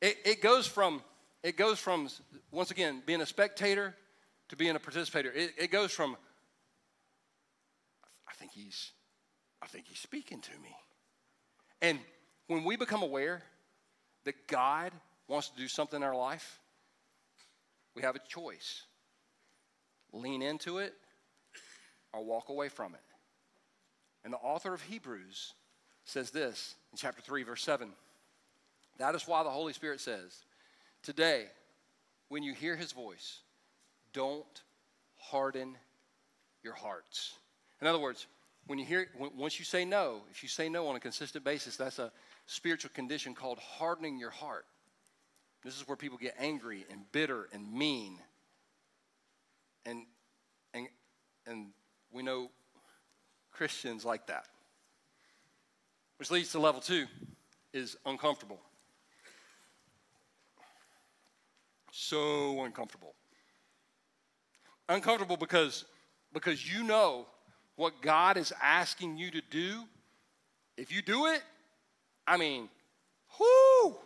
It, 0.00 0.16
it 0.24 0.42
goes 0.42 0.66
from 0.66 1.02
it 1.42 1.56
goes 1.56 1.78
from 1.78 2.08
once 2.50 2.70
again 2.70 3.02
being 3.04 3.20
a 3.20 3.26
spectator 3.26 3.94
to 4.48 4.56
being 4.56 4.76
a 4.76 4.80
participator. 4.80 5.32
It, 5.32 5.52
it 5.56 5.70
goes 5.70 5.92
from 5.92 6.16
I 8.28 8.34
think 8.34 8.52
he's 8.52 8.92
I 9.62 9.66
think 9.66 9.86
he's 9.86 10.00
speaking 10.00 10.40
to 10.40 10.50
me. 10.62 10.74
And 11.80 11.98
when 12.48 12.64
we 12.64 12.76
become 12.76 13.02
aware 13.02 13.42
that 14.24 14.46
God 14.46 14.92
wants 15.28 15.48
to 15.50 15.56
do 15.56 15.68
something 15.68 15.96
in 15.96 16.02
our 16.02 16.16
life, 16.16 16.60
we 17.94 18.02
have 18.02 18.16
a 18.16 18.20
choice 18.28 18.82
lean 20.12 20.42
into 20.42 20.78
it 20.78 20.94
or 22.12 22.24
walk 22.24 22.48
away 22.48 22.68
from 22.68 22.94
it. 22.94 23.00
And 24.24 24.32
the 24.32 24.38
author 24.38 24.72
of 24.74 24.82
Hebrews 24.82 25.54
says 26.04 26.30
this 26.30 26.74
in 26.92 26.98
chapter 26.98 27.22
3, 27.22 27.42
verse 27.42 27.62
7. 27.62 27.88
That 28.98 29.14
is 29.14 29.26
why 29.26 29.42
the 29.42 29.50
Holy 29.50 29.72
Spirit 29.72 30.00
says, 30.00 30.44
Today, 31.02 31.46
when 32.28 32.42
you 32.42 32.54
hear 32.54 32.76
his 32.76 32.92
voice, 32.92 33.40
don't 34.12 34.62
harden 35.16 35.76
your 36.62 36.74
hearts. 36.74 37.34
In 37.80 37.86
other 37.86 37.98
words, 37.98 38.26
when 38.66 38.78
you 38.78 38.84
hear, 38.84 39.08
once 39.36 39.58
you 39.58 39.64
say 39.64 39.84
no, 39.84 40.20
if 40.30 40.42
you 40.42 40.48
say 40.48 40.68
no 40.68 40.86
on 40.86 40.94
a 40.94 41.00
consistent 41.00 41.44
basis, 41.44 41.76
that's 41.76 41.98
a 41.98 42.12
spiritual 42.46 42.90
condition 42.94 43.34
called 43.34 43.58
hardening 43.58 44.18
your 44.18 44.30
heart. 44.30 44.66
This 45.64 45.76
is 45.76 45.86
where 45.86 45.96
people 45.96 46.18
get 46.18 46.34
angry 46.38 46.84
and 46.90 47.00
bitter 47.12 47.48
and 47.52 47.72
mean. 47.72 48.18
And, 49.86 50.06
and, 50.74 50.88
and 51.46 51.68
we 52.10 52.22
know 52.22 52.50
Christians 53.52 54.04
like 54.04 54.26
that. 54.26 54.46
Which 56.18 56.30
leads 56.30 56.52
to 56.52 56.58
level 56.58 56.80
two 56.80 57.06
is 57.72 57.96
uncomfortable. 58.06 58.60
So 61.92 62.64
uncomfortable. 62.64 63.14
Uncomfortable 64.88 65.36
because, 65.36 65.84
because 66.32 66.72
you 66.72 66.82
know 66.82 67.26
what 67.76 68.02
God 68.02 68.36
is 68.36 68.52
asking 68.60 69.16
you 69.16 69.30
to 69.30 69.42
do. 69.50 69.84
If 70.76 70.92
you 70.92 71.02
do 71.02 71.26
it, 71.26 71.42
I 72.26 72.36
mean, 72.36 72.68
whoo! 73.38 73.96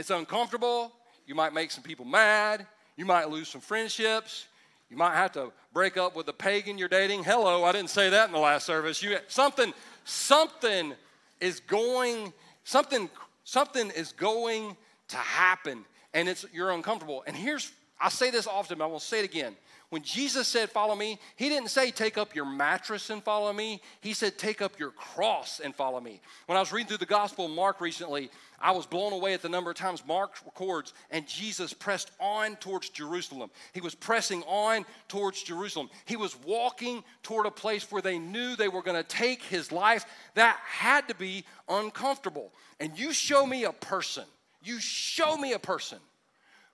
It's 0.00 0.08
uncomfortable. 0.08 0.92
You 1.26 1.34
might 1.34 1.52
make 1.52 1.70
some 1.70 1.84
people 1.84 2.06
mad. 2.06 2.66
You 2.96 3.04
might 3.04 3.28
lose 3.28 3.48
some 3.48 3.60
friendships. 3.60 4.46
You 4.88 4.96
might 4.96 5.14
have 5.14 5.32
to 5.32 5.52
break 5.74 5.98
up 5.98 6.16
with 6.16 6.24
the 6.24 6.32
pagan 6.32 6.78
you're 6.78 6.88
dating. 6.88 7.22
Hello, 7.22 7.64
I 7.64 7.72
didn't 7.72 7.90
say 7.90 8.08
that 8.08 8.26
in 8.26 8.32
the 8.32 8.38
last 8.38 8.64
service. 8.64 9.02
You 9.02 9.18
something 9.28 9.74
something 10.04 10.94
is 11.38 11.60
going 11.60 12.32
something 12.64 13.10
something 13.44 13.90
is 13.90 14.12
going 14.12 14.74
to 15.08 15.18
happen 15.18 15.84
and 16.14 16.30
it's 16.30 16.46
you're 16.50 16.70
uncomfortable. 16.70 17.22
And 17.26 17.36
here's 17.36 17.70
I 18.00 18.08
say 18.08 18.30
this 18.30 18.46
often, 18.46 18.78
but 18.78 18.84
I 18.84 18.86
will 18.86 19.00
say 19.00 19.18
it 19.18 19.26
again. 19.26 19.54
When 19.90 20.02
Jesus 20.02 20.46
said, 20.46 20.70
Follow 20.70 20.94
me, 20.94 21.18
he 21.34 21.48
didn't 21.48 21.70
say, 21.70 21.90
Take 21.90 22.16
up 22.16 22.34
your 22.34 22.44
mattress 22.44 23.10
and 23.10 23.22
follow 23.22 23.52
me. 23.52 23.82
He 24.00 24.14
said, 24.14 24.38
Take 24.38 24.62
up 24.62 24.78
your 24.78 24.92
cross 24.92 25.60
and 25.60 25.74
follow 25.74 26.00
me. 26.00 26.20
When 26.46 26.56
I 26.56 26.60
was 26.60 26.72
reading 26.72 26.86
through 26.86 26.98
the 26.98 27.06
Gospel 27.06 27.46
of 27.46 27.50
Mark 27.50 27.80
recently, 27.80 28.30
I 28.60 28.70
was 28.70 28.86
blown 28.86 29.12
away 29.12 29.34
at 29.34 29.42
the 29.42 29.48
number 29.48 29.70
of 29.70 29.76
times 29.76 30.04
Mark 30.06 30.34
records, 30.44 30.92
and 31.10 31.26
Jesus 31.26 31.72
pressed 31.72 32.12
on 32.20 32.54
towards 32.56 32.90
Jerusalem. 32.90 33.50
He 33.72 33.80
was 33.80 33.96
pressing 33.96 34.44
on 34.44 34.84
towards 35.08 35.42
Jerusalem. 35.42 35.90
He 36.04 36.16
was 36.16 36.36
walking 36.44 37.02
toward 37.24 37.46
a 37.46 37.50
place 37.50 37.90
where 37.90 38.02
they 38.02 38.18
knew 38.18 38.54
they 38.54 38.68
were 38.68 38.82
going 38.82 39.02
to 39.02 39.08
take 39.08 39.42
his 39.42 39.72
life. 39.72 40.04
That 40.34 40.56
had 40.64 41.08
to 41.08 41.16
be 41.16 41.44
uncomfortable. 41.68 42.52
And 42.78 42.96
you 42.96 43.12
show 43.12 43.44
me 43.44 43.64
a 43.64 43.72
person, 43.72 44.24
you 44.62 44.78
show 44.78 45.36
me 45.36 45.54
a 45.54 45.58
person 45.58 45.98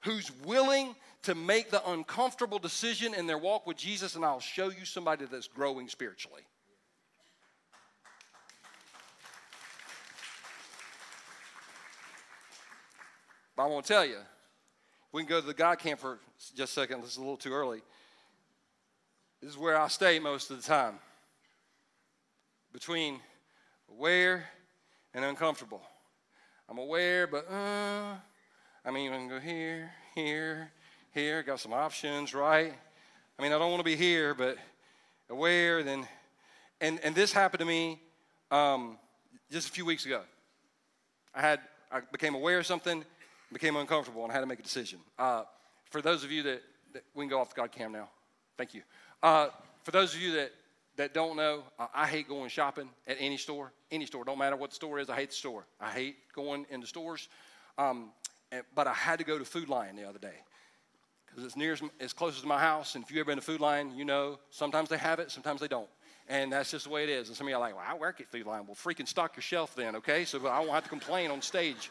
who's 0.01 0.31
willing 0.45 0.95
to 1.27 1.35
make 1.35 1.73
the 1.73 1.85
uncomfortable 1.91 2.61
decision 2.61 3.13
in 3.13 3.27
their 3.27 3.37
walk 3.37 3.67
with 3.67 3.77
Jesus, 3.77 4.15
and 4.15 4.25
I'll 4.25 4.39
show 4.39 4.71
you 4.71 4.85
somebody 4.85 5.25
that's 5.25 5.49
growing 5.49 5.89
spiritually. 5.89 6.43
But 13.57 13.65
I 13.65 13.67
want 13.67 13.87
to 13.87 13.93
tell 13.93 14.05
you, 14.05 14.19
we 15.11 15.23
can 15.23 15.29
go 15.29 15.41
to 15.41 15.47
the 15.49 15.53
God 15.53 15.81
cam 15.81 15.97
for 15.97 16.21
just 16.55 16.77
a 16.77 16.81
second. 16.81 17.03
This 17.03 17.11
is 17.11 17.17
a 17.17 17.21
little 17.21 17.37
too 17.37 17.53
early. 17.53 17.83
This 19.43 19.51
is 19.51 19.59
where 19.59 19.77
I 19.77 19.89
stay 19.89 20.21
most 20.21 20.53
of 20.53 20.59
the 20.59 20.63
time 20.63 21.01
between 22.73 23.19
aware 23.91 24.45
and 25.13 25.25
uncomfortable. 25.25 25.83
I'm 26.69 26.79
aware, 26.79 27.27
but 27.27 27.51
uh, 27.51 28.15
I 28.85 28.91
mean, 28.93 29.13
I 29.13 29.17
can 29.17 29.29
go 29.29 29.41
here, 29.41 29.91
here, 30.15 30.71
here, 31.17 31.43
got 31.43 31.59
some 31.59 31.73
options, 31.73 32.35
right? 32.35 32.75
I 33.39 33.43
mean, 33.43 33.51
I 33.51 33.59
don't 33.59 33.71
want 33.71 33.81
to 33.81 33.85
be 33.85 33.97
here, 33.97 34.35
but 34.35 34.59
aware. 35.31 35.83
Then, 35.83 36.07
and 36.79 37.01
and 37.03 37.15
this 37.15 37.33
happened 37.33 37.61
to 37.61 37.65
me 37.65 38.03
um, 38.51 38.99
just 39.51 39.71
a 39.71 39.73
few 39.73 39.87
weeks 39.87 40.05
ago. 40.05 40.21
I 41.35 41.41
had 41.41 41.61
I 41.91 42.01
became 42.13 42.35
aware 42.35 42.59
of 42.59 42.67
something, 42.67 43.03
became 43.51 43.77
uncomfortable, 43.77 44.25
and 44.25 44.31
I 44.31 44.35
had 44.35 44.43
to 44.43 44.47
make 44.47 44.59
a 44.59 44.63
decision. 44.63 44.99
Uh, 45.19 45.45
for 45.89 46.03
those 46.03 46.23
of 46.23 46.31
you 46.31 46.43
that, 46.43 46.63
that, 46.93 47.03
we 47.15 47.25
can 47.25 47.31
go 47.31 47.41
off 47.41 47.49
the 47.49 47.63
God 47.63 47.73
cam 47.73 47.93
now. 47.93 48.11
Thank 48.59 48.75
you. 48.75 48.83
Uh, 49.23 49.49
for 49.85 49.93
those 49.93 50.15
of 50.15 50.21
you 50.21 50.33
that 50.33 50.53
that 50.97 51.15
don't 51.15 51.35
know, 51.39 51.63
uh, 51.79 51.87
I 51.95 52.07
hate 52.07 52.29
going 52.29 52.51
shopping 52.51 52.91
at 53.07 53.17
any 53.19 53.39
store. 53.39 53.73
Any 53.91 54.05
store, 54.05 54.23
don't 54.25 54.39
matter 54.39 54.57
what 54.57 54.69
the 54.69 54.77
store 54.77 54.99
is. 54.99 55.09
I 55.09 55.17
hate 55.17 55.31
the 55.31 55.37
store. 55.37 55.65
I 55.81 55.91
hate 55.91 56.17
going 56.35 56.67
into 56.69 56.87
stores. 56.87 57.31
Um, 57.79 58.11
and, 58.53 58.65
but 58.75 58.87
I 58.87 58.93
had 58.93 59.19
to 59.21 59.25
go 59.25 59.39
to 59.39 59.47
Food 59.47 59.71
Lion 59.71 59.97
the 59.97 60.07
other 60.07 60.19
day 60.19 60.35
because 61.37 61.45
it's 61.49 61.57
near 61.57 61.75
as, 61.75 61.83
as 62.01 62.15
close 62.15 62.39
as 62.39 62.47
my 62.47 62.59
house. 62.59 62.95
And 62.95 63.05
if 63.05 63.11
you've 63.11 63.19
ever 63.19 63.27
been 63.27 63.37
to 63.37 63.45
Food 63.45 63.61
Lion, 63.61 63.95
you 63.95 64.07
know 64.07 64.39
sometimes 64.49 64.89
they 64.89 64.97
have 64.97 65.19
it, 65.19 65.31
sometimes 65.31 65.61
they 65.61 65.69
don't. 65.69 65.89
And 66.31 66.51
that's 66.51 66.71
just 66.71 66.87
the 66.87 66.91
way 66.91 67.03
it 67.03 67.11
is. 67.11 67.29
And 67.29 67.37
some 67.37 67.47
of 67.47 67.51
you 67.51 67.57
are 67.57 67.61
like, 67.61 67.77
well, 67.77 67.85
I 67.87 67.95
work 67.95 68.23
at 68.23 68.29
Food 68.29 68.47
Lion. 68.47 68.65
Well, 68.67 68.75
freaking 68.75 69.07
stock 69.07 69.37
your 69.37 69.43
shelf 69.43 69.75
then, 69.77 69.97
okay? 69.97 70.25
So 70.25 70.45
I 70.47 70.61
won't 70.61 70.71
have 70.71 70.85
to 70.85 70.89
complain 70.89 71.31
on 71.31 71.43
stage. 71.43 71.91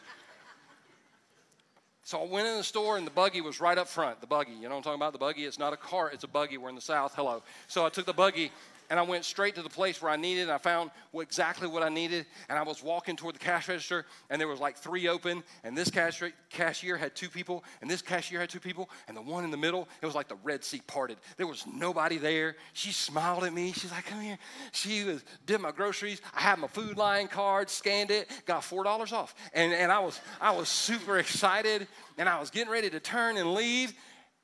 So 2.02 2.20
I 2.20 2.26
went 2.26 2.48
in 2.48 2.56
the 2.56 2.64
store 2.64 2.98
and 2.98 3.06
the 3.06 3.12
buggy 3.12 3.40
was 3.40 3.60
right 3.60 3.78
up 3.78 3.86
front. 3.86 4.20
The 4.20 4.26
buggy, 4.26 4.50
you 4.50 4.62
know 4.62 4.70
what 4.70 4.76
I'm 4.78 4.82
talking 4.82 4.98
about? 4.98 5.12
The 5.12 5.18
buggy, 5.20 5.44
it's 5.44 5.60
not 5.60 5.72
a 5.72 5.76
cart, 5.76 6.12
it's 6.12 6.24
a 6.24 6.28
buggy. 6.28 6.58
We're 6.58 6.70
in 6.70 6.74
the 6.74 6.80
South. 6.80 7.14
Hello. 7.14 7.40
So 7.68 7.86
I 7.86 7.88
took 7.88 8.06
the 8.06 8.12
buggy 8.12 8.50
and 8.90 8.98
I 8.98 9.02
went 9.02 9.24
straight 9.24 9.54
to 9.56 9.62
the 9.62 9.70
place 9.70 10.00
where 10.00 10.10
I 10.10 10.16
needed. 10.16 10.50
I 10.50 10.58
found 10.58 10.90
what, 11.10 11.22
exactly 11.22 11.68
what 11.68 11.82
I 11.82 11.88
needed, 11.88 12.26
and 12.48 12.58
I 12.58 12.62
was 12.62 12.82
walking 12.82 13.16
toward 13.16 13.34
the 13.34 13.40
cash 13.40 13.68
register, 13.68 14.06
and 14.30 14.40
there 14.40 14.48
was 14.48 14.60
like 14.60 14.76
three 14.76 15.08
open, 15.08 15.42
and 15.64 15.76
this 15.76 15.90
cash, 15.90 16.22
cashier 16.50 16.96
had 16.96 17.14
two 17.14 17.28
people, 17.28 17.64
and 17.80 17.90
this 17.90 18.02
cashier 18.02 18.40
had 18.40 18.50
two 18.50 18.60
people, 18.60 18.88
and 19.08 19.16
the 19.16 19.22
one 19.22 19.44
in 19.44 19.50
the 19.50 19.56
middle, 19.56 19.88
it 20.00 20.06
was 20.06 20.14
like 20.14 20.28
the 20.28 20.36
Red 20.42 20.64
Sea 20.64 20.80
parted. 20.86 21.18
There 21.36 21.46
was 21.46 21.64
nobody 21.66 22.18
there. 22.18 22.56
She 22.72 22.92
smiled 22.92 23.44
at 23.44 23.52
me. 23.52 23.72
She's 23.72 23.90
like, 23.90 24.06
"Come 24.06 24.20
here." 24.20 24.38
She 24.72 25.04
was 25.04 25.24
did 25.46 25.60
my 25.60 25.72
groceries. 25.72 26.20
I 26.34 26.40
had 26.40 26.58
my 26.58 26.68
Food 26.68 26.96
Lion 26.96 27.28
card, 27.28 27.70
scanned 27.70 28.10
it, 28.10 28.30
got 28.46 28.64
four 28.64 28.84
dollars 28.84 29.12
off, 29.12 29.34
and 29.52 29.72
and 29.72 29.90
I 29.90 29.98
was 29.98 30.20
I 30.40 30.52
was 30.52 30.68
super 30.68 31.18
excited, 31.18 31.88
and 32.18 32.28
I 32.28 32.38
was 32.40 32.50
getting 32.50 32.70
ready 32.70 32.90
to 32.90 33.00
turn 33.00 33.36
and 33.36 33.54
leave, 33.54 33.92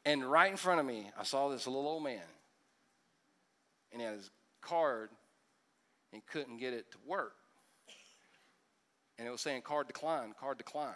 and 0.05 0.25
right 0.25 0.51
in 0.51 0.57
front 0.57 0.81
of 0.81 0.87
me, 0.87 1.11
I 1.19 1.25
saw 1.25 1.49
this 1.49 1.67
little 1.67 1.87
old 1.87 2.05
man 2.05 2.21
and 3.93 4.01
he 4.01 4.07
had 4.07 4.17
his 4.17 4.31
card 4.61 5.11
and 6.13 6.25
couldn't 6.27 6.59
get 6.59 6.73
it 6.73 6.91
to 6.93 6.99
work. 7.07 7.35
And 9.19 9.29
it 9.29 9.31
was 9.31 9.41
saying 9.41 9.63
card 9.63 9.87
declined, 9.87 10.35
card 10.39 10.59
declined. 10.59 10.95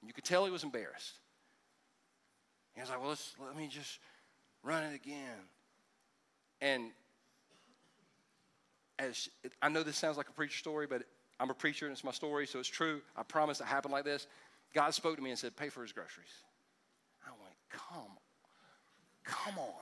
And 0.00 0.08
you 0.08 0.14
could 0.14 0.24
tell 0.24 0.44
he 0.44 0.50
was 0.50 0.64
embarrassed. 0.64 1.18
He 2.74 2.80
was 2.80 2.90
like, 2.90 3.00
well, 3.00 3.10
let's, 3.10 3.34
let 3.44 3.56
me 3.56 3.68
just 3.68 4.00
run 4.62 4.82
it 4.82 4.94
again. 4.94 5.38
And 6.60 6.90
as 8.98 9.28
I 9.62 9.68
know 9.68 9.82
this 9.82 9.96
sounds 9.96 10.16
like 10.16 10.28
a 10.28 10.32
preacher 10.32 10.58
story, 10.58 10.86
but 10.86 11.02
I'm 11.38 11.50
a 11.50 11.54
preacher 11.54 11.86
and 11.86 11.92
it's 11.92 12.04
my 12.04 12.12
story, 12.12 12.46
so 12.46 12.58
it's 12.58 12.68
true. 12.68 13.00
I 13.16 13.22
promise 13.22 13.60
it 13.60 13.66
happened 13.66 13.92
like 13.92 14.04
this. 14.04 14.26
God 14.74 14.92
spoke 14.94 15.16
to 15.16 15.22
me 15.22 15.30
and 15.30 15.38
said, 15.38 15.56
pay 15.56 15.68
for 15.68 15.82
his 15.82 15.92
groceries. 15.92 16.26
I 17.26 17.30
went, 17.40 17.54
come, 17.70 18.18
come 19.24 19.58
on. 19.58 19.74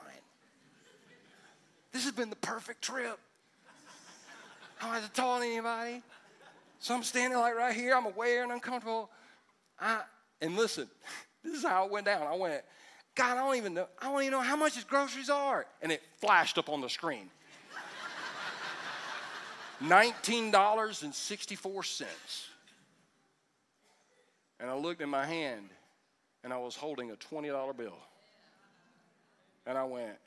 This 1.93 2.03
has 2.03 2.11
been 2.11 2.29
the 2.29 2.35
perfect 2.35 2.81
trip. 2.81 3.17
I 4.81 4.85
don't 4.85 4.95
have 4.95 5.05
to 5.05 5.11
talk 5.13 5.41
to 5.41 5.47
anybody. 5.47 6.01
So 6.79 6.93
I'm 6.93 7.03
standing 7.03 7.39
like 7.39 7.55
right 7.55 7.73
here. 7.73 7.95
I'm 7.95 8.07
aware 8.07 8.43
and 8.43 8.51
uncomfortable. 8.51 9.09
I, 9.79 10.01
and 10.41 10.57
listen, 10.57 10.89
this 11.43 11.53
is 11.53 11.63
how 11.63 11.85
it 11.85 11.91
went 11.91 12.05
down. 12.05 12.23
I 12.23 12.35
went, 12.35 12.61
God, 13.15 13.37
I 13.37 13.41
don't 13.41 13.55
even 13.55 13.75
know. 13.75 13.87
I 14.01 14.11
don't 14.11 14.21
even 14.21 14.31
know 14.31 14.41
how 14.41 14.57
much 14.57 14.75
his 14.75 14.83
groceries 14.83 15.29
are. 15.29 15.65
And 15.81 15.91
it 15.91 16.01
flashed 16.17 16.57
up 16.57 16.67
on 16.67 16.81
the 16.81 16.89
screen. 16.89 17.29
$19.64. 19.83 22.45
And 24.59 24.69
I 24.69 24.75
looked 24.75 25.01
in 25.01 25.09
my 25.09 25.25
hand 25.25 25.69
and 26.43 26.53
I 26.53 26.57
was 26.57 26.75
holding 26.75 27.09
a 27.11 27.15
$20 27.15 27.77
bill. 27.77 27.97
And 29.65 29.77
I 29.77 29.83
went, 29.83 30.17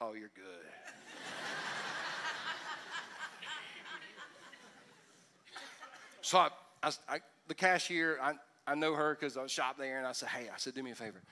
Oh, 0.00 0.12
you're 0.12 0.30
good. 0.34 0.44
so 6.20 6.38
I, 6.38 6.50
I, 6.82 6.90
I, 7.08 7.20
the 7.48 7.54
cashier, 7.54 8.18
I, 8.20 8.34
I 8.66 8.74
know 8.74 8.92
her 8.94 9.16
because 9.18 9.38
I 9.38 9.46
shop 9.46 9.78
there, 9.78 9.98
and 9.98 10.06
I 10.06 10.12
said, 10.12 10.28
"Hey, 10.28 10.48
I 10.52 10.58
said, 10.58 10.74
do 10.74 10.82
me 10.82 10.90
a 10.90 10.94
favor." 10.94 11.22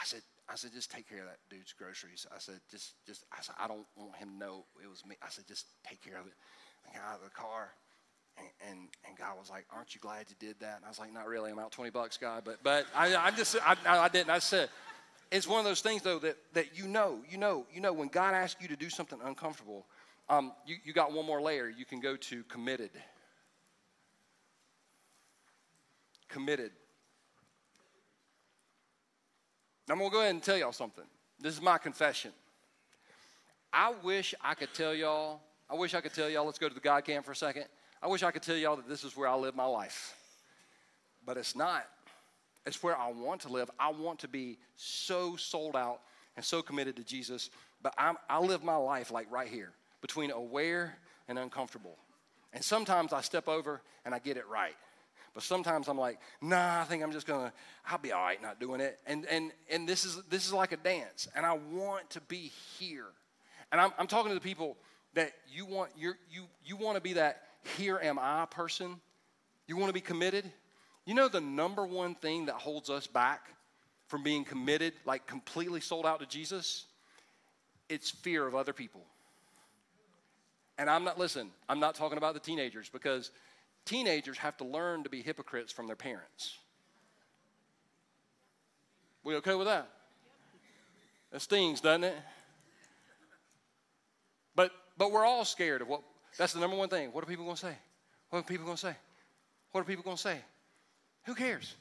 I 0.00 0.04
said, 0.04 0.22
"I 0.48 0.54
said, 0.54 0.70
just 0.72 0.88
take 0.90 1.08
care 1.08 1.18
of 1.18 1.26
that 1.26 1.38
dude's 1.50 1.72
groceries." 1.72 2.24
I 2.32 2.38
said, 2.38 2.60
"Just, 2.70 2.94
just," 3.06 3.24
I 3.32 3.42
said, 3.42 3.56
"I 3.58 3.66
don't 3.66 3.86
want 3.96 4.14
him 4.16 4.28
to 4.30 4.36
know 4.36 4.64
it 4.82 4.88
was 4.88 5.04
me." 5.04 5.16
I 5.20 5.28
said, 5.28 5.46
"Just 5.48 5.66
take 5.84 6.00
care 6.00 6.18
of 6.18 6.26
it." 6.26 6.34
I 6.88 6.92
got 6.96 7.04
out 7.08 7.16
of 7.16 7.24
the 7.24 7.30
car, 7.30 7.74
and, 8.38 8.46
and, 8.70 8.88
and 9.08 9.16
God 9.16 9.36
was 9.36 9.50
like, 9.50 9.66
"Aren't 9.74 9.96
you 9.96 10.00
glad 10.00 10.26
you 10.28 10.36
did 10.38 10.60
that?" 10.60 10.76
And 10.76 10.84
I 10.84 10.88
was 10.88 11.00
like, 11.00 11.12
"Not 11.12 11.26
really. 11.26 11.50
I'm 11.50 11.58
out 11.58 11.72
twenty 11.72 11.90
bucks, 11.90 12.18
God, 12.18 12.44
but 12.44 12.62
but 12.62 12.86
I, 12.94 13.16
I 13.16 13.32
just 13.32 13.56
I, 13.66 13.76
I 13.84 14.08
didn't. 14.08 14.30
I 14.30 14.38
said, 14.38 14.68
it's 15.32 15.48
one 15.48 15.58
of 15.58 15.64
those 15.64 15.80
things, 15.80 16.02
though, 16.02 16.18
that, 16.18 16.36
that 16.52 16.78
you 16.78 16.86
know, 16.86 17.20
you 17.28 17.38
know, 17.38 17.66
you 17.72 17.80
know, 17.80 17.92
when 17.92 18.08
God 18.08 18.34
asks 18.34 18.60
you 18.60 18.68
to 18.68 18.76
do 18.76 18.90
something 18.90 19.18
uncomfortable, 19.24 19.86
um, 20.28 20.52
you, 20.66 20.76
you 20.84 20.92
got 20.92 21.12
one 21.12 21.24
more 21.24 21.40
layer. 21.40 21.68
You 21.68 21.86
can 21.86 22.00
go 22.00 22.16
to 22.16 22.44
committed. 22.44 22.90
Committed. 26.28 26.70
I'm 29.90 29.98
going 29.98 30.10
to 30.10 30.14
go 30.14 30.20
ahead 30.20 30.34
and 30.34 30.42
tell 30.42 30.56
y'all 30.56 30.72
something. 30.72 31.04
This 31.40 31.54
is 31.54 31.62
my 31.62 31.78
confession. 31.78 32.30
I 33.72 33.94
wish 34.02 34.34
I 34.42 34.54
could 34.54 34.74
tell 34.74 34.94
y'all, 34.94 35.40
I 35.68 35.74
wish 35.74 35.94
I 35.94 36.02
could 36.02 36.12
tell 36.12 36.28
y'all, 36.28 36.44
let's 36.44 36.58
go 36.58 36.68
to 36.68 36.74
the 36.74 36.80
God 36.80 37.04
cam 37.04 37.22
for 37.22 37.32
a 37.32 37.36
second. 37.36 37.64
I 38.02 38.06
wish 38.06 38.22
I 38.22 38.30
could 38.30 38.42
tell 38.42 38.56
y'all 38.56 38.76
that 38.76 38.88
this 38.88 39.02
is 39.02 39.16
where 39.16 39.28
I 39.28 39.34
live 39.34 39.56
my 39.56 39.64
life. 39.64 40.14
But 41.24 41.38
it's 41.38 41.56
not. 41.56 41.86
It's 42.66 42.82
where 42.82 42.96
I 42.96 43.10
want 43.10 43.42
to 43.42 43.48
live. 43.48 43.70
I 43.78 43.90
want 43.90 44.20
to 44.20 44.28
be 44.28 44.58
so 44.76 45.36
sold 45.36 45.76
out 45.76 46.00
and 46.36 46.44
so 46.44 46.62
committed 46.62 46.96
to 46.96 47.04
Jesus. 47.04 47.50
But 47.82 47.94
I'm, 47.98 48.16
I 48.28 48.38
live 48.40 48.62
my 48.62 48.76
life 48.76 49.10
like 49.10 49.30
right 49.30 49.48
here 49.48 49.72
between 50.00 50.30
aware 50.30 50.96
and 51.28 51.38
uncomfortable. 51.38 51.96
And 52.52 52.62
sometimes 52.62 53.12
I 53.12 53.20
step 53.20 53.48
over 53.48 53.82
and 54.04 54.14
I 54.14 54.18
get 54.18 54.36
it 54.36 54.46
right. 54.48 54.74
But 55.34 55.42
sometimes 55.42 55.88
I'm 55.88 55.98
like, 55.98 56.20
nah, 56.42 56.80
I 56.80 56.84
think 56.84 57.02
I'm 57.02 57.12
just 57.12 57.26
gonna, 57.26 57.52
I'll 57.86 57.98
be 57.98 58.12
all 58.12 58.22
right 58.22 58.40
not 58.40 58.60
doing 58.60 58.80
it. 58.80 58.98
And 59.06 59.24
and 59.26 59.50
and 59.70 59.88
this 59.88 60.04
is 60.04 60.22
this 60.28 60.46
is 60.46 60.52
like 60.52 60.72
a 60.72 60.76
dance. 60.76 61.26
And 61.34 61.46
I 61.46 61.54
want 61.54 62.10
to 62.10 62.20
be 62.22 62.52
here. 62.78 63.06
And 63.70 63.80
I'm, 63.80 63.92
I'm 63.98 64.06
talking 64.06 64.28
to 64.28 64.34
the 64.34 64.42
people 64.42 64.76
that 65.14 65.32
you 65.50 65.64
want 65.64 65.90
you 65.96 66.12
you 66.30 66.44
you 66.64 66.76
want 66.76 66.96
to 66.96 67.00
be 67.00 67.14
that 67.14 67.42
here 67.78 67.98
am 68.02 68.18
I 68.18 68.46
person. 68.50 69.00
You 69.66 69.76
want 69.78 69.88
to 69.88 69.94
be 69.94 70.02
committed. 70.02 70.44
You 71.04 71.14
know 71.14 71.28
the 71.28 71.40
number 71.40 71.84
one 71.84 72.14
thing 72.14 72.46
that 72.46 72.54
holds 72.54 72.88
us 72.90 73.06
back 73.06 73.48
from 74.06 74.22
being 74.22 74.44
committed, 74.44 74.92
like 75.04 75.26
completely 75.26 75.80
sold 75.80 76.06
out 76.06 76.20
to 76.20 76.26
Jesus, 76.26 76.84
it's 77.88 78.10
fear 78.10 78.46
of 78.46 78.54
other 78.54 78.72
people. 78.72 79.02
And 80.78 80.88
I'm 80.88 81.04
not, 81.04 81.18
listen, 81.18 81.50
I'm 81.68 81.80
not 81.80 81.94
talking 81.94 82.18
about 82.18 82.34
the 82.34 82.40
teenagers 82.40 82.88
because 82.88 83.30
teenagers 83.84 84.38
have 84.38 84.56
to 84.58 84.64
learn 84.64 85.02
to 85.04 85.10
be 85.10 85.22
hypocrites 85.22 85.72
from 85.72 85.86
their 85.86 85.96
parents. 85.96 86.58
We 89.24 89.36
okay 89.36 89.54
with 89.54 89.66
that? 89.66 89.88
That 91.30 91.40
stings, 91.40 91.80
doesn't 91.80 92.04
it? 92.04 92.16
But 94.54 94.72
but 94.98 95.10
we're 95.10 95.24
all 95.24 95.44
scared 95.44 95.80
of 95.80 95.88
what 95.88 96.02
that's 96.36 96.52
the 96.52 96.60
number 96.60 96.76
one 96.76 96.88
thing. 96.88 97.12
What 97.12 97.24
are 97.24 97.26
people 97.26 97.44
gonna 97.44 97.56
say? 97.56 97.76
What 98.30 98.40
are 98.40 98.42
people 98.42 98.66
gonna 98.66 98.76
say? 98.76 98.94
What 99.70 99.80
are 99.80 99.84
people 99.84 100.04
gonna 100.04 100.16
say? 100.16 100.38
Who 101.24 101.34
cares? 101.34 101.76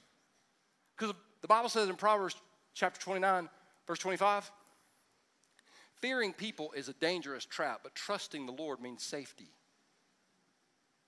Because 0.97 1.15
the 1.41 1.47
Bible 1.47 1.69
says 1.69 1.89
in 1.89 1.95
Proverbs 1.95 2.35
chapter 2.73 3.01
29, 3.01 3.49
verse 3.87 3.99
25, 3.99 4.51
fearing 5.95 6.33
people 6.33 6.71
is 6.75 6.89
a 6.89 6.93
dangerous 6.93 7.45
trap, 7.45 7.81
but 7.83 7.95
trusting 7.95 8.45
the 8.45 8.51
Lord 8.51 8.79
means 8.79 9.03
safety. 9.03 9.49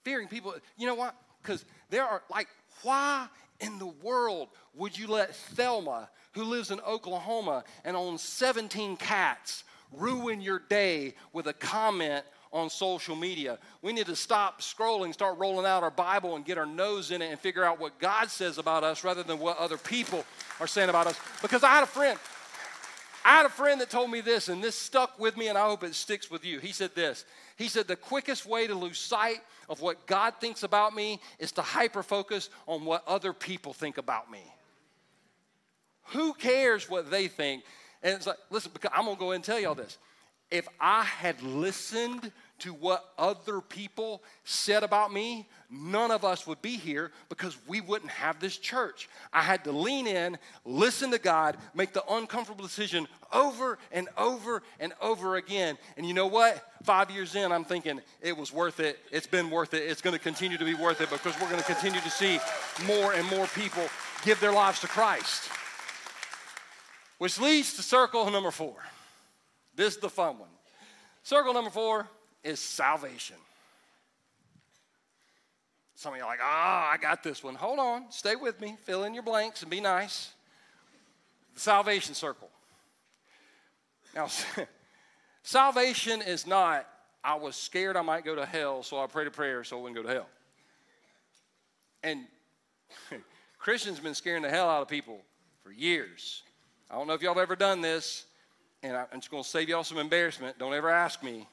Fearing 0.04 0.28
people, 0.28 0.54
you 0.78 0.88
know 0.88 0.96
what? 0.96 1.16
Because 1.42 1.66
there 1.90 2.04
are, 2.04 2.24
like, 2.30 2.48
why 2.82 3.28
in 3.60 3.78
the 3.80 3.88
world 3.88 4.50
would 4.74 4.98
you 4.98 5.08
let 5.08 5.36
Thelma, 5.36 6.10
who 6.34 6.44
lives 6.44 6.72
in 6.72 6.80
Oklahoma 6.82 7.64
and 7.86 7.96
owns 7.96 8.22
17 8.22 8.98
cats, 8.98 9.64
ruin 9.92 10.42
your 10.42 10.60
day 10.60 11.14
with 11.32 11.48
a 11.48 11.54
comment 11.54 12.26
on 12.54 12.70
social 12.70 13.16
media. 13.16 13.58
We 13.82 13.92
need 13.92 14.06
to 14.06 14.16
stop 14.16 14.62
scrolling, 14.62 15.12
start 15.12 15.38
rolling 15.38 15.66
out 15.66 15.84
our 15.84 15.92
Bible, 15.92 16.36
and 16.38 16.46
get 16.46 16.58
our 16.58 16.66
nose 16.66 17.12
in 17.12 17.22
it 17.22 17.32
and 17.32 17.40
figure 17.40 17.66
out 17.66 17.80
what 17.80 18.00
God 18.00 18.30
says 18.30 18.58
about 18.58 18.84
us 18.84 19.04
rather 19.04 19.24
than 19.24 19.40
what 19.40 19.58
other 19.58 19.78
people 19.78 20.24
are 20.60 20.68
saying 20.68 20.90
about 20.90 21.08
us. 21.08 21.20
Because 21.42 21.64
I 21.64 21.70
had 21.70 21.84
a 21.84 21.88
friend, 21.88 22.18
I 23.26 23.38
had 23.38 23.46
a 23.46 23.50
friend 23.50 23.82
that 23.82 23.90
told 23.90 24.12
me 24.12 24.22
this, 24.22 24.48
and 24.48 24.64
this 24.64 24.78
stuck 24.78 25.20
with 25.20 25.36
me, 25.36 25.48
and 25.48 25.58
I 25.58 25.66
hope 25.66 25.84
it 25.84 25.96
sticks 25.96 26.30
with 26.30 26.46
you. 26.46 26.60
He 26.60 26.72
said 26.72 26.96
this 26.96 27.26
He 27.58 27.68
said, 27.68 27.88
The 27.88 27.96
quickest 27.96 28.46
way 28.46 28.68
to 28.68 28.76
lose 28.76 29.00
sight 29.00 29.42
of 29.68 29.82
what 29.82 30.06
God 30.06 30.36
thinks 30.40 30.64
about 30.64 30.94
me 30.94 31.20
is 31.40 31.52
to 31.54 31.62
hyper 31.62 32.04
focus 32.04 32.50
on 32.68 32.86
what 32.86 33.04
other 33.08 33.34
people 33.34 33.74
think 33.74 33.98
about 33.98 34.32
me. 34.32 34.44
Who 36.08 36.34
cares 36.34 36.90
what 36.90 37.10
they 37.10 37.28
think? 37.28 37.64
And 38.04 38.14
it's 38.14 38.28
like, 38.28 38.38
listen, 38.50 38.72
I'm 38.94 39.06
gonna 39.06 39.18
go 39.18 39.28
ahead 39.28 39.36
and 39.36 39.44
tell 39.44 39.60
y'all 39.60 39.76
this. 39.76 39.98
If 40.52 40.68
I 40.80 41.04
had 41.04 41.42
listened 41.42 42.32
to 42.60 42.74
what 42.74 43.14
other 43.18 43.60
people 43.62 44.24
said 44.44 44.84
about 44.84 45.12
me, 45.12 45.48
none 45.70 46.12
of 46.12 46.24
us 46.24 46.46
would 46.48 46.62
be 46.62 46.78
here 46.78 47.12
because 47.28 47.58
we 47.68 47.82
wouldn't 47.82 48.12
have 48.12 48.40
this 48.40 48.58
church. 48.58 49.10
I 49.34 49.42
had 49.42 49.64
to 49.66 49.72
lean 49.72 50.08
in, 50.08 50.38
listen 50.64 51.12
to 51.12 51.20
God, 51.20 51.58
make 51.74 51.94
the 51.94 52.04
uncomfortable 52.10 52.64
decision 52.64 53.08
over 53.34 53.80
and 53.92 54.08
over 54.18 54.62
and 54.80 54.94
over 55.02 55.36
again. 55.36 55.78
And 55.98 56.06
you 56.06 56.14
know 56.14 56.28
what? 56.28 56.64
Five 56.84 57.10
years 57.12 57.36
in, 57.36 57.52
I'm 57.52 57.66
thinking 57.66 58.02
it 58.22 58.38
was 58.38 58.54
worth 58.54 58.80
it. 58.80 59.00
It's 59.12 59.28
been 59.28 59.50
worth 59.50 59.74
it. 59.74 59.84
It's 59.84 60.02
going 60.02 60.16
to 60.16 60.22
continue 60.22 60.58
to 60.58 60.66
be 60.66 60.76
worth 60.76 61.02
it 61.02 61.10
because 61.10 61.40
we're 61.42 61.50
going 61.50 61.62
to 61.62 61.66
continue 61.66 62.02
to 62.02 62.12
see 62.12 62.40
more 62.86 63.14
and 63.14 63.28
more 63.30 63.48
people 63.48 63.84
give 64.24 64.40
their 64.40 64.54
lives 64.54 64.80
to 64.82 64.88
Christ. 64.88 65.50
Which 67.18 67.40
leads 67.40 67.74
to 67.76 67.82
circle 67.82 68.30
number 68.30 68.52
four. 68.52 68.76
This 69.76 69.96
is 69.96 70.00
the 70.00 70.10
fun 70.10 70.40
one. 70.40 70.50
Circle 71.24 71.54
number 71.54 71.70
four 71.70 72.08
is 72.44 72.60
salvation. 72.60 73.38
Some 75.96 76.14
of 76.14 76.18
you 76.18 76.24
are 76.26 76.28
like, 76.28 76.40
ah, 76.42 76.90
oh, 76.90 76.94
I 76.94 76.98
got 76.98 77.24
this 77.24 77.44
one. 77.44 77.56
Hold 77.56 77.80
on, 77.80 78.12
stay 78.12 78.36
with 78.36 78.60
me, 78.60 78.76
fill 78.84 79.06
in 79.06 79.14
your 79.14 79.24
blanks 79.24 79.62
and 79.62 79.72
be 79.72 79.80
nice. 79.80 80.32
The 81.54 81.62
salvation 81.62 82.14
circle. 82.14 82.50
Now, 84.16 84.28
salvation 85.44 86.22
is 86.22 86.46
not, 86.46 86.88
I 87.24 87.36
was 87.36 87.56
scared 87.56 87.96
I 87.96 88.02
might 88.02 88.26
go 88.26 88.36
to 88.36 88.46
hell, 88.46 88.84
so 88.84 89.00
I 89.00 89.08
prayed 89.08 89.28
a 89.28 89.32
prayer 89.32 89.64
so 89.64 89.80
I 89.80 89.82
wouldn't 89.82 89.96
go 89.96 90.04
to 90.04 90.14
hell. 90.14 90.30
And 92.04 92.26
Christians 93.58 94.00
been 94.00 94.14
scaring 94.14 94.44
the 94.44 94.50
hell 94.50 94.70
out 94.70 94.82
of 94.82 94.88
people 94.90 95.22
for 95.64 95.72
years. 95.72 96.44
I 96.92 96.96
don't 96.96 97.08
know 97.08 97.14
if 97.14 97.22
y'all 97.22 97.34
have 97.34 97.42
ever 97.42 97.56
done 97.56 97.82
this, 97.82 98.26
and 98.84 98.98
I'm 98.98 99.08
just 99.16 99.32
going 99.32 99.44
to 99.44 99.50
save 99.50 99.70
y'all 99.70 99.86
some 99.86 99.98
embarrassment. 99.98 100.60
Don't 100.60 100.74
ever 100.74 100.90
ask 100.90 101.24
me. 101.24 101.48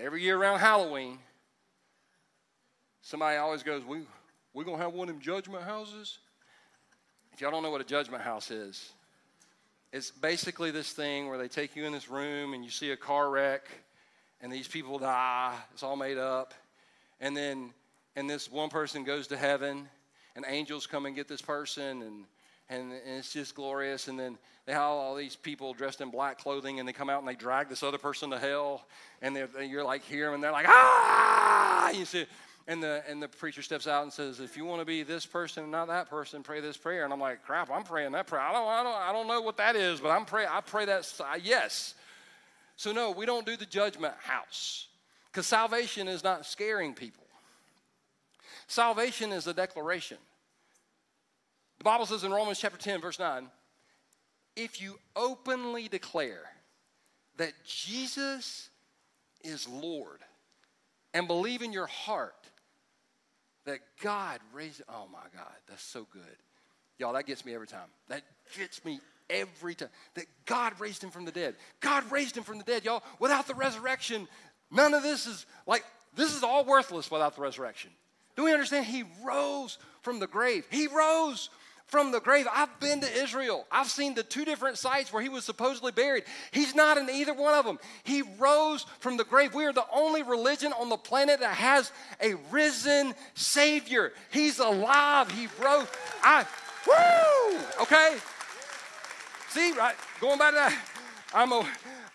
Every 0.00 0.22
year 0.22 0.36
around 0.36 0.60
Halloween, 0.60 1.18
somebody 3.02 3.36
always 3.36 3.64
goes, 3.64 3.84
we, 3.84 4.02
We're 4.54 4.64
going 4.64 4.76
to 4.76 4.82
have 4.84 4.92
one 4.92 5.08
of 5.08 5.14
them 5.14 5.20
judgment 5.20 5.64
houses. 5.64 6.18
If 7.32 7.40
y'all 7.40 7.50
don't 7.50 7.62
know 7.62 7.70
what 7.70 7.80
a 7.80 7.84
judgment 7.84 8.22
house 8.22 8.50
is, 8.50 8.92
it's 9.92 10.10
basically 10.10 10.70
this 10.70 10.92
thing 10.92 11.28
where 11.28 11.38
they 11.38 11.48
take 11.48 11.74
you 11.74 11.84
in 11.84 11.92
this 11.92 12.08
room 12.08 12.54
and 12.54 12.64
you 12.64 12.70
see 12.70 12.92
a 12.92 12.96
car 12.96 13.28
wreck 13.30 13.68
and 14.40 14.52
these 14.52 14.68
people 14.68 14.98
die. 14.98 15.54
It's 15.72 15.82
all 15.82 15.96
made 15.96 16.18
up. 16.18 16.54
And 17.20 17.36
then, 17.36 17.70
and 18.14 18.30
this 18.30 18.50
one 18.50 18.68
person 18.68 19.02
goes 19.02 19.26
to 19.28 19.36
heaven 19.36 19.88
and 20.36 20.44
angels 20.46 20.86
come 20.86 21.06
and 21.06 21.16
get 21.16 21.26
this 21.26 21.42
person 21.42 22.02
and 22.02 22.24
and, 22.70 22.92
and 22.92 23.18
it's 23.18 23.32
just 23.32 23.54
glorious. 23.54 24.08
And 24.08 24.18
then 24.18 24.38
they 24.66 24.72
have 24.72 24.82
all 24.82 25.14
these 25.14 25.36
people 25.36 25.72
dressed 25.72 26.00
in 26.00 26.10
black 26.10 26.38
clothing, 26.38 26.78
and 26.78 26.88
they 26.88 26.92
come 26.92 27.08
out 27.08 27.20
and 27.20 27.28
they 27.28 27.34
drag 27.34 27.68
this 27.68 27.82
other 27.82 27.98
person 27.98 28.30
to 28.30 28.38
hell, 28.38 28.86
and 29.22 29.36
you're 29.62 29.84
like 29.84 30.04
here, 30.04 30.34
and 30.34 30.42
they're 30.42 30.52
like 30.52 30.66
ah, 30.68 31.90
you 31.90 32.04
see. 32.04 32.26
And 32.66 32.82
the, 32.82 33.02
and 33.08 33.22
the 33.22 33.28
preacher 33.28 33.62
steps 33.62 33.86
out 33.86 34.02
and 34.02 34.12
says, 34.12 34.40
if 34.40 34.54
you 34.54 34.66
want 34.66 34.82
to 34.82 34.84
be 34.84 35.02
this 35.02 35.24
person 35.24 35.62
and 35.62 35.72
not 35.72 35.88
that 35.88 36.10
person, 36.10 36.42
pray 36.42 36.60
this 36.60 36.76
prayer. 36.76 37.04
And 37.04 37.14
I'm 37.14 37.18
like, 37.18 37.42
crap, 37.42 37.70
I'm 37.70 37.82
praying 37.82 38.12
that 38.12 38.26
prayer. 38.26 38.42
I 38.42 38.52
don't, 38.52 38.68
I 38.68 38.82
don't, 38.82 38.94
I 38.94 39.10
don't 39.10 39.26
know 39.26 39.40
what 39.40 39.56
that 39.56 39.74
is, 39.74 40.00
but 40.00 40.10
I'm 40.10 40.26
pray, 40.26 40.44
I 40.46 40.60
pray 40.60 40.84
that, 40.84 41.10
yes. 41.42 41.94
So 42.76 42.92
no, 42.92 43.10
we 43.10 43.24
don't 43.24 43.46
do 43.46 43.56
the 43.56 43.64
judgment 43.64 44.12
house 44.18 44.88
because 45.32 45.46
salvation 45.46 46.08
is 46.08 46.22
not 46.22 46.44
scaring 46.44 46.92
people. 46.92 47.24
Salvation 48.66 49.32
is 49.32 49.46
a 49.46 49.54
declaration. 49.54 50.18
The 51.78 51.84
Bible 51.84 52.06
says 52.06 52.24
in 52.24 52.32
Romans 52.32 52.58
chapter 52.58 52.78
10, 52.78 53.00
verse 53.00 53.18
9, 53.18 53.46
if 54.56 54.82
you 54.82 54.98
openly 55.14 55.88
declare 55.88 56.42
that 57.36 57.52
Jesus 57.64 58.68
is 59.44 59.68
Lord 59.68 60.18
and 61.14 61.28
believe 61.28 61.62
in 61.62 61.72
your 61.72 61.86
heart 61.86 62.34
that 63.64 63.78
God 64.02 64.40
raised, 64.52 64.82
oh 64.88 65.06
my 65.12 65.18
God, 65.34 65.52
that's 65.68 65.82
so 65.82 66.06
good. 66.12 66.22
Y'all, 66.98 67.12
that 67.12 67.26
gets 67.26 67.44
me 67.44 67.54
every 67.54 67.66
time. 67.68 67.88
That 68.08 68.22
gets 68.56 68.84
me 68.84 68.98
every 69.30 69.76
time. 69.76 69.90
That 70.14 70.26
God 70.46 70.72
raised 70.80 71.04
him 71.04 71.10
from 71.10 71.24
the 71.24 71.30
dead. 71.30 71.54
God 71.80 72.10
raised 72.10 72.36
him 72.36 72.42
from 72.42 72.58
the 72.58 72.64
dead, 72.64 72.84
y'all. 72.84 73.04
Without 73.20 73.46
the 73.46 73.54
resurrection, 73.54 74.26
none 74.72 74.94
of 74.94 75.04
this 75.04 75.26
is 75.26 75.46
like, 75.66 75.84
this 76.16 76.34
is 76.34 76.42
all 76.42 76.64
worthless 76.64 77.10
without 77.10 77.36
the 77.36 77.42
resurrection. 77.42 77.90
Do 78.36 78.44
we 78.44 78.52
understand? 78.52 78.86
He 78.86 79.04
rose 79.24 79.78
from 80.02 80.18
the 80.18 80.26
grave. 80.26 80.66
He 80.70 80.86
rose 80.88 81.50
from 81.88 82.12
the 82.12 82.20
grave. 82.20 82.46
I've 82.52 82.78
been 82.80 83.00
to 83.00 83.12
Israel. 83.12 83.66
I've 83.72 83.88
seen 83.90 84.14
the 84.14 84.22
two 84.22 84.44
different 84.44 84.78
sites 84.78 85.12
where 85.12 85.22
he 85.22 85.28
was 85.28 85.44
supposedly 85.44 85.92
buried. 85.92 86.24
He's 86.52 86.74
not 86.74 86.98
in 86.98 87.10
either 87.10 87.34
one 87.34 87.54
of 87.54 87.64
them. 87.64 87.78
He 88.04 88.22
rose 88.38 88.86
from 89.00 89.16
the 89.16 89.24
grave. 89.24 89.54
We 89.54 89.64
are 89.64 89.72
the 89.72 89.86
only 89.92 90.22
religion 90.22 90.72
on 90.72 90.88
the 90.88 90.96
planet 90.96 91.40
that 91.40 91.54
has 91.54 91.90
a 92.22 92.34
risen 92.50 93.14
Savior. 93.34 94.12
He's 94.30 94.58
alive. 94.58 95.30
He 95.30 95.48
rose. 95.62 95.88
I, 96.22 96.46
woo! 96.86 97.82
Okay? 97.82 98.16
See, 99.48 99.72
right? 99.72 99.96
Going 100.20 100.38
back 100.38 100.50
to 100.50 100.56
that. 100.56 100.84
I'm 101.34 101.52
a. 101.52 101.66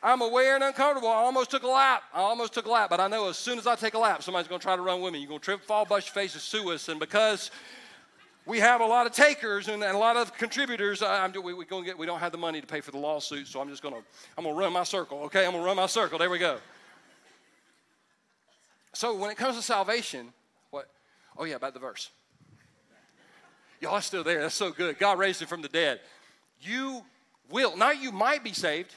I'm 0.06 0.22
aware 0.22 0.56
and 0.56 0.64
uncomfortable. 0.66 1.08
I 1.08 1.16
almost 1.16 1.50
took 1.50 1.64
a 1.64 1.68
lap. 1.68 2.04
I 2.14 2.20
almost 2.20 2.54
took 2.54 2.66
a 2.66 2.70
lap, 2.70 2.90
but 2.90 3.00
I 3.00 3.08
know 3.08 3.30
as 3.30 3.38
soon 3.38 3.58
as 3.58 3.66
I 3.66 3.76
take 3.76 3.94
a 3.94 3.98
lap, 3.98 4.22
somebody's 4.22 4.50
going 4.50 4.60
to 4.60 4.64
try 4.64 4.76
to 4.76 4.82
run 4.82 5.02
with 5.02 5.14
me. 5.14 5.20
You're 5.20 5.30
going 5.30 5.40
to 5.40 5.46
trip, 5.46 5.62
fall, 5.62 5.86
bust 5.86 6.08
your 6.08 6.14
face, 6.14 6.34
and 6.34 6.42
sue 6.42 6.72
us. 6.72 6.90
And 6.90 7.00
because 7.00 7.50
we 8.46 8.60
have 8.60 8.82
a 8.82 8.86
lot 8.86 9.06
of 9.06 9.14
takers 9.14 9.70
and, 9.70 9.84
and 9.84 9.96
a 9.96 9.98
lot 9.98 10.18
of 10.18 10.34
contributors. 10.38 11.02
I, 11.02 11.28
we, 11.28 11.54
we, 11.54 11.66
get, 11.66 11.98
we 11.98 12.06
don't 12.06 12.20
have 12.20 12.32
the 12.32 12.38
money 12.38 12.60
to 12.60 12.68
pay 12.68 12.82
for 12.82 12.92
the 12.92 12.98
lawsuit, 12.98 13.48
so 13.48 13.62
I'm 13.62 13.70
just 13.70 13.82
going 13.82 13.96
to 13.96 14.02
I'm 14.38 14.44
gonna 14.44 14.56
run 14.56 14.74
my 14.74 14.84
circle, 14.84 15.20
okay? 15.24 15.46
I'm 15.46 15.52
going 15.52 15.64
to 15.64 15.68
run 15.68 15.78
my 15.78 15.86
circle. 15.86 16.20
There 16.20 16.30
we 16.30 16.40
go. 16.40 16.58
So 18.94 19.16
when 19.16 19.32
it 19.32 19.38
comes 19.38 19.56
to 19.56 19.62
salvation, 19.62 20.34
what? 20.72 20.90
Oh, 21.38 21.46
yeah, 21.46 21.56
about 21.56 21.74
the 21.74 21.80
verse. 21.80 22.10
Y'all 23.80 23.96
are 23.96 24.02
still 24.02 24.24
there. 24.24 24.42
That's 24.42 24.56
so 24.56 24.72
good. 24.72 25.00
God 25.00 25.18
raised 25.20 25.42
him 25.42 25.48
from 25.48 25.62
the 25.62 25.68
dead. 25.68 26.00
You 26.62 27.04
will, 27.50 27.76
not 27.76 28.02
you 28.02 28.12
might 28.12 28.44
be 28.44 28.54
saved. 28.54 28.94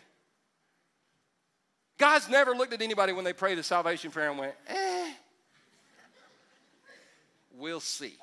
God's 1.98 2.28
never 2.28 2.52
looked 2.52 2.72
at 2.72 2.82
anybody 2.82 3.12
when 3.12 3.24
they 3.24 3.32
pray 3.32 3.54
the 3.54 3.62
salvation 3.62 4.10
prayer 4.10 4.30
and 4.30 4.38
went, 4.38 4.54
eh, 4.68 5.12
we'll 7.56 7.80
see. 7.80 8.16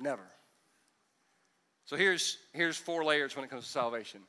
Never. 0.00 0.22
So 1.84 1.96
here's, 1.96 2.38
here's 2.52 2.76
four 2.76 3.04
layers 3.04 3.34
when 3.34 3.44
it 3.44 3.50
comes 3.50 3.64
to 3.64 3.70
salvation. 3.70 4.20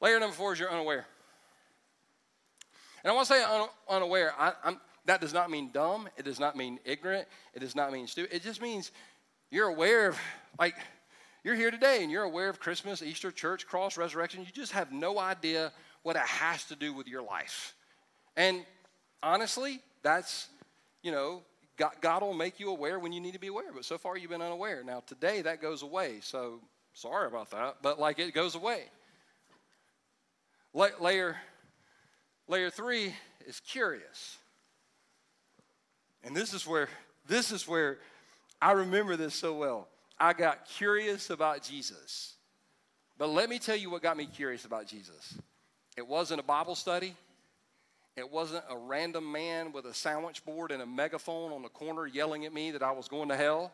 Layer 0.00 0.20
number 0.20 0.34
four 0.34 0.52
is 0.52 0.60
you're 0.60 0.70
unaware. 0.70 1.06
And 3.02 3.10
I 3.10 3.14
want 3.14 3.26
to 3.28 3.34
say 3.34 3.42
un- 3.42 3.68
unaware. 3.88 4.34
I, 4.38 4.76
that 5.06 5.20
does 5.20 5.32
not 5.32 5.50
mean 5.50 5.70
dumb. 5.72 6.08
It 6.16 6.24
does 6.24 6.38
not 6.38 6.56
mean 6.56 6.78
ignorant. 6.84 7.26
It 7.54 7.60
does 7.60 7.74
not 7.74 7.92
mean 7.92 8.06
stupid. 8.06 8.34
It 8.34 8.42
just 8.42 8.60
means 8.60 8.92
you're 9.50 9.68
aware 9.68 10.08
of, 10.08 10.18
like, 10.58 10.74
you're 11.42 11.54
here 11.54 11.70
today 11.70 12.02
and 12.02 12.10
you're 12.10 12.24
aware 12.24 12.50
of 12.50 12.60
Christmas, 12.60 13.02
Easter, 13.02 13.30
church, 13.30 13.66
cross, 13.66 13.96
resurrection. 13.96 14.42
You 14.42 14.52
just 14.52 14.72
have 14.72 14.92
no 14.92 15.18
idea 15.18 15.72
what 16.02 16.16
it 16.16 16.22
has 16.22 16.64
to 16.64 16.76
do 16.76 16.92
with 16.92 17.08
your 17.08 17.22
life. 17.22 17.74
And 18.36 18.64
honestly, 19.22 19.80
that's, 20.02 20.48
you 21.02 21.12
know, 21.12 21.42
God, 21.80 21.92
God 22.02 22.20
will 22.20 22.34
make 22.34 22.60
you 22.60 22.68
aware 22.68 22.98
when 22.98 23.10
you 23.10 23.22
need 23.22 23.32
to 23.32 23.38
be 23.38 23.46
aware. 23.46 23.72
But 23.74 23.86
so 23.86 23.96
far, 23.96 24.18
you've 24.18 24.30
been 24.30 24.42
unaware. 24.42 24.84
Now, 24.84 25.02
today, 25.06 25.40
that 25.40 25.62
goes 25.62 25.82
away. 25.82 26.18
So 26.20 26.60
sorry 26.92 27.26
about 27.26 27.50
that. 27.52 27.76
But 27.80 27.98
like 27.98 28.18
it 28.18 28.34
goes 28.34 28.54
away. 28.54 28.82
La- 30.74 30.88
layer, 31.00 31.36
layer 32.48 32.68
three 32.68 33.14
is 33.46 33.60
curious. 33.60 34.36
And 36.22 36.36
this 36.36 36.52
is 36.52 36.66
where, 36.66 36.90
this 37.26 37.50
is 37.50 37.66
where 37.66 37.96
I 38.60 38.72
remember 38.72 39.16
this 39.16 39.34
so 39.34 39.54
well. 39.54 39.88
I 40.18 40.34
got 40.34 40.66
curious 40.66 41.30
about 41.30 41.62
Jesus. 41.62 42.34
But 43.16 43.30
let 43.30 43.48
me 43.48 43.58
tell 43.58 43.76
you 43.76 43.88
what 43.88 44.02
got 44.02 44.18
me 44.18 44.26
curious 44.26 44.66
about 44.66 44.86
Jesus. 44.86 45.38
It 45.96 46.06
wasn't 46.06 46.40
a 46.40 46.44
Bible 46.44 46.74
study. 46.74 47.16
It 48.16 48.30
wasn't 48.30 48.64
a 48.68 48.76
random 48.76 49.30
man 49.30 49.72
with 49.72 49.86
a 49.86 49.94
sandwich 49.94 50.44
board 50.44 50.72
and 50.72 50.82
a 50.82 50.86
megaphone 50.86 51.52
on 51.52 51.62
the 51.62 51.68
corner 51.68 52.06
yelling 52.06 52.44
at 52.44 52.52
me 52.52 52.70
that 52.72 52.82
I 52.82 52.92
was 52.92 53.08
going 53.08 53.28
to 53.28 53.36
hell. 53.36 53.72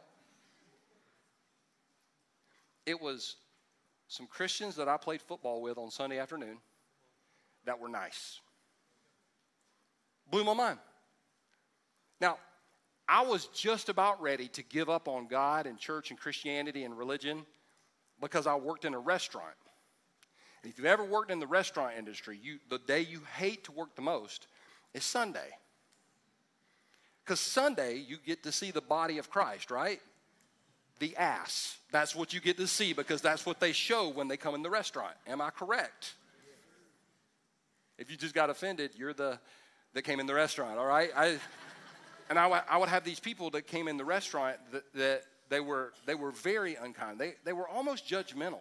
It 2.84 3.00
was 3.00 3.36
some 4.08 4.26
Christians 4.26 4.76
that 4.76 4.88
I 4.88 4.96
played 4.96 5.20
football 5.20 5.62
with 5.62 5.78
on 5.78 5.90
Sunday 5.90 6.18
afternoon 6.18 6.58
that 7.64 7.80
were 7.80 7.88
nice. 7.88 8.40
Blew 10.30 10.44
my 10.44 10.54
mind. 10.54 10.78
Now, 12.20 12.38
I 13.08 13.22
was 13.22 13.46
just 13.48 13.88
about 13.88 14.20
ready 14.20 14.48
to 14.48 14.62
give 14.62 14.88
up 14.88 15.08
on 15.08 15.26
God 15.26 15.66
and 15.66 15.78
church 15.78 16.10
and 16.10 16.18
Christianity 16.18 16.84
and 16.84 16.96
religion 16.96 17.44
because 18.20 18.46
I 18.46 18.54
worked 18.54 18.84
in 18.84 18.94
a 18.94 18.98
restaurant. 18.98 19.54
If 20.68 20.78
you've 20.78 20.86
ever 20.86 21.04
worked 21.04 21.30
in 21.30 21.38
the 21.38 21.46
restaurant 21.46 21.94
industry, 21.98 22.38
you, 22.42 22.58
the 22.68 22.78
day 22.78 23.00
you 23.00 23.20
hate 23.36 23.64
to 23.64 23.72
work 23.72 23.94
the 23.94 24.02
most 24.02 24.46
is 24.94 25.04
Sunday. 25.04 25.48
Because 27.24 27.40
Sunday, 27.40 27.96
you 27.96 28.18
get 28.24 28.42
to 28.44 28.52
see 28.52 28.70
the 28.70 28.80
body 28.80 29.18
of 29.18 29.30
Christ, 29.30 29.70
right? 29.70 30.00
The 30.98 31.16
ass. 31.16 31.78
That's 31.92 32.14
what 32.14 32.32
you 32.32 32.40
get 32.40 32.56
to 32.58 32.66
see 32.66 32.92
because 32.92 33.20
that's 33.20 33.44
what 33.44 33.60
they 33.60 33.72
show 33.72 34.08
when 34.08 34.28
they 34.28 34.36
come 34.36 34.54
in 34.54 34.62
the 34.62 34.70
restaurant. 34.70 35.14
Am 35.26 35.40
I 35.40 35.50
correct? 35.50 36.14
If 37.98 38.10
you 38.10 38.16
just 38.16 38.34
got 38.34 38.50
offended, 38.50 38.90
you're 38.96 39.14
the 39.14 39.38
that 39.96 40.02
came 40.02 40.20
in 40.20 40.26
the 40.26 40.34
restaurant, 40.34 40.78
all 40.78 40.84
right? 40.84 41.08
I, 41.16 41.38
and 42.28 42.38
I, 42.38 42.62
I 42.68 42.76
would 42.76 42.90
have 42.90 43.02
these 43.02 43.18
people 43.18 43.48
that 43.50 43.66
came 43.66 43.88
in 43.88 43.96
the 43.96 44.04
restaurant 44.04 44.58
that, 44.70 44.82
that 44.92 45.22
they, 45.48 45.58
were, 45.58 45.94
they 46.04 46.14
were 46.14 46.32
very 46.32 46.74
unkind. 46.74 47.18
They, 47.18 47.34
they 47.44 47.54
were 47.54 47.66
almost 47.66 48.06
judgmental. 48.06 48.60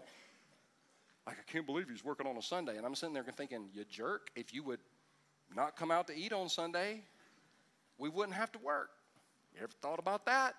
Like, 1.26 1.38
I 1.40 1.52
can't 1.52 1.66
believe 1.66 1.90
he's 1.90 2.04
working 2.04 2.28
on 2.28 2.38
a 2.38 2.42
Sunday. 2.42 2.78
And 2.78 2.86
I'm 2.86 2.96
sitting 2.96 3.14
there 3.14 3.24
thinking, 3.36 3.70
you 3.74 3.84
jerk, 3.86 4.30
if 4.36 4.54
you 4.54 4.64
would 4.64 4.80
not 5.56 5.76
come 5.76 5.92
out 5.92 6.08
to 6.08 6.16
eat 6.16 6.34
on 6.34 6.50
Sunday, 6.50 7.02
we 7.98 8.10
wouldn't 8.10 8.36
have 8.36 8.52
to 8.54 8.60
work. 8.60 8.90
You 9.54 9.62
ever 9.64 9.72
thought 9.82 10.00
about 10.00 10.26
that? 10.26 10.56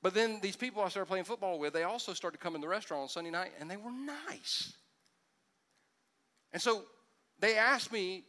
But 0.00 0.14
then 0.14 0.38
these 0.40 0.56
people 0.56 0.82
I 0.82 0.88
started 0.88 1.08
playing 1.08 1.24
football 1.24 1.58
with, 1.58 1.72
they 1.72 1.82
also 1.82 2.12
started 2.14 2.38
coming 2.38 2.38
to 2.38 2.44
come 2.44 2.54
in 2.54 2.60
the 2.60 2.68
restaurant 2.68 3.02
on 3.02 3.08
Sunday 3.08 3.30
night, 3.30 3.50
and 3.60 3.70
they 3.70 3.76
were 3.76 3.90
nice. 3.90 4.72
And 6.52 6.62
so 6.62 6.82
they 7.40 7.56
asked 7.56 7.92
me, 7.92 8.24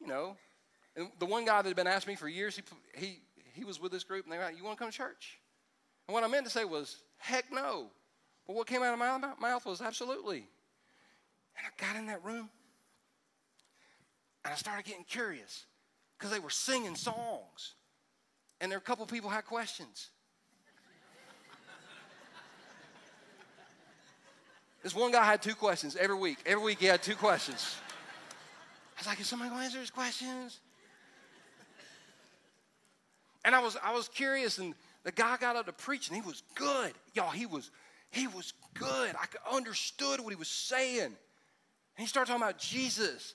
you 0.00 0.06
know, 0.06 0.36
and 0.96 1.10
the 1.18 1.26
one 1.26 1.44
guy 1.44 1.62
that 1.62 1.68
had 1.68 1.76
been 1.76 1.86
asking 1.86 2.12
me 2.12 2.16
for 2.16 2.28
years, 2.28 2.56
he, 2.56 2.62
he, 2.96 3.18
he 3.54 3.64
was 3.64 3.80
with 3.80 3.92
this 3.92 4.04
group, 4.04 4.24
and 4.24 4.32
they 4.32 4.38
were 4.38 4.44
like, 4.44 4.56
You 4.56 4.64
want 4.64 4.78
to 4.78 4.84
come 4.84 4.90
to 4.90 4.96
church? 4.96 5.38
And 6.08 6.14
what 6.14 6.24
I 6.24 6.28
meant 6.28 6.44
to 6.46 6.50
say 6.50 6.64
was, 6.64 6.96
Heck 7.18 7.52
no. 7.52 7.88
But 8.50 8.56
what 8.56 8.66
came 8.66 8.82
out 8.82 8.92
of 8.92 8.98
my 8.98 9.16
mouth 9.48 9.64
was, 9.64 9.80
Absolutely. 9.80 10.38
And 11.56 11.64
I 11.64 11.70
got 11.86 11.94
in 11.94 12.06
that 12.06 12.24
room, 12.24 12.50
and 14.44 14.52
I 14.52 14.56
started 14.56 14.84
getting 14.84 15.04
curious 15.04 15.66
because 16.18 16.32
they 16.32 16.40
were 16.40 16.50
singing 16.50 16.96
songs. 16.96 17.74
And 18.60 18.72
there 18.72 18.76
were 18.76 18.82
a 18.82 18.84
couple 18.84 19.06
people 19.06 19.30
had 19.30 19.44
questions. 19.44 20.10
this 24.82 24.96
one 24.96 25.12
guy 25.12 25.24
had 25.24 25.42
two 25.42 25.54
questions 25.54 25.94
every 25.94 26.16
week. 26.16 26.38
Every 26.44 26.64
week 26.64 26.80
he 26.80 26.86
had 26.86 27.04
two 27.04 27.14
questions. 27.14 27.76
I 28.96 29.00
was 29.00 29.06
like, 29.06 29.20
is 29.20 29.28
somebody 29.28 29.50
going 29.50 29.60
to 29.60 29.66
answer 29.66 29.78
his 29.78 29.90
questions? 29.90 30.58
And 33.44 33.54
I 33.54 33.60
was, 33.60 33.76
I 33.80 33.94
was 33.94 34.08
curious, 34.08 34.58
and 34.58 34.74
the 35.04 35.12
guy 35.12 35.36
got 35.36 35.54
up 35.54 35.66
to 35.66 35.72
preach, 35.72 36.08
and 36.08 36.16
he 36.16 36.22
was 36.22 36.42
good. 36.56 36.94
Y'all, 37.14 37.30
he 37.30 37.46
was, 37.46 37.70
he 38.10 38.26
was 38.26 38.52
good. 38.74 39.14
I 39.14 39.54
understood 39.54 40.20
what 40.20 40.30
he 40.30 40.36
was 40.36 40.48
saying. 40.48 41.04
And 41.04 41.14
he 41.96 42.06
started 42.06 42.30
talking 42.30 42.42
about 42.42 42.58
Jesus 42.58 43.34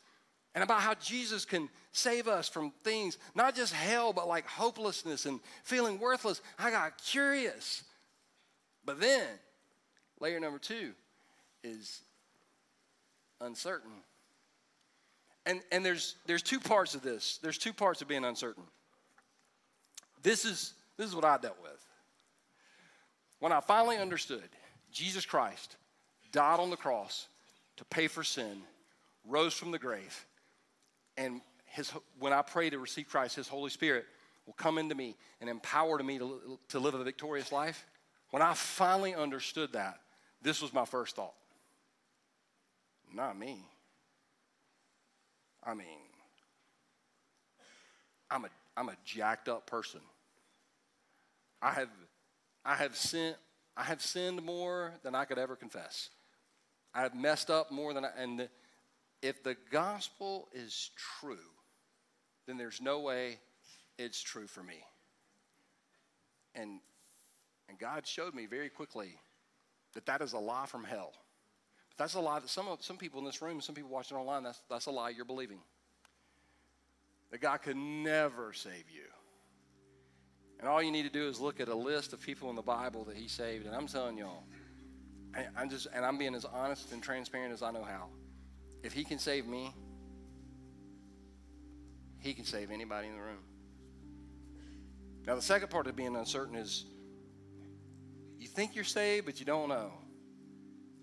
and 0.54 0.64
about 0.64 0.82
how 0.82 0.94
Jesus 0.96 1.46
can 1.46 1.70
save 1.92 2.28
us 2.28 2.48
from 2.48 2.72
things, 2.84 3.18
not 3.36 3.56
just 3.56 3.74
hell, 3.74 4.14
but 4.14 4.28
like 4.28 4.48
hopelessness 4.48 5.26
and 5.26 5.40
feeling 5.64 6.00
worthless. 6.00 6.42
I 6.60 6.72
got 6.72 6.98
curious. 7.04 7.84
But 8.86 9.00
then, 9.00 9.28
layer 10.20 10.40
number 10.40 10.60
two 10.60 10.92
is 11.64 12.02
uncertain. 13.42 13.92
And, 15.46 15.62
and 15.72 15.86
there's, 15.86 16.16
there's 16.26 16.42
two 16.42 16.60
parts 16.60 16.96
of 16.96 17.02
this. 17.02 17.40
There's 17.42 17.58
two 17.58 17.74
parts 17.74 18.02
of 18.02 18.08
being 18.08 18.26
uncertain. 18.26 18.64
This 20.24 20.44
is, 20.44 20.74
this 20.98 21.08
is 21.08 21.16
what 21.16 21.26
I 21.26 21.38
dealt 21.38 21.62
with. 21.62 21.86
When 23.40 23.52
I 23.52 23.60
finally 23.60 23.98
understood 23.98 24.50
Jesus 24.96 25.26
Christ 25.26 25.76
died 26.32 26.60
on 26.60 26.70
the 26.70 26.78
cross 26.78 27.28
to 27.76 27.86
pay 27.86 28.08
for 28.08 28.24
sin, 28.24 28.62
rose 29.28 29.54
from 29.54 29.72
the 29.72 29.78
grave, 29.78 30.26
and 31.18 31.42
his, 31.66 31.92
when 32.20 32.32
I 32.32 32.42
pray 32.42 32.70
to 32.70 32.80
receive 32.80 33.10
Christ, 33.10 33.36
His 33.36 33.50
Holy 33.50 33.70
Spirit 33.70 34.06
will 34.46 34.54
come 34.54 34.78
into 34.78 34.96
me 34.96 35.18
and 35.42 35.50
empower 35.50 36.02
me 36.02 36.18
to, 36.18 36.58
to 36.70 36.80
live 36.80 36.94
a 36.94 37.04
victorious 37.04 37.52
life. 37.52 37.86
When 38.32 38.42
I 38.42 38.54
finally 38.54 39.14
understood 39.14 39.74
that, 39.74 40.00
this 40.42 40.62
was 40.62 40.74
my 40.74 40.86
first 40.86 41.18
thought. 41.18 41.34
Not 43.14 43.38
me. 43.38 43.60
I 45.66 45.74
mean, 45.74 45.86
I'm 48.32 48.46
a, 48.46 48.50
I'm 48.78 48.88
a 48.88 48.96
jacked 49.04 49.50
up 49.50 49.66
person. 49.66 50.00
I 51.62 51.72
have, 51.72 51.90
I 52.64 52.76
have 52.76 52.96
sinned, 52.96 53.36
I 53.78 53.84
have 53.84 54.02
sinned 54.02 54.44
more 54.44 54.94
than 55.04 55.16
I 55.16 55.26
could 55.26 55.38
ever 55.38 55.56
confess. 55.56 56.10
I 56.94 57.02
have 57.02 57.14
messed 57.14 57.50
up 57.50 57.72
more 57.72 57.94
than 57.94 58.06
I, 58.06 58.10
and 58.18 58.48
if 59.22 59.44
the 59.44 59.58
gospel 59.72 60.48
is 60.54 60.92
true, 61.20 61.38
then 62.48 62.58
there's 62.58 62.80
no 62.80 63.00
way 63.02 63.40
it's 63.98 64.22
true 64.22 64.48
for 64.48 64.64
me. 64.64 64.84
And, 66.54 66.80
and 67.68 67.78
God 67.78 68.08
showed 68.08 68.34
me 68.34 68.46
very 68.46 68.70
quickly 68.70 69.20
that 69.94 70.06
that 70.06 70.22
is 70.22 70.34
a 70.34 70.40
lie 70.40 70.68
from 70.68 70.84
hell. 70.84 71.14
But 71.90 71.98
that's 71.98 72.14
a 72.14 72.20
lie 72.20 72.40
that 72.40 72.50
some, 72.50 72.68
some 72.80 72.98
people 72.98 73.20
in 73.20 73.26
this 73.26 73.42
room, 73.42 73.60
some 73.60 73.76
people 73.76 73.90
watching 73.90 74.18
online, 74.18 74.44
that's, 74.44 74.62
that's 74.70 74.86
a 74.86 74.92
lie 74.92 75.10
you're 75.10 75.26
believing. 75.26 75.60
That 77.32 77.42
God 77.42 77.58
could 77.58 77.78
never 77.78 78.54
save 78.54 78.90
you. 78.94 79.08
And 80.60 80.68
all 80.68 80.82
you 80.82 80.92
need 80.92 81.04
to 81.04 81.10
do 81.10 81.28
is 81.28 81.40
look 81.40 81.60
at 81.60 81.68
a 81.68 81.76
list 81.76 82.14
of 82.14 82.22
people 82.22 82.50
in 82.50 82.56
the 82.56 82.62
Bible 82.62 83.04
that 83.06 83.16
he 83.16 83.28
saved. 83.28 83.66
And 83.66 83.76
I'm 83.76 83.88
telling 83.88 84.18
y'all, 84.18 84.44
I'm 85.58 85.70
just, 85.70 85.88
and 85.94 86.06
I'm 86.06 86.18
being 86.18 86.34
as 86.34 86.46
honest 86.46 86.92
and 86.94 87.04
transparent 87.04 87.54
as 87.54 87.62
I 87.62 87.72
know 87.72 87.84
how. 87.84 88.08
If 88.84 88.94
he 88.94 89.04
can 89.04 89.20
save 89.20 89.46
me, 89.46 89.74
he 92.20 92.34
can 92.34 92.46
save 92.46 92.72
anybody 92.72 93.08
in 93.08 93.16
the 93.16 93.22
room. 93.22 93.44
Now, 95.28 95.36
the 95.36 95.42
second 95.42 95.70
part 95.70 95.88
of 95.88 95.96
being 95.96 96.16
uncertain 96.16 96.56
is 96.56 96.86
you 98.38 98.48
think 98.48 98.76
you're 98.76 98.84
saved, 98.84 99.26
but 99.26 99.40
you 99.40 99.46
don't 99.46 99.70
know. 99.70 99.92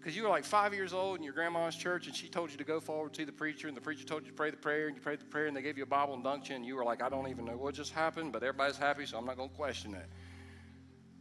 Because 0.02 0.16
you 0.16 0.24
were 0.24 0.28
like 0.28 0.44
five 0.44 0.74
years 0.74 0.92
old 0.92 1.18
in 1.18 1.22
your 1.22 1.32
grandma's 1.32 1.76
church, 1.76 2.08
and 2.08 2.16
she 2.16 2.28
told 2.28 2.50
you 2.50 2.56
to 2.56 2.64
go 2.64 2.80
forward 2.80 3.14
to 3.14 3.24
the 3.24 3.30
preacher, 3.30 3.68
and 3.68 3.76
the 3.76 3.80
preacher 3.80 4.04
told 4.04 4.22
you 4.22 4.30
to 4.30 4.34
pray 4.34 4.50
the 4.50 4.56
prayer, 4.56 4.88
and 4.88 4.96
you 4.96 5.00
prayed 5.00 5.20
the 5.20 5.24
prayer, 5.24 5.46
and 5.46 5.56
they 5.56 5.62
gave 5.62 5.76
you 5.78 5.84
a 5.84 5.86
Bible 5.86 6.14
and 6.14 6.24
dunked 6.24 6.48
you, 6.48 6.56
and 6.56 6.66
you 6.66 6.74
were 6.74 6.84
like, 6.84 7.00
I 7.00 7.08
don't 7.08 7.28
even 7.28 7.44
know 7.44 7.56
what 7.56 7.72
just 7.76 7.92
happened, 7.92 8.32
but 8.32 8.42
everybody's 8.42 8.76
happy, 8.76 9.06
so 9.06 9.16
I'm 9.16 9.24
not 9.24 9.36
going 9.36 9.50
to 9.50 9.54
question 9.54 9.94
it. 9.94 10.06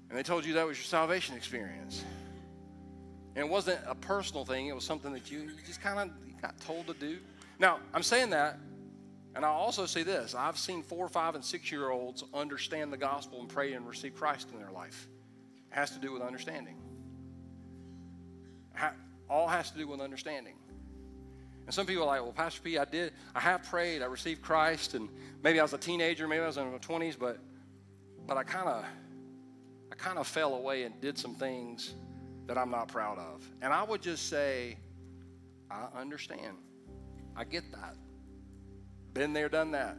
And 0.09 0.17
they 0.17 0.23
told 0.23 0.45
you 0.45 0.53
that 0.55 0.65
was 0.65 0.79
your 0.79 0.86
salvation 0.86 1.36
experience. 1.36 2.03
And 3.36 3.45
it 3.45 3.47
wasn't 3.47 3.82
a 3.86 3.93
personal 3.93 4.45
thing, 4.45 4.65
it 4.65 4.73
was 4.73 4.84
something 4.84 5.13
that 5.13 5.29
you, 5.29 5.51
just 5.67 5.79
kind 5.79 5.99
of 5.99 6.41
got 6.41 6.59
told 6.61 6.88
to 6.88 6.95
do. 6.95 7.19
Now, 7.59 7.82
I'm 7.93 8.01
saying 8.01 8.32
that, 8.32 8.57
and 9.36 9.45
I'll 9.45 9.51
also 9.51 9.86
say 9.86 10.01
this 10.01 10.34
I've 10.34 10.57
seen 10.57 10.82
four, 10.82 11.07
five, 11.07 11.36
and 11.36 11.45
six 11.45 11.71
year 11.71 11.91
olds 11.91 12.23
understand 12.34 12.91
the 12.91 12.97
gospel 12.97 13.41
and 13.41 13.47
pray 13.47 13.73
and 13.73 13.88
receive 13.88 14.15
Christ 14.15 14.47
in 14.51 14.59
their 14.59 14.71
life. 14.71 15.07
It 15.71 15.75
has 15.75 15.91
to 15.91 15.99
do 15.99 16.11
with 16.11 16.23
understanding 16.23 16.79
all 19.30 19.47
has 19.47 19.72
to 19.72 19.78
do 19.78 19.88
with 19.88 20.01
understanding. 20.01 20.55
And 21.65 21.74
some 21.74 21.86
people 21.86 22.03
are 22.03 22.07
like, 22.07 22.22
well, 22.22 22.34
Pastor 22.34 22.61
P, 22.61 22.78
I 22.78 22.86
did, 22.86 23.13
I 23.34 23.39
have 23.39 23.63
prayed, 23.63 24.01
I 24.01 24.05
received 24.05 24.41
Christ, 24.41 24.93
and 24.93 25.07
maybe 25.43 25.59
I 25.59 25.63
was 25.63 25.74
a 25.74 25.78
teenager, 25.78 26.28
maybe 26.28 26.41
I 26.41 26.47
was 26.47 26.57
in 26.57 26.72
my 26.72 26.78
20s, 26.78 27.17
but 27.17 27.39
but 28.28 28.38
I 28.38 28.43
kind 28.43 28.67
of 28.67 28.86
I 29.91 29.95
kind 29.95 30.17
of 30.17 30.28
fell 30.28 30.55
away 30.55 30.84
and 30.84 30.99
did 31.01 31.17
some 31.17 31.36
things 31.36 31.93
that 32.47 32.57
I'm 32.57 32.72
not 32.72 32.88
proud 32.88 33.17
of. 33.17 33.47
And 33.61 33.74
I 33.74 33.84
would 33.84 34.01
just 34.01 34.28
say, 34.30 34.78
I 35.69 35.88
understand. 35.95 36.57
I 37.36 37.43
get 37.43 37.72
that. 37.72 37.95
Been 39.13 39.34
there, 39.34 39.49
done 39.49 39.72
that. 39.72 39.97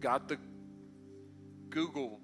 Got 0.00 0.28
the 0.28 0.38
Google 1.70 2.20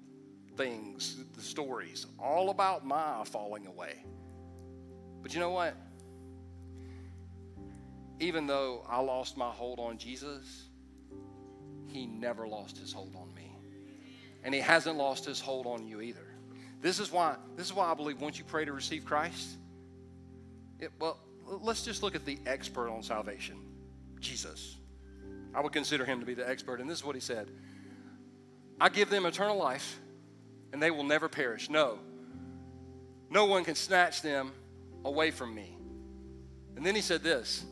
things, 0.57 1.23
the 1.35 1.41
stories, 1.41 2.05
all 2.19 2.49
about 2.49 2.85
my 2.85 3.23
falling 3.25 3.67
away. 3.67 4.03
But 5.21 5.33
you 5.33 5.39
know 5.39 5.51
what? 5.51 5.75
Even 8.19 8.47
though 8.47 8.85
I 8.87 8.99
lost 8.99 9.37
my 9.37 9.49
hold 9.49 9.79
on 9.79 9.97
Jesus, 9.97 10.67
He 11.87 12.05
never 12.05 12.47
lost 12.47 12.77
His 12.77 12.93
hold 12.93 13.15
on 13.15 13.33
me. 13.33 13.51
And 14.43 14.53
He 14.53 14.59
hasn't 14.59 14.97
lost 14.97 15.25
His 15.25 15.39
hold 15.39 15.65
on 15.65 15.87
you 15.87 16.01
either. 16.01 16.27
This 16.81 16.99
is 16.99 17.11
why, 17.11 17.35
this 17.55 17.67
is 17.67 17.73
why 17.73 17.91
I 17.91 17.93
believe 17.93 18.21
once 18.21 18.37
you 18.39 18.43
pray 18.43 18.65
to 18.65 18.73
receive 18.73 19.05
Christ, 19.05 19.57
it, 20.79 20.91
well, 20.99 21.19
let's 21.45 21.83
just 21.83 22.01
look 22.01 22.15
at 22.15 22.25
the 22.25 22.39
expert 22.45 22.89
on 22.89 23.03
salvation 23.03 23.57
Jesus. 24.19 24.77
I 25.53 25.61
would 25.61 25.73
consider 25.73 26.05
him 26.05 26.19
to 26.19 26.25
be 26.25 26.33
the 26.33 26.47
expert. 26.47 26.79
And 26.79 26.89
this 26.89 26.99
is 26.99 27.05
what 27.05 27.15
he 27.15 27.21
said 27.21 27.49
I 28.79 28.89
give 28.89 29.09
them 29.09 29.25
eternal 29.25 29.57
life, 29.57 29.99
and 30.73 30.81
they 30.81 30.91
will 30.91 31.03
never 31.03 31.29
perish. 31.29 31.69
No, 31.69 31.99
no 33.29 33.45
one 33.45 33.63
can 33.63 33.75
snatch 33.75 34.21
them 34.21 34.51
away 35.05 35.31
from 35.31 35.53
me. 35.53 35.77
And 36.75 36.85
then 36.85 36.95
he 36.95 37.01
said 37.01 37.23
this 37.23 37.65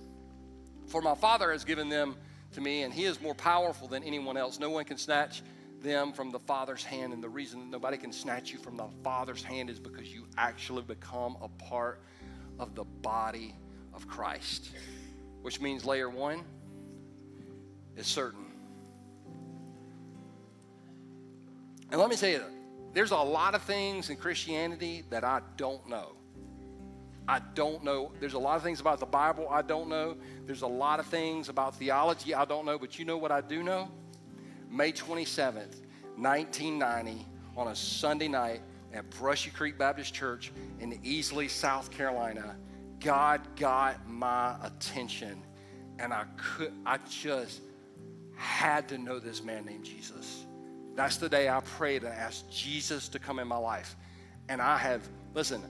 For 0.87 1.01
my 1.01 1.15
Father 1.15 1.51
has 1.51 1.63
given 1.63 1.89
them 1.89 2.15
to 2.53 2.61
me, 2.61 2.83
and 2.83 2.93
he 2.93 3.05
is 3.05 3.21
more 3.21 3.35
powerful 3.35 3.87
than 3.87 4.03
anyone 4.03 4.37
else. 4.37 4.59
No 4.59 4.69
one 4.69 4.85
can 4.85 4.97
snatch 4.97 5.41
them 5.81 6.11
from 6.13 6.31
the 6.31 6.39
Father's 6.39 6.83
hand. 6.83 7.13
And 7.13 7.23
the 7.23 7.29
reason 7.29 7.59
that 7.59 7.67
nobody 7.67 7.97
can 7.97 8.11
snatch 8.11 8.51
you 8.51 8.59
from 8.59 8.77
the 8.77 8.87
Father's 9.03 9.43
hand 9.43 9.69
is 9.69 9.79
because 9.79 10.07
you 10.07 10.25
actually 10.37 10.83
become 10.83 11.37
a 11.41 11.47
part 11.63 12.01
of 12.57 12.75
the 12.75 12.83
body 12.83 13.55
of 13.93 14.07
Christ, 14.07 14.71
which 15.41 15.61
means 15.61 15.85
layer 15.85 16.09
one 16.09 16.43
is 17.95 18.07
certain. 18.07 18.45
And 21.91 21.99
let 21.99 22.09
me 22.09 22.15
tell 22.15 22.29
you, 22.29 22.43
there's 22.93 23.11
a 23.11 23.17
lot 23.17 23.55
of 23.55 23.61
things 23.63 24.09
in 24.09 24.17
Christianity 24.17 25.03
that 25.09 25.23
I 25.23 25.41
don't 25.57 25.87
know. 25.87 26.13
I 27.29 27.41
don't 27.53 27.83
know. 27.83 28.11
There's 28.19 28.33
a 28.33 28.39
lot 28.39 28.57
of 28.57 28.63
things 28.63 28.79
about 28.79 28.99
the 28.99 29.05
Bible 29.05 29.47
I 29.51 29.61
don't 29.61 29.87
know. 29.87 30.17
There's 30.47 30.63
a 30.63 30.67
lot 30.67 30.99
of 30.99 31.05
things 31.05 31.47
about 31.47 31.75
theology 31.75 32.33
I 32.33 32.43
don't 32.43 32.65
know. 32.65 32.79
But 32.79 32.97
you 32.97 33.05
know 33.05 33.17
what 33.17 33.31
I 33.31 33.39
do 33.39 33.61
know? 33.61 33.91
May 34.67 34.91
27th, 34.91 35.75
1990, 36.17 37.27
on 37.55 37.67
a 37.67 37.75
Sunday 37.75 38.27
night 38.27 38.61
at 38.93 39.07
Brushy 39.11 39.51
Creek 39.51 39.77
Baptist 39.77 40.11
Church 40.11 40.51
in 40.79 40.99
Easley, 41.03 41.47
South 41.51 41.91
Carolina, 41.91 42.55
God 42.99 43.41
got 43.55 44.09
my 44.09 44.55
attention. 44.63 45.43
And 45.99 46.11
I 46.11 46.25
could, 46.35 46.73
I 46.83 46.97
just 47.07 47.61
had 48.37 48.89
to 48.89 48.97
know 48.97 49.19
this 49.19 49.43
man 49.43 49.65
named 49.65 49.85
Jesus. 49.85 50.47
That's 50.95 51.17
the 51.17 51.29
day 51.29 51.47
I 51.47 51.59
prayed 51.59 52.03
and 52.03 52.11
asked 52.11 52.51
Jesus 52.51 53.07
to 53.09 53.19
come 53.19 53.37
in 53.37 53.47
my 53.47 53.57
life. 53.57 53.95
And 54.47 54.59
I 54.59 54.77
have, 54.77 55.07
listen, 55.35 55.63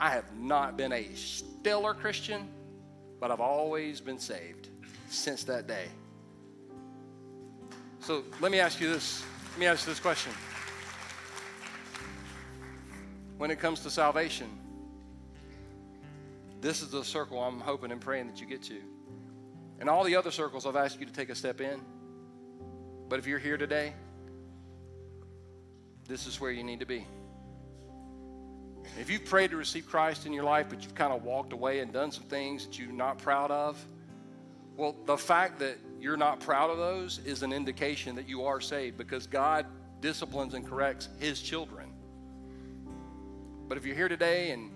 I 0.00 0.10
have 0.10 0.36
not 0.36 0.76
been 0.76 0.92
a 0.92 1.12
stellar 1.14 1.94
Christian, 1.94 2.48
but 3.20 3.30
I've 3.30 3.40
always 3.40 4.00
been 4.00 4.18
saved 4.18 4.68
since 5.08 5.44
that 5.44 5.66
day. 5.66 5.86
So 8.00 8.24
let 8.40 8.52
me 8.52 8.60
ask 8.60 8.80
you 8.80 8.92
this. 8.92 9.24
Let 9.52 9.60
me 9.60 9.66
ask 9.66 9.86
you 9.86 9.92
this 9.92 10.00
question. 10.00 10.32
When 13.38 13.50
it 13.50 13.58
comes 13.58 13.80
to 13.80 13.90
salvation, 13.90 14.48
this 16.60 16.82
is 16.82 16.90
the 16.90 17.04
circle 17.04 17.42
I'm 17.42 17.60
hoping 17.60 17.92
and 17.92 18.00
praying 18.00 18.26
that 18.26 18.40
you 18.40 18.46
get 18.46 18.62
to. 18.64 18.80
And 19.80 19.88
all 19.88 20.04
the 20.04 20.16
other 20.16 20.30
circles, 20.30 20.66
I've 20.66 20.76
asked 20.76 21.00
you 21.00 21.06
to 21.06 21.12
take 21.12 21.30
a 21.30 21.34
step 21.34 21.60
in. 21.60 21.80
But 23.08 23.18
if 23.18 23.26
you're 23.26 23.38
here 23.38 23.56
today, 23.56 23.92
this 26.08 26.26
is 26.26 26.40
where 26.40 26.50
you 26.50 26.62
need 26.62 26.80
to 26.80 26.86
be. 26.86 27.06
If 28.98 29.10
you've 29.10 29.24
prayed 29.24 29.50
to 29.50 29.56
receive 29.56 29.86
Christ 29.88 30.26
in 30.26 30.32
your 30.32 30.44
life, 30.44 30.66
but 30.68 30.82
you've 30.82 30.94
kind 30.94 31.12
of 31.12 31.24
walked 31.24 31.52
away 31.52 31.80
and 31.80 31.92
done 31.92 32.12
some 32.12 32.24
things 32.24 32.66
that 32.66 32.78
you're 32.78 32.92
not 32.92 33.18
proud 33.18 33.50
of, 33.50 33.84
well, 34.76 34.96
the 35.06 35.16
fact 35.16 35.58
that 35.60 35.78
you're 36.00 36.16
not 36.16 36.40
proud 36.40 36.70
of 36.70 36.78
those 36.78 37.18
is 37.24 37.42
an 37.42 37.52
indication 37.52 38.14
that 38.16 38.28
you 38.28 38.44
are 38.44 38.60
saved 38.60 38.96
because 38.96 39.26
God 39.26 39.66
disciplines 40.00 40.54
and 40.54 40.66
corrects 40.66 41.08
His 41.18 41.40
children. 41.40 41.92
But 43.68 43.78
if 43.78 43.86
you're 43.86 43.96
here 43.96 44.08
today 44.08 44.50
and 44.50 44.70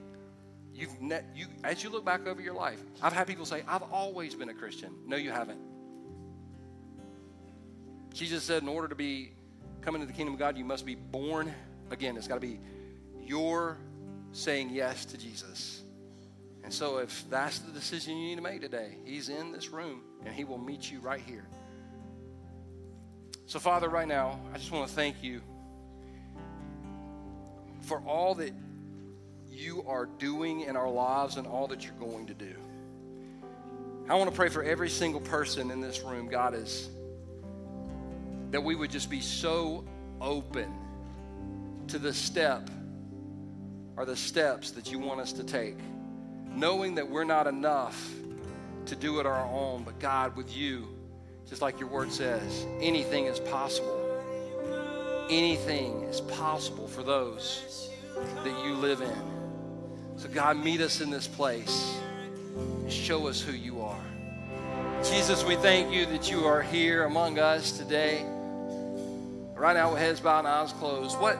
You've 0.78 1.00
ne- 1.02 1.24
you, 1.34 1.46
as 1.64 1.82
you 1.82 1.90
look 1.90 2.04
back 2.04 2.24
over 2.28 2.40
your 2.40 2.54
life, 2.54 2.80
I've 3.02 3.12
had 3.12 3.26
people 3.26 3.44
say, 3.44 3.64
I've 3.66 3.82
always 3.82 4.36
been 4.36 4.48
a 4.48 4.54
Christian. 4.54 4.94
No, 5.08 5.16
you 5.16 5.32
haven't. 5.32 5.58
Jesus 8.14 8.44
said, 8.44 8.62
in 8.62 8.68
order 8.68 8.86
to 8.86 8.94
be 8.94 9.32
come 9.80 9.96
into 9.96 10.06
the 10.06 10.12
kingdom 10.12 10.34
of 10.34 10.38
God, 10.38 10.56
you 10.56 10.64
must 10.64 10.86
be 10.86 10.94
born 10.94 11.52
again. 11.90 12.16
It's 12.16 12.28
got 12.28 12.36
to 12.36 12.40
be 12.40 12.60
your 13.26 13.78
saying 14.32 14.70
yes 14.70 15.04
to 15.06 15.18
Jesus. 15.18 15.82
And 16.64 16.72
so, 16.72 16.98
if 16.98 17.24
that's 17.30 17.60
the 17.60 17.72
decision 17.72 18.16
you 18.16 18.28
need 18.28 18.36
to 18.36 18.42
make 18.42 18.60
today, 18.60 18.96
He's 19.04 19.28
in 19.28 19.52
this 19.52 19.70
room 19.70 20.02
and 20.24 20.34
He 20.34 20.44
will 20.44 20.58
meet 20.58 20.90
you 20.90 21.00
right 21.00 21.22
here. 21.24 21.46
So, 23.46 23.58
Father, 23.58 23.88
right 23.88 24.06
now, 24.06 24.38
I 24.52 24.58
just 24.58 24.70
want 24.70 24.88
to 24.88 24.94
thank 24.94 25.22
you 25.22 25.40
for 27.80 28.02
all 28.06 28.34
that 28.34 28.52
you 29.50 29.82
are 29.86 30.06
doing 30.18 30.60
in 30.60 30.76
our 30.76 30.90
lives 30.90 31.36
and 31.36 31.46
all 31.46 31.66
that 31.68 31.84
you're 31.84 31.94
going 31.94 32.26
to 32.26 32.34
do. 32.34 32.54
I 34.08 34.14
want 34.14 34.30
to 34.30 34.36
pray 34.36 34.48
for 34.48 34.62
every 34.62 34.88
single 34.88 35.20
person 35.20 35.70
in 35.70 35.80
this 35.80 36.02
room, 36.02 36.28
God, 36.28 36.54
is 36.54 36.90
that 38.50 38.62
we 38.62 38.74
would 38.74 38.90
just 38.90 39.10
be 39.10 39.20
so 39.20 39.84
open 40.20 40.72
to 41.88 41.98
the 41.98 42.12
step 42.12 42.68
or 43.98 44.04
the 44.04 44.16
steps 44.16 44.70
that 44.70 44.92
you 44.92 44.98
want 44.98 45.20
us 45.20 45.32
to 45.32 45.42
take, 45.42 45.76
knowing 46.54 46.94
that 46.94 47.10
we're 47.10 47.24
not 47.24 47.48
enough 47.48 48.10
to 48.86 48.94
do 48.94 49.18
it 49.18 49.26
our 49.26 49.44
own, 49.46 49.82
but 49.82 49.98
God, 49.98 50.36
with 50.36 50.56
you, 50.56 50.86
just 51.48 51.60
like 51.60 51.80
your 51.80 51.88
word 51.88 52.12
says, 52.12 52.64
anything 52.80 53.26
is 53.26 53.40
possible. 53.40 54.04
Anything 55.28 56.04
is 56.04 56.20
possible 56.20 56.86
for 56.86 57.02
those 57.02 57.90
that 58.44 58.64
you 58.64 58.74
live 58.74 59.00
in. 59.00 59.22
So, 60.16 60.28
God, 60.28 60.56
meet 60.56 60.80
us 60.80 61.00
in 61.00 61.10
this 61.10 61.26
place 61.26 61.98
and 62.56 62.92
show 62.92 63.26
us 63.26 63.40
who 63.40 63.52
you 63.52 63.82
are. 63.82 64.00
Jesus, 65.02 65.44
we 65.44 65.56
thank 65.56 65.92
you 65.92 66.06
that 66.06 66.30
you 66.30 66.46
are 66.46 66.62
here 66.62 67.04
among 67.04 67.38
us 67.38 67.72
today. 67.72 68.24
Right 69.54 69.74
now, 69.74 69.90
with 69.90 70.00
heads 70.00 70.20
bowed 70.20 70.40
and 70.40 70.48
eyes 70.48 70.72
closed, 70.72 71.18
what, 71.18 71.36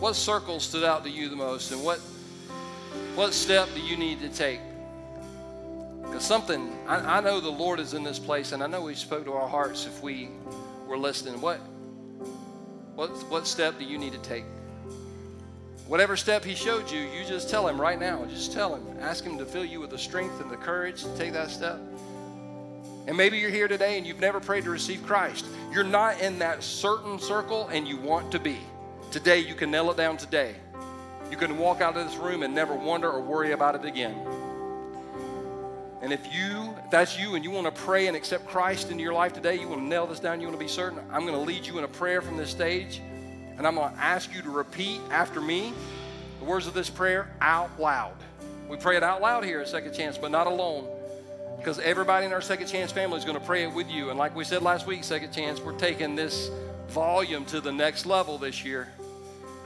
what 0.00 0.16
circle 0.16 0.58
stood 0.60 0.82
out 0.82 1.04
to 1.04 1.10
you 1.10 1.28
the 1.28 1.36
most, 1.36 1.70
and 1.70 1.84
what, 1.84 1.98
what 3.14 3.32
step 3.34 3.68
do 3.74 3.80
you 3.80 3.96
need 3.96 4.20
to 4.20 4.28
take? 4.28 4.60
Because 6.02 6.24
something, 6.24 6.76
I, 6.88 7.18
I 7.18 7.20
know 7.20 7.38
the 7.38 7.50
Lord 7.50 7.78
is 7.78 7.94
in 7.94 8.02
this 8.02 8.18
place, 8.18 8.52
and 8.52 8.62
I 8.62 8.66
know 8.66 8.86
He 8.86 8.96
spoke 8.96 9.26
to 9.26 9.32
our 9.34 9.48
hearts 9.48 9.86
if 9.86 10.02
we 10.02 10.30
were 10.88 10.98
listening. 10.98 11.40
What, 11.40 11.58
what, 12.94 13.10
what 13.30 13.46
step 13.46 13.78
do 13.78 13.84
you 13.84 13.98
need 13.98 14.12
to 14.12 14.18
take? 14.18 14.44
Whatever 15.86 16.16
step 16.16 16.44
he 16.44 16.54
showed 16.54 16.88
you, 16.88 17.00
you 17.00 17.24
just 17.26 17.50
tell 17.50 17.66
him 17.66 17.80
right 17.80 17.98
now. 17.98 18.24
Just 18.26 18.52
tell 18.52 18.76
him. 18.76 18.84
Ask 19.00 19.24
him 19.24 19.36
to 19.38 19.44
fill 19.44 19.64
you 19.64 19.80
with 19.80 19.90
the 19.90 19.98
strength 19.98 20.40
and 20.40 20.48
the 20.48 20.56
courage 20.56 21.02
to 21.02 21.16
take 21.18 21.32
that 21.32 21.50
step. 21.50 21.80
And 23.08 23.16
maybe 23.16 23.38
you're 23.38 23.50
here 23.50 23.66
today 23.66 23.98
and 23.98 24.06
you've 24.06 24.20
never 24.20 24.38
prayed 24.38 24.62
to 24.64 24.70
receive 24.70 25.04
Christ. 25.04 25.46
You're 25.72 25.82
not 25.82 26.20
in 26.20 26.38
that 26.38 26.62
certain 26.62 27.18
circle 27.18 27.66
and 27.72 27.88
you 27.88 27.96
want 27.96 28.30
to 28.30 28.38
be. 28.38 28.60
Today, 29.10 29.40
you 29.40 29.56
can 29.56 29.72
nail 29.72 29.90
it 29.90 29.96
down 29.96 30.16
today. 30.16 30.54
You 31.32 31.36
can 31.36 31.58
walk 31.58 31.80
out 31.80 31.96
of 31.96 32.08
this 32.08 32.16
room 32.16 32.44
and 32.44 32.54
never 32.54 32.74
wonder 32.74 33.10
or 33.10 33.20
worry 33.20 33.50
about 33.50 33.74
it 33.74 33.84
again. 33.84 34.14
And 36.00 36.12
if 36.12 36.32
you, 36.32 36.74
if 36.84 36.90
that's 36.90 37.18
you, 37.18 37.34
and 37.34 37.44
you 37.44 37.50
want 37.50 37.66
to 37.66 37.82
pray 37.82 38.06
and 38.06 38.16
accept 38.16 38.46
Christ 38.46 38.90
into 38.90 39.02
your 39.02 39.12
life 39.12 39.32
today, 39.32 39.58
you 39.58 39.68
want 39.68 39.80
to 39.80 39.86
nail 39.86 40.06
this 40.06 40.20
down, 40.20 40.40
you 40.40 40.46
want 40.46 40.58
to 40.58 40.64
be 40.64 40.70
certain, 40.70 41.00
I'm 41.10 41.26
going 41.26 41.34
to 41.34 41.40
lead 41.40 41.66
you 41.66 41.76
in 41.78 41.84
a 41.84 41.88
prayer 41.88 42.22
from 42.22 42.36
this 42.36 42.50
stage. 42.50 43.02
And 43.58 43.66
I'm 43.66 43.74
going 43.74 43.92
to 43.92 44.00
ask 44.00 44.32
you 44.32 44.42
to 44.42 44.50
repeat 44.50 45.00
after 45.10 45.40
me 45.40 45.72
the 46.38 46.44
words 46.44 46.68
of 46.68 46.74
this 46.74 46.88
prayer 46.88 47.28
out 47.40 47.80
loud. 47.80 48.14
We 48.68 48.76
pray 48.76 48.96
it 48.96 49.02
out 49.02 49.20
loud 49.20 49.44
here 49.44 49.60
at 49.60 49.68
Second 49.68 49.92
Chance, 49.92 50.18
but 50.18 50.30
not 50.30 50.46
alone. 50.46 50.88
Because 51.58 51.80
everybody 51.80 52.26
in 52.26 52.32
our 52.32 52.40
Second 52.40 52.68
Chance 52.68 52.92
family 52.92 53.18
is 53.18 53.24
going 53.24 53.38
to 53.38 53.44
pray 53.44 53.64
it 53.64 53.74
with 53.74 53.90
you. 53.90 54.10
And 54.10 54.18
like 54.18 54.36
we 54.36 54.44
said 54.44 54.62
last 54.62 54.86
week, 54.86 55.02
Second 55.02 55.32
Chance, 55.32 55.60
we're 55.60 55.76
taking 55.76 56.14
this 56.14 56.48
volume 56.88 57.44
to 57.46 57.60
the 57.60 57.72
next 57.72 58.06
level 58.06 58.38
this 58.38 58.64
year. 58.64 58.88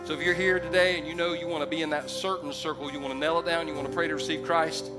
So 0.05 0.13
if 0.13 0.23
you're 0.23 0.35
here 0.35 0.61
today 0.61 0.99
and 0.99 1.07
you 1.07 1.15
know 1.15 1.33
you 1.33 1.47
want 1.49 1.65
to 1.65 1.67
be 1.71 1.81
in 1.81 1.89
that 1.91 2.11
certain 2.11 2.53
circle, 2.53 2.93
you 2.93 3.01
want 3.01 3.15
to 3.15 3.19
nail 3.19 3.39
it 3.39 3.47
down, 3.47 3.67
you 3.67 3.75
want 3.75 3.87
to 3.87 3.93
pray 3.93 4.07
to 4.07 4.15
receive 4.15 4.45
Christ, 4.45 4.91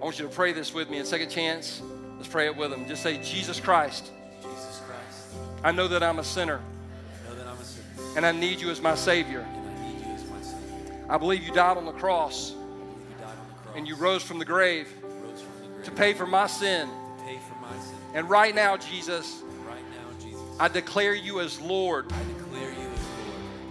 I 0.00 0.04
want 0.04 0.18
you 0.18 0.26
to 0.26 0.32
pray 0.34 0.52
this 0.52 0.74
with 0.74 0.90
me 0.90 0.98
in 0.98 1.04
Second 1.04 1.30
Chance. 1.30 1.80
Let's 2.16 2.28
pray 2.28 2.46
it 2.46 2.56
with 2.56 2.70
them. 2.70 2.86
Just 2.88 3.02
say, 3.04 3.18
Jesus 3.22 3.60
Christ. 3.60 4.10
Jesus 4.42 4.80
Christ. 4.84 5.36
I 5.62 5.70
know 5.70 5.86
that 5.88 6.02
I'm 6.02 6.18
a 6.18 6.24
sinner 6.24 6.60
I 6.60 7.28
know 7.30 7.36
that 7.36 7.46
I'm 7.46 7.58
a 7.58 7.64
sinner. 7.64 7.86
and 8.16 8.26
I 8.26 8.32
need 8.32 8.60
you 8.60 8.70
as 8.70 8.80
my 8.80 8.96
Savior. 8.96 9.40
and 9.48 9.68
I 9.68 9.88
need 9.92 10.04
you 10.04 10.12
as 10.12 10.28
my 10.28 10.40
Savior. 10.42 11.06
I 11.08 11.18
believe 11.18 11.42
you 11.44 11.52
died 11.52 11.76
on 11.76 11.84
the 11.84 11.92
cross 11.92 12.50
You 12.50 12.56
died 13.20 13.28
on 13.28 13.36
the 13.48 13.54
cross. 13.62 13.76
and 13.76 13.86
you 13.86 13.94
rose 13.94 14.24
from 14.24 14.40
the 14.40 14.44
grave 14.44 14.88
rose 15.22 15.40
from 15.40 15.62
the 15.62 15.68
grave 15.68 15.84
to 15.84 15.90
pay 15.92 16.14
for 16.14 16.26
my 16.26 16.48
sin. 16.48 16.88
to 16.88 17.24
pay 17.24 17.38
for 17.48 17.54
my 17.60 17.78
sin. 17.80 17.94
And 18.14 18.28
right 18.28 18.54
now, 18.54 18.76
Jesus, 18.76 19.40
Right 19.68 19.78
now, 19.92 20.18
Jesus, 20.24 20.40
I 20.58 20.66
declare 20.66 21.14
you 21.14 21.38
as 21.40 21.60
Lord. 21.60 22.06
I 22.12 22.18
declare 22.18 22.26
you 22.26 22.34
as 22.34 22.42
Lord. 22.42 22.47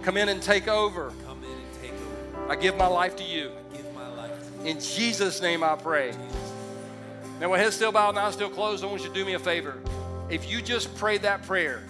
Come 0.02 0.16
in 0.16 0.28
and 0.28 0.42
take 0.42 0.68
over. 0.68 1.12
Come 1.26 1.42
in 1.44 1.50
and 1.50 1.82
take 1.82 1.92
over. 1.92 2.52
I 2.52 2.56
give 2.56 2.76
my 2.76 2.86
life 2.86 3.16
to 3.16 3.24
you. 3.24 3.50
I 3.72 3.76
give 3.76 3.94
my 3.94 4.08
life 4.14 4.30
to 4.30 4.64
you. 4.64 4.70
In 4.70 4.80
Jesus' 4.80 5.40
name 5.42 5.62
I 5.62 5.76
pray. 5.76 6.14
Now, 7.40 7.50
with 7.50 7.60
head 7.60 7.72
still 7.72 7.92
bowed 7.92 8.10
and 8.10 8.18
eyes 8.18 8.34
still 8.34 8.50
closed, 8.50 8.82
I 8.82 8.88
want 8.88 9.02
you 9.02 9.08
to 9.08 9.14
do 9.14 9.24
me 9.24 9.34
a 9.34 9.38
favor. 9.38 9.74
If 10.28 10.50
you 10.50 10.60
just 10.60 10.94
prayed 10.96 11.22
that 11.22 11.42
prayer, 11.42 11.84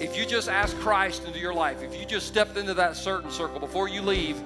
if 0.00 0.16
you 0.16 0.24
just 0.24 0.48
asked 0.48 0.78
Christ 0.78 1.24
into 1.24 1.38
your 1.38 1.54
life, 1.54 1.82
if 1.82 1.98
you 1.98 2.06
just 2.06 2.26
stepped 2.26 2.56
into 2.56 2.74
that 2.74 2.96
certain 2.96 3.30
circle 3.30 3.60
before 3.60 3.88
you 3.88 4.02
leave, 4.02 4.40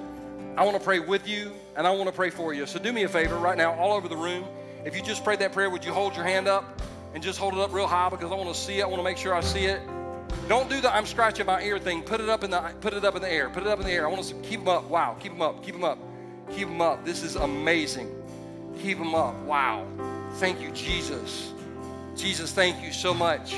I 0.55 0.63
want 0.63 0.75
to 0.75 0.83
pray 0.83 0.99
with 0.99 1.27
you 1.27 1.51
and 1.75 1.85
I 1.85 1.91
want 1.91 2.07
to 2.07 2.15
pray 2.15 2.31
for 2.31 2.53
you. 2.53 2.65
So 2.65 2.79
do 2.79 2.91
me 2.91 3.03
a 3.03 3.09
favor 3.09 3.37
right 3.37 3.57
now, 3.57 3.73
all 3.73 3.93
over 3.93 4.07
the 4.07 4.17
room. 4.17 4.45
If 4.85 4.95
you 4.95 5.03
just 5.03 5.23
prayed 5.23 5.39
that 5.39 5.53
prayer, 5.53 5.69
would 5.69 5.85
you 5.85 5.93
hold 5.93 6.15
your 6.15 6.25
hand 6.25 6.47
up 6.47 6.81
and 7.13 7.21
just 7.21 7.37
hold 7.37 7.53
it 7.53 7.59
up 7.59 7.73
real 7.73 7.87
high 7.87 8.09
because 8.09 8.31
I 8.31 8.35
want 8.35 8.53
to 8.53 8.59
see 8.59 8.79
it. 8.79 8.83
I 8.83 8.87
want 8.87 8.99
to 8.99 9.03
make 9.03 9.17
sure 9.17 9.35
I 9.35 9.41
see 9.41 9.65
it. 9.65 9.81
Don't 10.47 10.69
do 10.69 10.79
the 10.79 10.93
I'm 10.93 11.05
scratching 11.05 11.45
my 11.45 11.61
ear 11.61 11.77
thing. 11.77 12.03
Put 12.03 12.21
it 12.21 12.29
up 12.29 12.43
in 12.43 12.51
the 12.51 12.59
put 12.79 12.93
it 12.93 13.03
up 13.03 13.15
in 13.15 13.21
the 13.21 13.31
air. 13.31 13.49
Put 13.49 13.63
it 13.63 13.67
up 13.67 13.79
in 13.79 13.85
the 13.85 13.91
air. 13.91 14.07
I 14.07 14.11
want 14.11 14.23
to 14.23 14.35
keep 14.35 14.61
them 14.61 14.69
up. 14.69 14.85
Wow, 14.89 15.17
keep 15.19 15.33
them 15.33 15.41
up. 15.41 15.63
Keep 15.63 15.75
them 15.75 15.83
up. 15.83 15.99
Keep 16.53 16.69
them 16.69 16.81
up. 16.81 17.03
This 17.03 17.21
is 17.23 17.35
amazing. 17.35 18.09
Keep 18.81 18.99
them 18.99 19.13
up. 19.13 19.35
Wow. 19.43 19.85
Thank 20.35 20.61
you, 20.61 20.71
Jesus. 20.71 21.51
Jesus, 22.15 22.53
thank 22.53 22.81
you 22.81 22.93
so 22.93 23.13
much 23.13 23.51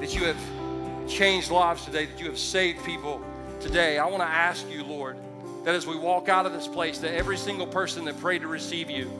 that 0.00 0.14
you 0.14 0.24
have 0.24 1.08
changed 1.08 1.50
lives 1.50 1.84
today, 1.84 2.06
that 2.06 2.18
you 2.18 2.26
have 2.26 2.38
saved 2.38 2.84
people 2.84 3.24
today. 3.60 3.98
I 3.98 4.06
want 4.06 4.20
to 4.22 4.28
ask 4.28 4.68
you, 4.68 4.82
Lord, 4.84 5.16
that 5.64 5.74
as 5.74 5.86
we 5.86 5.96
walk 5.96 6.28
out 6.28 6.46
of 6.46 6.52
this 6.52 6.66
place, 6.66 6.98
that 6.98 7.14
every 7.14 7.36
single 7.36 7.66
person 7.66 8.04
that 8.06 8.18
prayed 8.20 8.42
to 8.42 8.48
receive 8.48 8.90
you 8.90 9.10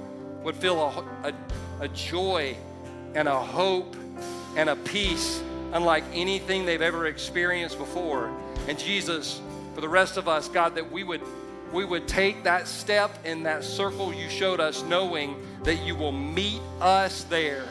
would 0.42 0.56
feel 0.56 0.80
a, 0.80 1.28
a, 1.28 1.84
a 1.84 1.88
joy 1.88 2.56
and 3.14 3.28
a 3.28 3.38
hope 3.38 3.96
and 4.56 4.68
a 4.68 4.76
peace 4.76 5.40
unlike 5.72 6.04
anything 6.12 6.64
they've 6.64 6.82
ever 6.82 7.06
experienced 7.06 7.78
before. 7.78 8.30
And 8.68 8.78
Jesus, 8.78 9.40
for 9.74 9.80
the 9.80 9.88
rest 9.88 10.16
of 10.16 10.28
us, 10.28 10.48
God, 10.48 10.74
that 10.74 10.90
we 10.90 11.04
would 11.04 11.22
we 11.72 11.84
would 11.84 12.08
take 12.08 12.44
that 12.44 12.66
step 12.66 13.10
in 13.26 13.42
that 13.42 13.62
circle 13.62 14.14
you 14.14 14.30
showed 14.30 14.58
us, 14.58 14.82
knowing 14.84 15.36
that 15.64 15.84
you 15.84 15.94
will 15.94 16.12
meet 16.12 16.60
us 16.80 17.24
there 17.24 17.66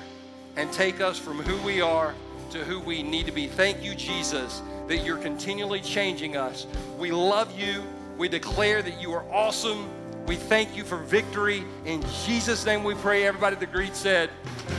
and 0.55 0.71
take 0.71 1.01
us 1.01 1.17
from 1.17 1.39
who 1.39 1.57
we 1.65 1.81
are 1.81 2.13
to 2.51 2.63
who 2.63 2.79
we 2.79 3.03
need 3.03 3.25
to 3.25 3.31
be. 3.31 3.47
Thank 3.47 3.83
you, 3.83 3.95
Jesus, 3.95 4.61
that 4.87 4.97
you're 4.97 5.17
continually 5.17 5.81
changing 5.81 6.37
us. 6.37 6.67
We 6.97 7.11
love 7.11 7.57
you. 7.59 7.83
We 8.17 8.29
declare 8.29 8.81
that 8.81 9.01
you 9.01 9.13
are 9.13 9.23
awesome. 9.31 9.89
We 10.27 10.35
thank 10.35 10.75
you 10.75 10.83
for 10.83 10.97
victory. 10.97 11.63
In 11.85 12.03
Jesus' 12.25 12.65
name 12.65 12.83
we 12.83 12.95
pray. 12.95 13.25
Everybody 13.25 13.55
that 13.55 13.69
agreed 13.69 13.95
said, 13.95 14.29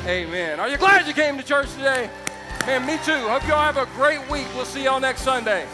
Amen. 0.07 0.61
Are 0.61 0.69
you 0.69 0.77
glad 0.77 1.07
you 1.07 1.14
came 1.14 1.37
to 1.39 1.45
church 1.45 1.73
today? 1.75 2.11
Man, 2.66 2.86
me 2.86 2.98
too. 3.04 3.28
Hope 3.28 3.46
y'all 3.46 3.62
have 3.62 3.76
a 3.76 3.86
great 3.94 4.20
week. 4.30 4.46
We'll 4.54 4.64
see 4.64 4.84
y'all 4.84 5.00
next 5.00 5.22
Sunday. 5.22 5.66